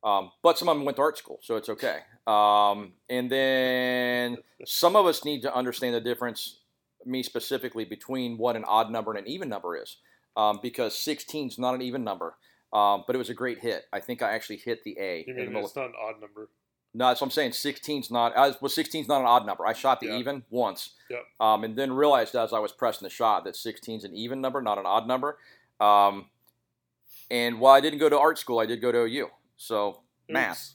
um, 0.04 0.32
but 0.42 0.58
some 0.58 0.70
of 0.70 0.76
them 0.78 0.86
went 0.86 0.96
to 0.98 1.02
art 1.02 1.18
school, 1.18 1.40
so 1.42 1.56
it's 1.56 1.70
okay. 1.70 2.00
Um, 2.28 2.94
and 3.10 3.30
then 3.32 4.38
some 4.66 4.96
of 4.96 5.06
us 5.06 5.26
need 5.26 5.42
to 5.42 5.54
understand 5.54 5.96
the 5.96 6.02
difference, 6.02 6.60
me 7.06 7.24
specifically, 7.24 7.86
between 7.86 8.38
what 8.38 8.56
an 8.56 8.64
odd 8.66 8.92
number 8.92 9.12
and 9.12 9.20
an 9.26 9.28
even 9.32 9.50
number 9.50 9.76
is, 9.82 9.98
um, 10.38 10.60
because 10.62 10.96
16 10.98 11.48
is 11.50 11.58
not 11.60 11.76
an 11.76 11.82
even 11.82 12.04
number. 12.04 12.36
Um, 12.72 13.04
but 13.08 13.16
it 13.16 13.18
was 13.18 13.32
a 13.32 13.34
great 13.34 13.58
hit. 13.60 13.86
I 13.92 14.00
think 14.00 14.22
I 14.22 14.32
actually 14.36 14.58
hit 14.58 14.84
the 14.84 14.96
A. 15.00 15.26
You 15.28 15.34
mean 15.34 15.56
it's 15.56 15.76
not 15.76 15.88
an 15.88 15.94
odd 16.00 16.22
number? 16.22 16.50
no, 16.94 17.08
that's 17.08 17.20
what 17.20 17.26
I'm 17.28 17.32
saying. 17.32 17.52
16's 17.52 18.12
not. 18.12 18.38
I 18.38 18.48
was, 18.48 18.58
well, 18.62 18.70
16's 18.70 19.08
not 19.08 19.22
an 19.22 19.26
odd 19.28 19.46
number. 19.48 19.66
I 19.66 19.74
shot 19.74 20.00
the 20.00 20.06
Yeah. 20.08 20.18
even 20.18 20.44
once, 20.52 20.92
Yep. 21.10 21.26
um, 21.40 21.64
and 21.64 21.76
then 21.76 21.92
realized 21.92 22.36
as 22.36 22.54
I 22.54 22.60
was 22.60 22.72
pressing 22.72 23.06
the 23.08 23.10
shot 23.10 23.44
that 23.46 23.56
16's 23.56 24.04
an 24.04 24.14
even 24.14 24.40
number, 24.40 24.62
not 24.62 24.78
an 24.78 24.86
odd 24.86 25.08
number. 25.08 25.40
Um, 25.80 26.30
and 27.32 27.60
while 27.60 27.74
I 27.74 27.82
didn't 27.82 27.98
go 28.00 28.08
to 28.10 28.20
art 28.20 28.38
school, 28.38 28.60
I 28.60 28.68
did 28.68 28.82
go 28.82 28.92
to 28.92 29.00
OU. 29.00 29.30
So 29.62 30.00
math, 30.30 30.74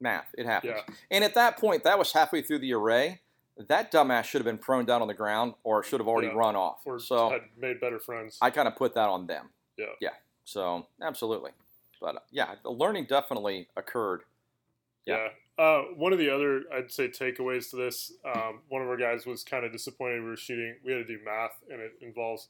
math, 0.00 0.26
it 0.36 0.44
happens. 0.44 0.74
Yeah. 0.86 0.94
And 1.10 1.24
at 1.24 1.32
that 1.34 1.56
point, 1.56 1.82
that 1.84 1.98
was 1.98 2.12
halfway 2.12 2.42
through 2.42 2.58
the 2.58 2.74
array. 2.74 3.20
That 3.56 3.90
dumbass 3.90 4.24
should 4.24 4.38
have 4.40 4.44
been 4.44 4.58
prone 4.58 4.84
down 4.84 5.00
on 5.02 5.08
the 5.08 5.14
ground 5.14 5.54
or 5.64 5.82
should 5.82 5.98
have 5.98 6.06
already 6.06 6.28
Yeah. 6.28 6.34
run 6.34 6.54
off. 6.54 6.82
Or 6.86 6.98
so 7.00 7.30
had 7.30 7.42
made 7.56 7.80
better 7.80 7.98
friends. 7.98 8.38
I 8.40 8.50
kind 8.50 8.68
of 8.68 8.76
put 8.76 8.94
that 8.94 9.08
on 9.08 9.26
them. 9.26 9.48
Yeah. 9.78 9.86
Yeah. 10.00 10.10
So 10.44 10.86
absolutely. 11.02 11.52
But 12.00 12.16
uh, 12.16 12.20
yeah, 12.30 12.54
the 12.62 12.70
learning 12.70 13.06
definitely 13.06 13.68
occurred. 13.76 14.22
yeah. 15.06 15.28
Uh, 15.58 15.82
one 15.96 16.12
of 16.12 16.20
the 16.20 16.30
other, 16.32 16.62
I'd 16.72 16.92
say, 16.92 17.08
takeaways 17.08 17.70
to 17.70 17.76
this, 17.76 18.12
um, 18.24 18.60
one 18.68 18.80
of 18.80 18.86
our 18.88 18.96
guys 18.96 19.26
was 19.26 19.42
kind 19.42 19.64
of 19.64 19.72
disappointed 19.72 20.22
we 20.22 20.28
were 20.28 20.36
shooting. 20.36 20.76
We 20.84 20.92
had 20.92 21.04
to 21.04 21.04
do 21.04 21.18
math, 21.24 21.60
and 21.68 21.80
it 21.80 21.94
involves 22.00 22.46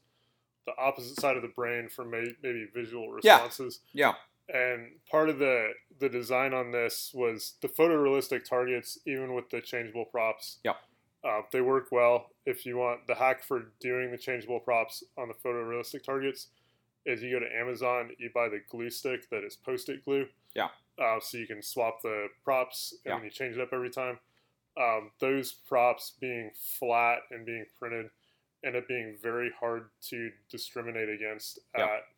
the 0.67 0.73
opposite 0.77 1.19
side 1.19 1.35
of 1.37 1.41
the 1.41 1.49
brain 1.49 1.89
for 1.89 2.05
may, 2.05 2.27
maybe 2.43 2.67
visual 2.75 3.05
Yeah. 3.23 3.37
responses. 3.37 3.81
Yeah. 3.95 4.13
And 4.53 4.93
part 5.11 5.29
of 5.29 5.39
the 5.39 5.73
the 6.01 6.09
design 6.09 6.55
on 6.55 6.71
this 6.71 7.11
was 7.13 7.55
the 7.61 7.69
photorealistic 7.69 8.45
targets, 8.45 8.99
even 9.07 9.35
with 9.35 9.51
the 9.51 9.61
changeable 9.61 10.05
props. 10.07 10.59
Yep. 10.65 10.77
Uh, 11.25 11.41
they 11.53 11.61
work 11.61 11.89
well. 11.91 12.31
If 12.47 12.65
you 12.65 12.77
want 12.79 13.07
the 13.09 13.15
hack 13.17 13.43
for 13.43 13.73
doing 13.81 14.11
the 14.13 14.17
changeable 14.19 14.61
props 14.61 15.03
on 15.19 15.27
the 15.29 15.35
photorealistic 15.35 16.05
targets, 16.05 16.49
is 17.05 17.23
you 17.23 17.33
go 17.33 17.41
to 17.41 17.53
Amazon, 17.57 18.11
you 18.19 18.31
buy 18.33 18.49
the 18.49 18.61
glue 18.71 18.91
stick 18.91 19.29
that 19.31 19.43
is 19.43 19.57
post-it 19.57 20.05
glue. 20.05 20.27
Yeah. 20.55 20.69
Uh, 21.03 21.19
so 21.21 21.37
you 21.39 21.47
can 21.47 21.61
swap 21.63 22.01
the 22.03 22.29
props 22.45 22.95
and 23.05 23.19
Yeah. 23.19 23.25
you 23.25 23.31
change 23.31 23.57
it 23.57 23.61
up 23.61 23.73
every 23.73 23.91
time. 23.91 24.19
um, 24.77 25.11
those 25.19 25.53
props 25.53 26.13
being 26.21 26.53
flat 26.55 27.19
and 27.33 27.45
being 27.45 27.67
printed 27.81 28.11
end 28.63 28.77
up 28.77 28.87
being 28.87 29.17
very 29.21 29.51
hard 29.59 29.91
to 30.03 30.31
discriminate 30.49 31.09
against 31.09 31.59
Yeah. 31.77 31.87
at 31.97 32.18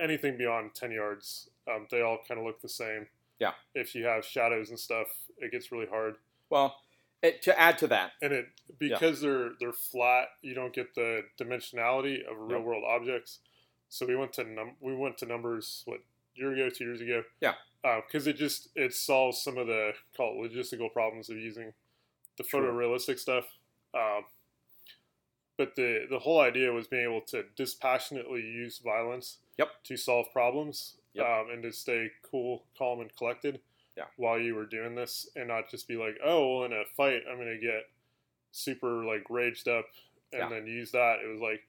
anything 0.00 0.36
beyond 0.36 0.74
10 0.74 0.90
yards. 0.92 1.48
Um, 1.68 1.86
they 1.90 2.02
all 2.02 2.18
kind 2.26 2.38
of 2.38 2.46
look 2.46 2.60
the 2.60 2.68
same. 2.68 3.06
Yeah. 3.38 3.52
If 3.74 3.94
you 3.94 4.04
have 4.04 4.24
shadows 4.24 4.70
and 4.70 4.78
stuff, 4.78 5.08
it 5.38 5.50
gets 5.52 5.72
really 5.72 5.86
hard. 5.86 6.16
Well, 6.50 6.76
it, 7.22 7.42
to 7.42 7.58
add 7.58 7.78
to 7.78 7.86
that, 7.88 8.12
And 8.20 8.32
it 8.32 8.46
because 8.78 9.20
they're 9.22 9.50
they're 9.58 9.72
flat, 9.72 10.26
you 10.42 10.54
don't 10.54 10.74
get 10.74 10.94
the 10.94 11.22
dimensionality 11.40 12.18
of 12.30 12.36
real 12.38 12.58
Yep. 12.58 12.66
world 12.66 12.84
objects. 12.86 13.38
So 13.88 14.04
we 14.06 14.14
went 14.14 14.32
to 14.34 14.44
num- 14.44 14.76
we 14.80 14.94
went 14.94 15.16
to 15.18 15.26
numbers 15.26 15.82
what 15.86 16.00
year 16.34 16.52
ago, 16.52 16.68
two 16.68 16.84
years 16.84 17.00
ago. 17.00 17.22
Yeah. 17.40 17.54
Because 17.82 18.26
it 18.26 18.36
just 18.36 18.68
it 18.74 18.92
solves 18.94 19.42
some 19.42 19.56
of 19.58 19.66
the 19.66 19.92
call 20.16 20.36
logistical 20.36 20.92
problems 20.92 21.30
of 21.30 21.36
using 21.38 21.72
the 22.36 22.44
True. 22.44 22.60
photorealistic 22.60 23.18
stuff. 23.18 23.46
Um, 23.94 24.24
but 25.56 25.74
the 25.76 26.06
the 26.10 26.18
whole 26.18 26.40
idea 26.40 26.72
was 26.72 26.86
being 26.86 27.04
able 27.04 27.20
to 27.22 27.44
dispassionately 27.56 28.40
use 28.40 28.78
violence 28.78 29.38
Yep. 29.58 29.68
to 29.84 29.96
solve 29.96 30.26
problems 30.32 30.96
Yep. 31.14 31.26
um, 31.26 31.50
and 31.50 31.62
to 31.62 31.72
stay 31.72 32.10
cool, 32.22 32.64
calm, 32.76 33.00
and 33.00 33.14
collected 33.16 33.60
Yeah. 33.96 34.06
while 34.16 34.38
you 34.38 34.54
were 34.56 34.66
doing 34.66 34.94
this, 34.96 35.30
and 35.36 35.46
not 35.48 35.70
just 35.70 35.86
be 35.86 35.96
like, 35.96 36.18
oh, 36.24 36.56
well, 36.58 36.64
in 36.64 36.72
a 36.72 36.84
fight, 36.96 37.22
I'm 37.30 37.38
gonna 37.38 37.56
get 37.58 37.88
super 38.50 39.04
like 39.04 39.28
raged 39.30 39.68
up 39.68 39.86
and 40.32 40.42
Yeah. 40.42 40.48
then 40.48 40.66
use 40.66 40.90
that. 40.92 41.20
It 41.20 41.26
was 41.28 41.40
like, 41.40 41.62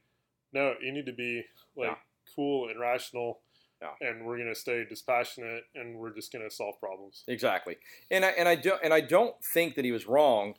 no, 0.52 0.76
you 0.82 0.91
need 0.91 1.06
to 1.06 1.12
be 1.13 1.43
like 1.76 1.89
Yeah. 1.91 1.98
cool 2.36 2.69
and 2.69 2.80
rational, 2.80 3.41
Yeah. 3.82 3.95
and 4.02 4.26
we're 4.26 4.38
gonna 4.39 4.56
stay 4.56 4.84
dispassionate, 4.86 5.65
and 5.76 5.98
we're 6.00 6.10
just 6.13 6.32
gonna 6.32 6.50
solve 6.50 6.80
problems. 6.80 7.24
Exactly, 7.28 7.78
and 8.10 8.26
I 8.26 8.30
and 8.30 8.48
I 8.48 8.56
don't 8.56 8.82
and 8.84 8.93
I 8.93 9.02
don't 9.02 9.43
think 9.43 9.76
that 9.76 9.86
he 9.86 9.91
was 9.91 10.08
wrong 10.08 10.58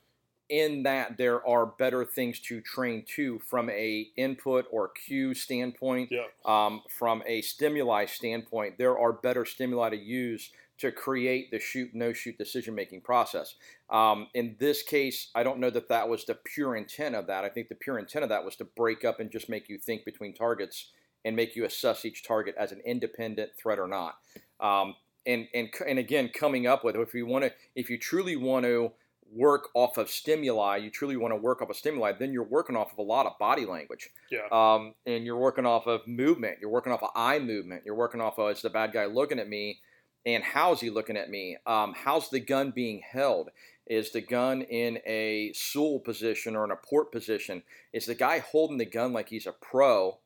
in 0.48 0.84
that 0.84 1.16
there 1.16 1.46
are 1.46 1.66
better 1.66 2.04
things 2.04 2.38
to 2.40 2.60
train 2.60 3.04
to 3.16 3.38
from 3.40 3.68
a 3.70 4.08
input 4.16 4.66
or 4.70 4.88
cue 4.88 5.34
standpoint. 5.34 6.10
Yeah, 6.12 6.26
Um, 6.44 6.82
from 6.88 7.22
a 7.26 7.42
stimuli 7.42 8.06
standpoint, 8.06 8.78
there 8.78 8.98
are 8.98 9.12
better 9.12 9.44
stimuli 9.44 9.90
to 9.90 9.96
use 9.96 10.50
to 10.78 10.92
create 10.92 11.50
the 11.50 11.58
shoot 11.58 11.94
no 11.94 12.12
shoot 12.12 12.36
decision 12.36 12.74
making 12.74 13.00
process. 13.00 13.54
Um, 13.88 14.28
in 14.34 14.56
this 14.58 14.82
case, 14.82 15.30
I 15.34 15.42
don't 15.42 15.58
know 15.58 15.70
that 15.70 15.88
that 15.88 16.08
was 16.08 16.24
the 16.24 16.34
pure 16.34 16.76
intent 16.76 17.14
of 17.14 17.26
that. 17.28 17.44
I 17.44 17.48
think 17.48 17.68
the 17.68 17.74
pure 17.74 17.98
intent 17.98 18.24
of 18.24 18.28
that 18.28 18.44
was 18.44 18.56
to 18.56 18.64
break 18.64 19.04
up 19.04 19.18
and 19.20 19.30
just 19.30 19.48
make 19.48 19.68
you 19.68 19.78
think 19.78 20.04
between 20.04 20.34
targets 20.34 20.92
and 21.24 21.34
make 21.34 21.56
you 21.56 21.64
assess 21.64 22.04
each 22.04 22.24
target 22.24 22.54
as 22.58 22.72
an 22.72 22.80
independent 22.84 23.50
threat 23.56 23.78
or 23.78 23.88
not. 23.88 24.18
Um, 24.60 24.94
and 25.26 25.48
and 25.54 25.70
and 25.86 25.98
again, 25.98 26.28
coming 26.28 26.66
up 26.66 26.84
with 26.84 26.94
if 26.94 27.14
you 27.14 27.26
want 27.26 27.44
to, 27.44 27.52
if 27.74 27.90
you 27.90 27.98
truly 27.98 28.36
want 28.36 28.64
to 28.64 28.92
work 29.32 29.68
off 29.74 29.98
of 29.98 30.10
stimuli, 30.10 30.76
you 30.76 30.90
truly 30.90 31.16
want 31.16 31.32
to 31.32 31.36
work 31.36 31.62
off 31.62 31.70
of 31.70 31.76
stimuli, 31.76 32.12
then 32.12 32.32
you're 32.32 32.44
working 32.44 32.76
off 32.76 32.92
of 32.92 32.98
a 32.98 33.02
lot 33.02 33.26
of 33.26 33.38
body 33.38 33.66
language. 33.66 34.08
yeah, 34.30 34.46
Um, 34.50 34.94
and 35.04 35.24
you're 35.24 35.36
working 35.38 35.66
off 35.66 35.86
of 35.86 36.06
movement. 36.06 36.58
You're 36.60 36.70
working 36.70 36.92
off 36.92 37.02
of 37.02 37.10
eye 37.14 37.38
movement. 37.38 37.82
You're 37.84 37.94
working 37.94 38.20
off 38.20 38.38
of 38.38 38.50
is 38.50 38.62
the 38.62 38.70
bad 38.70 38.92
guy 38.92 39.06
looking 39.06 39.38
at 39.38 39.48
me, 39.48 39.80
and 40.24 40.42
how's 40.42 40.80
he 40.80 40.90
looking 40.90 41.16
at 41.16 41.30
me? 41.30 41.56
Um, 41.66 41.94
how's 41.96 42.30
the 42.30 42.40
gun 42.40 42.70
being 42.70 43.02
held? 43.08 43.50
Is 43.86 44.10
the 44.10 44.20
gun 44.20 44.62
in 44.62 44.98
a 45.06 45.52
SUL 45.54 46.00
position 46.00 46.56
or 46.56 46.64
in 46.64 46.72
a 46.72 46.76
port 46.76 47.12
position? 47.12 47.62
Is 47.92 48.06
the 48.06 48.16
guy 48.16 48.40
holding 48.40 48.78
the 48.78 48.84
gun 48.84 49.12
like 49.12 49.28
he's 49.28 49.46
a 49.46 49.52
pro, 49.52 50.18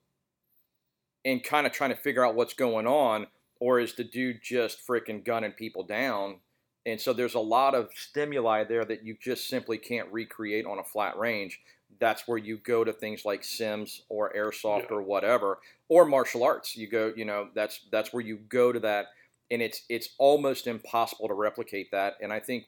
and 1.24 1.44
kind 1.44 1.66
of 1.66 1.72
trying 1.72 1.90
to 1.90 1.96
figure 1.96 2.24
out 2.24 2.34
what's 2.34 2.54
going 2.54 2.86
on, 2.86 3.26
or 3.58 3.78
is 3.78 3.94
the 3.94 4.04
dude 4.04 4.40
just 4.42 4.86
freaking 4.86 5.24
gunning 5.24 5.52
people 5.52 5.84
down? 5.84 6.40
And 6.86 7.00
so 7.00 7.12
there's 7.12 7.34
a 7.34 7.40
lot 7.40 7.74
of 7.74 7.90
stimuli 7.94 8.64
there 8.64 8.84
that 8.86 9.04
you 9.04 9.16
just 9.20 9.48
simply 9.48 9.78
can't 9.78 10.10
recreate 10.10 10.64
on 10.66 10.78
a 10.78 10.84
flat 10.84 11.18
range. 11.18 11.60
That's 11.98 12.26
where 12.26 12.38
you 12.38 12.56
go 12.56 12.84
to 12.84 12.92
things 12.92 13.24
like 13.24 13.44
sims 13.44 14.02
or 14.08 14.32
airsoft 14.32 14.84
Yeah. 14.90 14.96
or 14.96 15.02
whatever 15.02 15.58
or 15.88 16.04
martial 16.06 16.42
arts. 16.44 16.76
You 16.76 16.88
go 16.88 17.12
you 17.14 17.24
know 17.24 17.48
that's 17.54 17.80
that's 17.92 18.12
where 18.12 18.22
you 18.22 18.36
go 18.48 18.72
to 18.72 18.80
that 18.80 19.06
and 19.50 19.60
it's 19.60 19.82
it's 19.88 20.10
almost 20.18 20.66
impossible 20.66 21.28
to 21.28 21.34
replicate 21.34 21.90
that. 21.90 22.14
And 22.22 22.32
i 22.32 22.40
think 22.40 22.66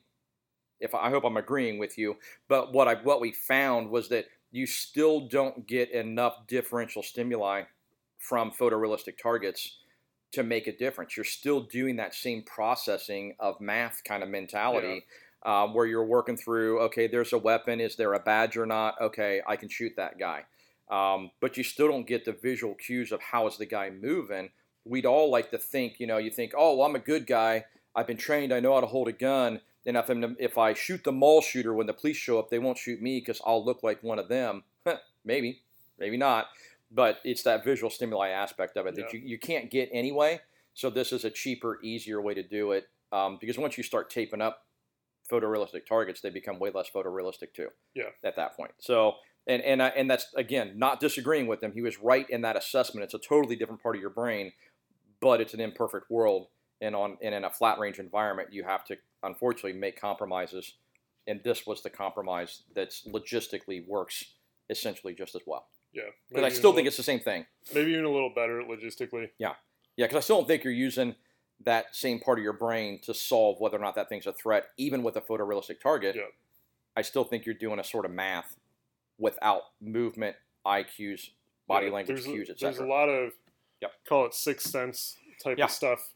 if 0.81 0.95
i 0.95 1.09
hope 1.11 1.25
i'm 1.25 1.37
agreeing 1.37 1.79
with 1.79 1.97
you 1.97 2.17
but 2.49 2.73
what 2.73 2.89
i 2.89 2.95
what 2.97 3.21
we 3.21 3.31
found 3.31 3.89
was 3.89 4.09
that 4.09 4.27
you 4.51 4.67
still 4.67 5.29
don't 5.29 5.67
get 5.69 5.93
enough 5.93 6.47
differential 6.49 7.03
stimuli 7.05 7.63
from 8.19 8.51
photorealistic 8.51 9.17
targets 9.17 9.79
to 10.33 10.43
make 10.43 10.67
a 10.67 10.77
difference 10.77 11.17
you're 11.17 11.25
still 11.25 11.61
doing 11.61 11.97
that 11.97 12.15
same 12.15 12.43
processing 12.43 13.35
of 13.39 13.61
math 13.61 14.03
kind 14.05 14.23
of 14.23 14.29
mentality 14.29 15.05
um, 15.45 15.75
where 15.75 15.87
you're 15.87 16.05
working 16.05 16.37
through, 16.37 16.81
okay, 16.81 17.07
there's 17.07 17.33
a 17.33 17.39
weapon. 17.39 17.81
Is 17.81 17.97
there 17.97 18.15
a 18.15 18.21
badge 18.21 18.57
or 18.57 18.67
not? 18.67 19.01
Okay, 19.01 19.43
I 19.47 19.57
can 19.57 19.69
shoot 19.69 19.93
that 19.97 20.19
guy. 20.19 20.45
Um, 20.91 21.31
but 21.41 21.57
you 21.57 21.65
still 21.65 21.89
don't 21.89 22.07
get 22.07 22.25
the 22.25 22.33
visual 22.33 22.75
cues 22.75 23.13
of 23.13 23.21
how 23.21 23.47
is 23.47 23.57
the 23.57 23.67
guy 23.67 23.91
moving. 23.91 24.51
We'd 24.85 25.07
all 25.07 25.31
like 25.31 25.51
to 25.51 25.59
think, 25.59 25.99
you 25.99 26.07
know, 26.07 26.19
you 26.19 26.31
think, 26.31 26.53
oh, 26.57 26.77
well, 26.77 26.87
I'm 26.87 26.97
a 26.97 27.01
good 27.01 27.27
guy. 27.27 27.65
I've 27.95 28.07
been 28.07 28.17
trained. 28.17 28.53
I 28.53 28.61
know 28.61 28.75
how 28.75 28.81
to 28.81 28.87
hold 28.87 29.09
a 29.09 29.13
gun. 29.13 29.61
And 29.85 29.97
if, 29.97 30.09
I'm, 30.09 30.37
if 30.39 30.59
I 30.59 30.75
shoot 30.75 31.03
the 31.03 31.13
mall 31.13 31.41
shooter 31.41 31.75
when 31.75 31.87
the 31.87 31.93
police 31.93 32.17
show 32.17 32.39
up, 32.39 32.51
they 32.51 32.59
won't 32.59 32.79
shoot 32.79 33.03
me 33.03 33.19
because 33.19 33.41
I'll 33.45 33.65
look 33.65 33.83
like 33.83 34.03
one 34.03 34.19
of 34.19 34.29
them. 34.29 34.63
maybe, 35.25 35.63
maybe 35.99 36.17
not. 36.17 36.47
But 36.95 37.19
it's 37.25 37.43
that 37.45 37.65
visual 37.65 37.91
stimuli 37.91 38.29
aspect 38.29 38.77
of 38.77 38.87
it 38.87 38.95
that 38.97 39.13
you, 39.13 39.21
you 39.25 39.39
can't 39.39 39.71
get 39.71 39.89
anyway. 39.93 40.41
So 40.75 40.91
this 40.91 41.13
is 41.13 41.25
a 41.25 41.31
cheaper, 41.31 41.79
easier 41.83 42.21
way 42.21 42.35
to 42.35 42.43
do 42.43 42.73
it. 42.73 42.89
Um, 43.13 43.39
because 43.41 43.59
once 43.59 43.77
you 43.77 43.83
start 43.83 44.11
taping 44.11 44.41
up 44.41 44.65
photorealistic 45.31 45.87
targets, 45.87 46.21
they 46.21 46.31
become 46.31 46.59
way 46.59 46.71
less 46.75 46.91
photorealistic 46.95 47.55
too. 47.55 47.69
Yeah. 47.95 48.11
At 48.25 48.37
that 48.37 48.57
point, 48.57 48.73
so 48.79 49.15
and 49.47 49.63
and 49.63 49.83
I, 49.83 49.89
and 49.89 50.11
that's 50.11 50.27
again 50.37 50.75
not 50.77 51.01
disagreeing 51.01 51.47
with 51.47 51.63
him. 51.63 51.73
He 51.73 51.83
was 51.83 51.99
right 51.99 52.29
in 52.29 52.43
that 52.43 52.57
assessment. 52.57 53.05
It's 53.05 53.15
a 53.15 53.19
totally 53.19 53.57
different 53.57 53.83
part 53.83 53.97
of 53.97 54.01
your 54.01 54.11
brain, 54.11 54.53
but 55.21 55.41
it's 55.41 55.55
an 55.55 55.61
imperfect 55.61 56.11
world, 56.11 56.49
and 56.81 56.95
on 56.95 57.19
and 57.23 57.35
in 57.35 57.45
a 57.45 57.51
flat 57.51 57.79
range 57.79 57.99
environment, 57.99 58.53
you 58.53 58.65
have 58.65 58.85
to 58.87 58.97
unfortunately 59.23 59.79
make 59.79 60.01
compromises. 60.01 60.75
And 61.27 61.41
this 61.45 61.67
was 61.67 61.83
the 61.83 61.91
compromise 61.91 62.63
that's 62.75 63.07
logistically 63.07 63.87
works 63.87 64.25
essentially 64.69 65.15
just 65.15 65.37
as 65.37 65.43
well. 65.47 65.67
Yeah. 65.93 66.03
But 66.31 66.45
I 66.45 66.49
still 66.51 66.73
think 66.73 66.87
a 66.87 66.89
it's 66.89 66.97
the 66.97 67.03
same 67.03 67.21
thing. 67.21 67.47
maybe 67.75 67.93
even 67.93 68.05
a 68.05 68.11
little 68.11 68.31
better 68.35 68.63
logistically. 68.63 69.31
Yeah, 69.39 69.55
yeah, 69.97 70.07
because 70.07 70.17
I 70.17 70.21
still 70.21 70.39
don't 70.39 70.47
think 70.49 70.65
you're 70.65 70.73
using 70.73 71.15
that 71.65 71.95
same 71.95 72.19
part 72.19 72.39
of 72.39 72.43
your 72.45 72.53
brain 72.55 72.99
to 73.03 73.15
solve 73.15 73.61
whether 73.61 73.77
or 73.77 73.81
not 73.81 73.95
that 73.95 74.09
thing's 74.09 74.27
a 74.27 74.33
threat, 74.33 74.67
even 74.77 75.03
with 75.03 75.17
a 75.17 75.21
photorealistic 75.21 75.81
target. 75.81 76.17
Yeah. 76.17 76.23
I 76.97 77.03
still 77.03 77.25
think 77.25 77.47
you're 77.47 77.55
doing 77.55 77.79
a 77.79 77.85
sort 77.85 78.05
of 78.05 78.11
math 78.11 78.57
without 79.19 79.63
movement, 79.81 80.37
IQs, 80.67 81.31
body 81.69 81.87
Yeah, 81.87 81.93
language 81.93 82.25
there's 82.25 82.27
a- 82.51 82.55
There's 82.55 82.79
a 82.79 82.85
lot 82.87 83.09
of 83.09 83.33
Yep. 83.81 83.93
call 84.09 84.27
it 84.27 84.35
sixth 84.35 84.69
sense 84.71 85.17
type 85.43 85.59
Yeah. 85.59 85.65
of 85.67 85.71
stuff. 85.71 86.15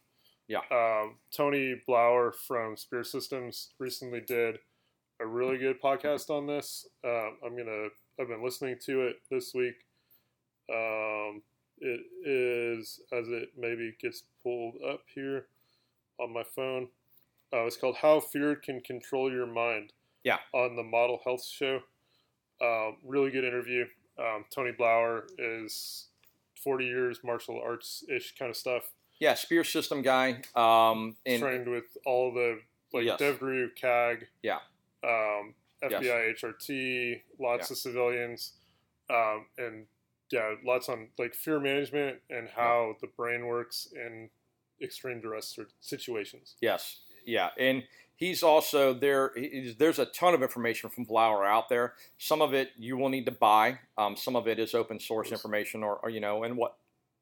Yeah. 0.49 0.61
Um, 0.71 1.19
Tony 1.31 1.81
Blauer 1.89 2.35
from 2.35 2.77
Spear 2.77 3.05
Systems 3.05 3.73
recently 3.79 4.21
did 4.21 4.59
a 5.21 5.27
really 5.27 5.59
good 5.59 5.81
podcast 5.81 6.29
on 6.31 6.47
this. 6.47 6.87
Um, 7.05 7.39
I'm 7.45 7.57
gonna. 7.57 7.89
I've 8.21 8.29
been 8.29 8.43
listening 8.43 8.77
to 8.87 9.03
it 9.09 9.17
this 9.31 9.53
week. 9.55 9.75
Um, 10.73 11.43
it 11.79 12.01
is 12.25 13.01
as 13.13 13.29
it 13.29 13.51
maybe 13.57 13.95
gets 14.01 14.25
pulled 14.43 14.77
up 14.89 15.03
here 15.15 15.47
on 16.19 16.33
my 16.33 16.43
phone. 16.55 16.89
Uh, 17.53 17.65
it's 17.67 17.77
called 17.77 17.97
"How 17.97 18.21
Fear 18.21 18.57
Can 18.57 18.81
Control 18.81 19.31
Your 19.31 19.47
Mind." 19.47 19.93
Yeah. 20.25 20.39
On 20.53 20.75
the 20.75 20.83
Model 20.83 21.21
Health 21.25 21.45
Show. 21.45 21.81
Um, 22.61 22.97
really 23.05 23.31
good 23.31 23.45
interview. 23.45 23.85
Um, 24.19 24.45
Tony 24.51 24.73
Blauer 24.73 25.25
is 25.39 26.07
40 26.65 26.87
years 26.87 27.21
martial 27.23 27.61
arts 27.63 28.03
ish 28.09 28.35
kind 28.37 28.51
of 28.51 28.57
stuff. 28.57 28.91
Yeah, 29.21 29.35
spear 29.35 29.63
system 29.63 30.03
guy. 30.03 30.41
Um, 30.57 31.17
and 31.27 31.41
Trained 31.41 31.69
with 31.69 31.97
all 32.07 32.33
the 32.33 32.61
like 32.93 33.05
Yes. 33.05 33.21
DevGru, 33.21 33.77
CAG, 33.77 34.27
Yeah. 34.43 34.59
um, 35.05 35.55
Yes. 35.83 35.93
FBI, 35.93 36.35
HRT, 36.35 37.23
lots 37.39 37.71
Yeah. 37.71 37.75
of 37.75 37.79
civilians, 37.79 38.55
um, 39.11 39.47
and 39.59 39.87
yeah, 40.31 40.55
lots 40.65 40.89
on 40.89 41.09
like 41.19 41.35
fear 41.35 41.61
management 41.61 42.21
and 42.31 42.49
how 42.49 42.97
the 43.01 43.07
brain 43.07 43.47
works 43.47 43.87
in 43.95 44.31
extreme 44.83 45.21
duress 45.21 45.59
situations. 45.81 46.57
Yes, 46.61 47.03
yeah, 47.25 47.51
and 47.59 47.87
he's 48.17 48.43
also 48.43 48.93
there. 48.95 49.33
he's- 49.37 49.77
There's 49.77 49.99
a 49.99 50.07
ton 50.07 50.35
of 50.35 50.43
information 50.43 50.91
from 50.91 51.07
Blauer 51.07 51.47
out 51.47 51.69
there. 51.69 51.95
Some 52.19 52.41
of 52.43 52.55
it 52.55 52.73
you 52.77 52.97
will 52.97 53.09
need 53.11 53.27
to 53.27 53.33
buy. 53.33 53.79
Um, 53.99 54.17
some 54.17 54.35
of 54.37 54.49
it 54.49 54.59
is 54.59 54.75
open 54.75 54.99
source 54.99 55.31
information, 55.31 55.83
or, 55.85 55.97
or 55.99 56.11
you 56.11 56.21
know, 56.21 56.43
and 56.45 56.57
what 56.57 56.77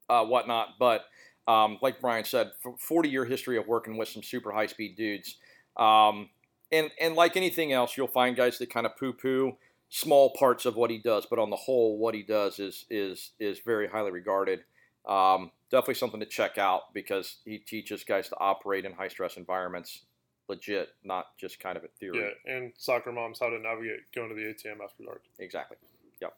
uh, 0.09 0.25
whatnot. 0.25 0.77
But 0.79 1.05
um, 1.47 1.77
like 1.81 1.99
Brian 2.01 2.23
said, 2.25 2.51
40 2.79 3.09
year 3.09 3.25
history 3.25 3.57
of 3.57 3.67
working 3.67 3.97
with 3.97 4.07
some 4.09 4.23
super 4.23 4.51
high 4.51 4.65
speed 4.67 4.95
dudes. 4.95 5.37
Um, 5.77 6.29
and 6.71 6.91
and 6.99 7.15
like 7.15 7.37
anything 7.37 7.71
else, 7.71 7.97
you'll 7.97 8.07
find 8.07 8.35
guys 8.35 8.57
that 8.57 8.69
kind 8.69 8.85
of 8.85 8.95
poo 8.97 9.13
poo 9.13 9.57
small 9.89 10.31
parts 10.31 10.65
of 10.65 10.75
what 10.75 10.89
he 10.89 10.97
does, 10.97 11.25
but 11.25 11.39
on 11.39 11.49
the 11.49 11.55
whole, 11.55 11.97
what 11.97 12.13
he 12.13 12.23
does 12.23 12.59
is 12.59 12.85
is 12.89 13.31
is 13.39 13.59
very 13.59 13.87
highly 13.87 14.11
regarded. 14.11 14.61
Um, 15.07 15.51
definitely 15.69 15.95
something 15.95 16.19
to 16.19 16.25
check 16.25 16.57
out 16.57 16.93
because 16.93 17.37
he 17.45 17.59
teaches 17.59 18.03
guys 18.03 18.27
to 18.29 18.35
operate 18.39 18.85
in 18.85 18.93
high 18.93 19.07
stress 19.07 19.37
environments 19.37 20.01
legit, 20.47 20.89
not 21.03 21.37
just 21.37 21.59
kind 21.59 21.77
of 21.77 21.83
a 21.83 21.87
theory. 21.99 22.19
Yeah, 22.45 22.53
and 22.53 22.73
soccer 22.77 23.11
moms 23.11 23.39
how 23.39 23.49
to 23.49 23.59
navigate 23.59 24.11
going 24.13 24.29
to 24.29 24.35
the 24.35 24.41
ATM 24.41 24.83
after 24.83 25.03
dark. 25.03 25.21
Exactly. 25.39 25.77
Yep. 26.21 26.35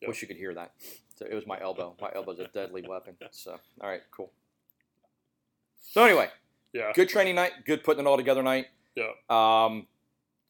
Yep. 0.00 0.08
Wish 0.08 0.22
you 0.22 0.28
could 0.28 0.36
hear 0.36 0.54
that. 0.54 0.72
So 1.16 1.26
it 1.26 1.34
was 1.34 1.46
my 1.46 1.60
elbow. 1.60 1.94
My 2.00 2.10
elbow's 2.14 2.40
a 2.40 2.48
deadly 2.48 2.84
weapon. 2.86 3.16
So 3.30 3.58
all 3.80 3.88
right, 3.88 4.02
cool. 4.10 4.30
So 5.80 6.04
anyway, 6.04 6.28
Yeah, 6.72 6.92
good 6.94 7.08
training 7.08 7.34
night, 7.36 7.52
good 7.66 7.84
putting 7.84 8.04
it 8.04 8.08
all 8.08 8.16
together 8.16 8.42
night. 8.42 8.66
yeah, 8.94 9.10
Um, 9.28 9.86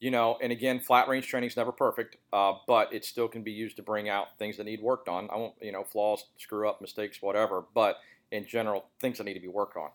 you 0.00 0.10
know, 0.10 0.36
and 0.42 0.50
again, 0.52 0.80
flat 0.80 1.06
range 1.08 1.26
training 1.28 1.48
is 1.50 1.56
never 1.56 1.70
perfect, 1.72 2.16
uh, 2.32 2.54
but 2.66 2.92
it 2.92 3.04
still 3.04 3.28
can 3.28 3.42
be 3.42 3.52
used 3.52 3.76
to 3.76 3.82
bring 3.82 4.08
out 4.08 4.36
things 4.38 4.56
that 4.56 4.64
need 4.64 4.80
worked 4.82 5.08
on. 5.08 5.28
I 5.30 5.36
won't, 5.36 5.54
you 5.60 5.70
know, 5.72 5.84
flaws, 5.84 6.24
screw 6.38 6.68
up, 6.68 6.80
mistakes, 6.80 7.22
whatever. 7.22 7.64
But 7.74 7.98
in 8.32 8.46
general, 8.46 8.86
things 9.00 9.18
that 9.18 9.24
need 9.24 9.34
to 9.34 9.40
be 9.40 9.46
worked 9.48 9.76
on. 9.76 9.90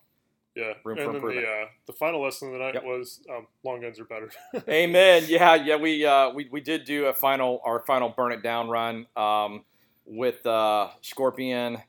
yeah. 0.55 0.73
Room 0.85 0.97
and 0.97 1.05
for 1.07 1.15
improvement. 1.15 1.45
the 1.45 1.51
uh, 1.51 1.65
the 1.87 1.93
final 1.93 2.21
lesson 2.23 2.47
of 2.49 2.53
the 2.53 2.59
night 2.59 2.73
Yep. 2.75 2.83
was 2.85 3.19
um, 3.29 3.47
long 3.63 3.81
guns 3.81 3.99
are 3.99 4.05
better. 4.05 4.31
Amen. 4.69 5.25
Yeah, 5.27 5.55
yeah. 5.55 5.75
We 5.75 6.05
uh, 6.05 6.29
we 6.31 6.47
we 6.51 6.61
did 6.61 6.85
do 6.85 7.07
a 7.07 7.13
final 7.13 7.59
our 7.65 7.83
final 7.85 8.09
burn 8.09 8.31
it 8.31 8.41
down 8.43 8.69
run 8.69 9.07
um, 9.17 9.65
with 10.05 10.45
uh, 10.45 10.89
Scorpion. 11.01 11.79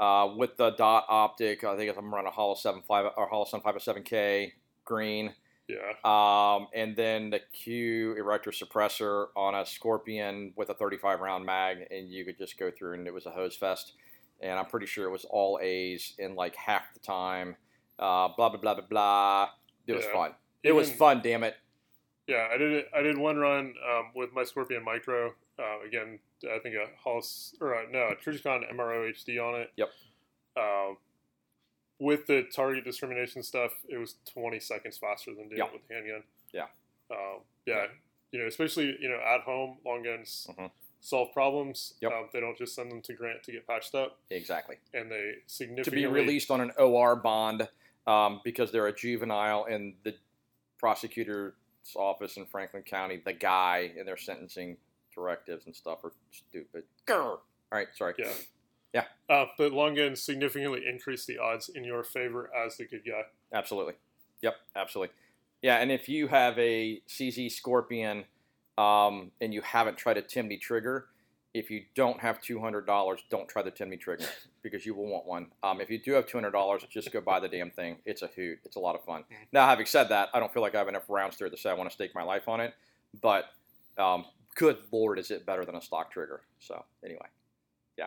Uh, 0.00 0.32
with 0.34 0.56
the 0.56 0.70
dot 0.70 1.04
optic, 1.10 1.62
I 1.62 1.76
think 1.76 1.94
I'm 1.94 2.12
running 2.12 2.28
a 2.28 2.30
Hollow 2.30 2.54
seven 2.54 2.80
five 2.88 3.12
or 3.18 3.30
Holosun 3.30 3.62
five 3.62 3.74
seven 3.82 4.02
K 4.02 4.54
green. 4.86 5.34
yeah, 5.68 5.76
Um, 6.04 6.68
and 6.74 6.96
then 6.96 7.28
the 7.28 7.40
Q 7.52 8.14
erector 8.16 8.50
suppressor 8.50 9.26
on 9.36 9.54
a 9.54 9.66
Scorpion 9.66 10.54
with 10.56 10.70
a 10.70 10.74
35 10.74 11.20
round 11.20 11.44
mag, 11.44 11.86
and 11.90 12.08
you 12.08 12.24
could 12.24 12.38
just 12.38 12.58
go 12.58 12.70
through, 12.70 12.94
and 12.94 13.06
it 13.06 13.12
was 13.12 13.26
a 13.26 13.30
hose 13.30 13.54
fest. 13.56 13.92
And 14.40 14.58
I'm 14.58 14.64
pretty 14.64 14.86
sure 14.86 15.06
it 15.06 15.12
was 15.12 15.26
all 15.26 15.58
A's 15.60 16.14
in 16.18 16.34
like 16.34 16.56
half 16.56 16.94
the 16.94 17.00
time. 17.00 17.56
Uh, 17.98 18.28
blah 18.34 18.48
blah 18.48 18.58
blah 18.58 18.74
blah 18.74 18.86
blah. 18.88 19.48
It 19.86 19.92
was 19.92 20.06
fun. 20.06 20.32
It 20.62 20.72
was 20.72 20.90
fun. 20.90 21.20
Damn 21.22 21.44
it. 21.44 21.56
Yeah. 22.30 22.48
I 22.52 22.56
did 22.56 22.72
it. 22.72 22.88
I 22.96 23.02
did 23.02 23.18
one 23.18 23.36
run 23.36 23.74
um, 23.90 24.10
with 24.14 24.32
my 24.32 24.44
Scorpion 24.44 24.84
Micro. 24.84 25.34
Uh, 25.58 25.86
again, 25.86 26.18
I 26.44 26.58
think 26.60 26.74
a 26.76 26.86
Hollis 27.02 27.54
or 27.60 27.74
uh, 27.74 27.82
no, 27.90 28.08
a 28.08 28.14
Trijicon 28.16 28.62
MRO 28.72 29.10
HD 29.12 29.38
on 29.38 29.60
it. 29.60 29.72
Yep. 29.76 29.88
Um, 30.56 30.96
with 31.98 32.26
the 32.26 32.44
target 32.54 32.84
discrimination 32.84 33.42
stuff, 33.42 33.72
it 33.88 33.98
was 33.98 34.14
20 34.32 34.58
seconds 34.60 34.96
faster 34.96 35.34
than 35.34 35.48
doing 35.48 35.58
Yeah. 35.58 35.66
it 35.66 35.72
with 35.74 35.86
the 35.88 35.94
handgun. 35.94 36.22
Yeah. 36.52 36.66
Um, 37.10 37.40
yeah. 37.66 37.86
You 38.32 38.40
know, 38.40 38.46
especially 38.46 38.96
you 39.00 39.08
know 39.08 39.18
at 39.18 39.42
home, 39.42 39.78
long 39.84 40.02
guns 40.02 40.46
Mhm. 40.50 40.70
solve 41.00 41.32
problems. 41.32 41.94
Yep. 42.00 42.12
Um, 42.12 42.28
they 42.32 42.40
don't 42.40 42.56
just 42.56 42.74
send 42.74 42.90
them 42.90 43.02
to 43.02 43.12
Grant 43.12 43.42
to 43.42 43.52
get 43.52 43.66
patched 43.66 43.94
up, 43.94 44.18
Exactly. 44.30 44.76
and 44.94 45.10
they 45.10 45.34
significantly 45.46 46.02
To 46.02 46.08
be 46.08 46.12
released 46.12 46.50
on 46.50 46.60
an 46.60 46.70
OR 46.78 47.16
bond 47.16 47.68
um, 48.06 48.40
because 48.44 48.70
they're 48.72 48.86
a 48.86 48.94
juvenile, 48.94 49.64
and 49.66 49.94
the 50.04 50.14
prosecutor's 50.78 51.52
office 51.96 52.36
in 52.36 52.46
Franklin 52.46 52.82
County, 52.82 53.20
the 53.24 53.32
guy 53.32 53.92
in 53.98 54.06
their 54.06 54.16
sentencing 54.16 54.76
directives 55.14 55.66
and 55.66 55.74
stuff 55.74 56.04
are 56.04 56.12
stupid. 56.30 56.84
Grr. 57.06 57.16
All 57.22 57.40
right, 57.72 57.88
sorry. 57.94 58.14
Yeah. 58.18 58.32
Yeah. 58.92 59.04
Uh, 59.28 59.46
but 59.56 59.72
long 59.72 59.94
guns 59.94 60.22
significantly 60.22 60.82
increase 60.88 61.24
the 61.24 61.38
odds 61.38 61.68
in 61.68 61.84
your 61.84 62.02
favor 62.02 62.50
as 62.66 62.76
the 62.76 62.86
good 62.86 63.02
guy. 63.06 63.22
Absolutely. 63.52 63.94
Yep, 64.42 64.54
absolutely. 64.74 65.14
Yeah, 65.62 65.76
and 65.76 65.92
if 65.92 66.08
you 66.08 66.26
have 66.28 66.58
a 66.58 67.00
CZ 67.08 67.52
Scorpion 67.52 68.24
um, 68.78 69.30
and 69.40 69.52
you 69.52 69.60
haven't 69.60 69.96
tried 69.96 70.16
a 70.16 70.22
Timney 70.22 70.60
trigger, 70.60 71.06
if 71.52 71.70
you 71.70 71.82
don't 71.94 72.20
have 72.20 72.40
two 72.40 72.60
hundred 72.60 72.86
dollars, 72.86 73.20
don't 73.30 73.48
try 73.48 73.62
the 73.62 73.70
Timney 73.70 73.98
trigger 73.98 74.26
because 74.62 74.86
you 74.86 74.94
will 74.94 75.06
want 75.06 75.26
one. 75.26 75.46
Um, 75.62 75.80
if 75.80 75.90
you 75.90 75.98
do 75.98 76.12
have 76.12 76.26
two 76.26 76.36
hundred 76.38 76.52
dollars, 76.52 76.84
just 76.90 77.10
go 77.12 77.20
buy 77.20 77.40
the 77.40 77.48
damn 77.48 77.70
thing. 77.70 77.96
It's 78.04 78.22
a 78.22 78.28
hoot. 78.28 78.58
It's 78.64 78.76
a 78.76 78.80
lot 78.80 78.94
of 78.94 79.04
fun. 79.04 79.24
Now, 79.52 79.66
having 79.66 79.86
said 79.86 80.04
that, 80.10 80.28
I 80.32 80.40
don't 80.40 80.52
feel 80.52 80.62
like 80.62 80.74
I 80.74 80.78
have 80.78 80.88
enough 80.88 81.08
rounds 81.08 81.36
there 81.38 81.50
to 81.50 81.56
say 81.56 81.70
I 81.70 81.74
want 81.74 81.90
to 81.90 81.94
stake 81.94 82.14
my 82.14 82.22
life 82.22 82.46
on 82.48 82.60
it. 82.60 82.74
But 83.20 83.46
um, 83.98 84.26
good 84.54 84.78
lord, 84.92 85.18
is 85.18 85.30
it 85.30 85.44
better 85.44 85.64
than 85.64 85.74
a 85.74 85.82
stock 85.82 86.12
trigger? 86.12 86.42
So 86.60 86.84
anyway, 87.04 87.26
yeah, 87.98 88.06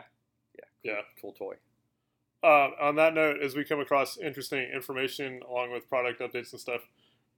yeah, 0.56 0.64
cool, 0.82 0.92
Yeah. 0.92 1.00
cool 1.20 1.32
toy. 1.32 1.54
Uh, 2.42 2.70
on 2.80 2.96
that 2.96 3.14
note, 3.14 3.40
as 3.42 3.54
we 3.56 3.64
come 3.64 3.80
across 3.80 4.18
interesting 4.18 4.68
information 4.74 5.40
along 5.48 5.72
with 5.72 5.88
product 5.88 6.20
updates 6.20 6.52
and 6.52 6.60
stuff, 6.60 6.82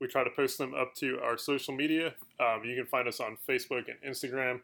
we 0.00 0.06
try 0.08 0.24
to 0.24 0.30
post 0.30 0.58
them 0.58 0.74
up 0.74 0.94
to 0.96 1.18
our 1.22 1.38
social 1.38 1.74
media. 1.74 2.14
Um, 2.40 2.62
you 2.64 2.74
can 2.76 2.86
find 2.86 3.06
us 3.08 3.20
on 3.20 3.36
Facebook 3.48 3.84
and 3.88 3.98
Instagram. 4.14 4.60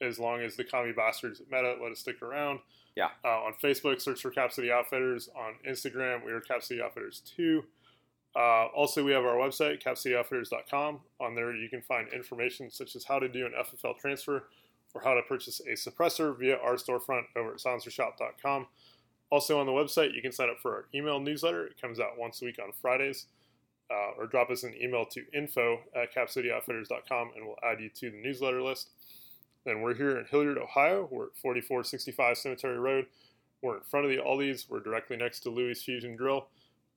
As 0.00 0.18
long 0.18 0.40
as 0.40 0.56
the 0.56 0.64
commie 0.64 0.92
bastards 0.92 1.40
at 1.40 1.50
Meta 1.50 1.76
let 1.82 1.92
us 1.92 2.00
stick 2.00 2.20
around. 2.22 2.60
Yeah. 2.96 3.08
Uh, 3.24 3.44
on 3.44 3.54
Facebook, 3.62 4.00
search 4.00 4.20
for 4.20 4.30
Cap 4.30 4.52
City 4.52 4.70
Outfitters. 4.70 5.28
On 5.36 5.54
Instagram, 5.68 6.24
we 6.24 6.32
are 6.32 6.40
Cap 6.40 6.62
City 6.62 6.80
Outfitters 6.82 7.22
2. 7.36 7.62
Uh, 8.34 8.66
also, 8.74 9.02
we 9.02 9.12
have 9.12 9.24
our 9.24 9.36
website, 9.36 9.82
capcityoutfitters.com. 9.82 11.00
On 11.20 11.34
there, 11.34 11.54
you 11.54 11.68
can 11.68 11.80
find 11.80 12.08
information 12.12 12.70
such 12.70 12.94
as 12.94 13.04
how 13.04 13.18
to 13.18 13.28
do 13.28 13.46
an 13.46 13.52
FFL 13.58 13.96
transfer 13.98 14.48
or 14.94 15.02
how 15.02 15.14
to 15.14 15.22
purchase 15.22 15.60
a 15.60 15.72
suppressor 15.72 16.38
via 16.38 16.56
our 16.56 16.74
storefront 16.74 17.24
over 17.34 17.52
at 17.52 17.58
silencershop.com. 17.58 18.66
Also, 19.30 19.58
on 19.58 19.66
the 19.66 19.72
website, 19.72 20.14
you 20.14 20.22
can 20.22 20.32
sign 20.32 20.50
up 20.50 20.58
for 20.60 20.74
our 20.74 20.84
email 20.94 21.18
newsletter. 21.18 21.66
It 21.66 21.80
comes 21.80 21.98
out 21.98 22.18
once 22.18 22.40
a 22.42 22.44
week 22.44 22.58
on 22.62 22.72
Fridays. 22.80 23.26
Uh, 23.88 24.18
or 24.18 24.26
drop 24.26 24.50
us 24.50 24.64
an 24.64 24.74
email 24.82 25.04
to 25.04 25.22
info 25.32 25.78
at 25.94 26.12
capcityoutfitters.com 26.12 27.30
and 27.36 27.46
we'll 27.46 27.54
add 27.62 27.80
you 27.80 27.88
to 27.88 28.10
the 28.10 28.20
newsletter 28.20 28.60
list. 28.60 28.90
Then 29.66 29.82
we're 29.82 29.94
here 29.94 30.16
in 30.16 30.24
Hilliard, 30.26 30.58
Ohio. 30.58 31.08
We're 31.10 31.26
at 31.26 31.36
4465 31.42 32.38
Cemetery 32.38 32.78
Road. 32.78 33.06
We're 33.62 33.78
in 33.78 33.82
front 33.82 34.06
of 34.06 34.10
the 34.12 34.18
Aldi's. 34.18 34.66
We're 34.70 34.80
directly 34.80 35.16
next 35.16 35.40
to 35.40 35.50
Louis 35.50 35.82
Fusion 35.82 36.14
Grill. 36.14 36.46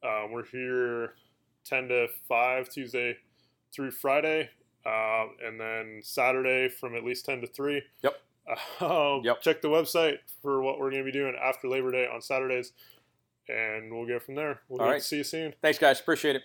Uh, 0.04 0.26
we're 0.32 0.46
here 0.46 1.16
10 1.66 1.88
to 1.88 2.08
5 2.28 2.70
Tuesday 2.70 3.18
through 3.74 3.90
Friday, 3.92 4.52
uh, 4.86 5.26
and 5.46 5.60
then 5.60 6.00
Saturday 6.04 6.70
from 6.70 6.96
at 6.96 7.04
least 7.04 7.26
10 7.26 7.42
to 7.42 7.48
3. 7.48 7.82
Yep. 8.04 8.14
Um, 8.82 9.22
Yep. 9.24 9.42
Check 9.42 9.62
the 9.62 9.68
website 9.68 10.18
for 10.42 10.62
what 10.64 10.80
we're 10.80 10.90
going 10.90 11.04
to 11.04 11.06
be 11.06 11.12
doing 11.12 11.36
after 11.40 11.68
Labor 11.68 11.92
Day 11.92 12.08
on 12.12 12.20
Saturdays, 12.20 12.72
and 13.48 13.94
we'll 13.94 14.08
go 14.08 14.18
from 14.20 14.34
there. 14.34 14.62
We'll 14.70 14.82
All 14.82 14.88
right. 14.88 15.02
to 15.02 15.08
see 15.08 15.18
you 15.18 15.24
soon. 15.24 15.54
Thanks, 15.62 15.78
guys. 15.78 16.00
Appreciate 16.00 16.36
it. 16.36 16.42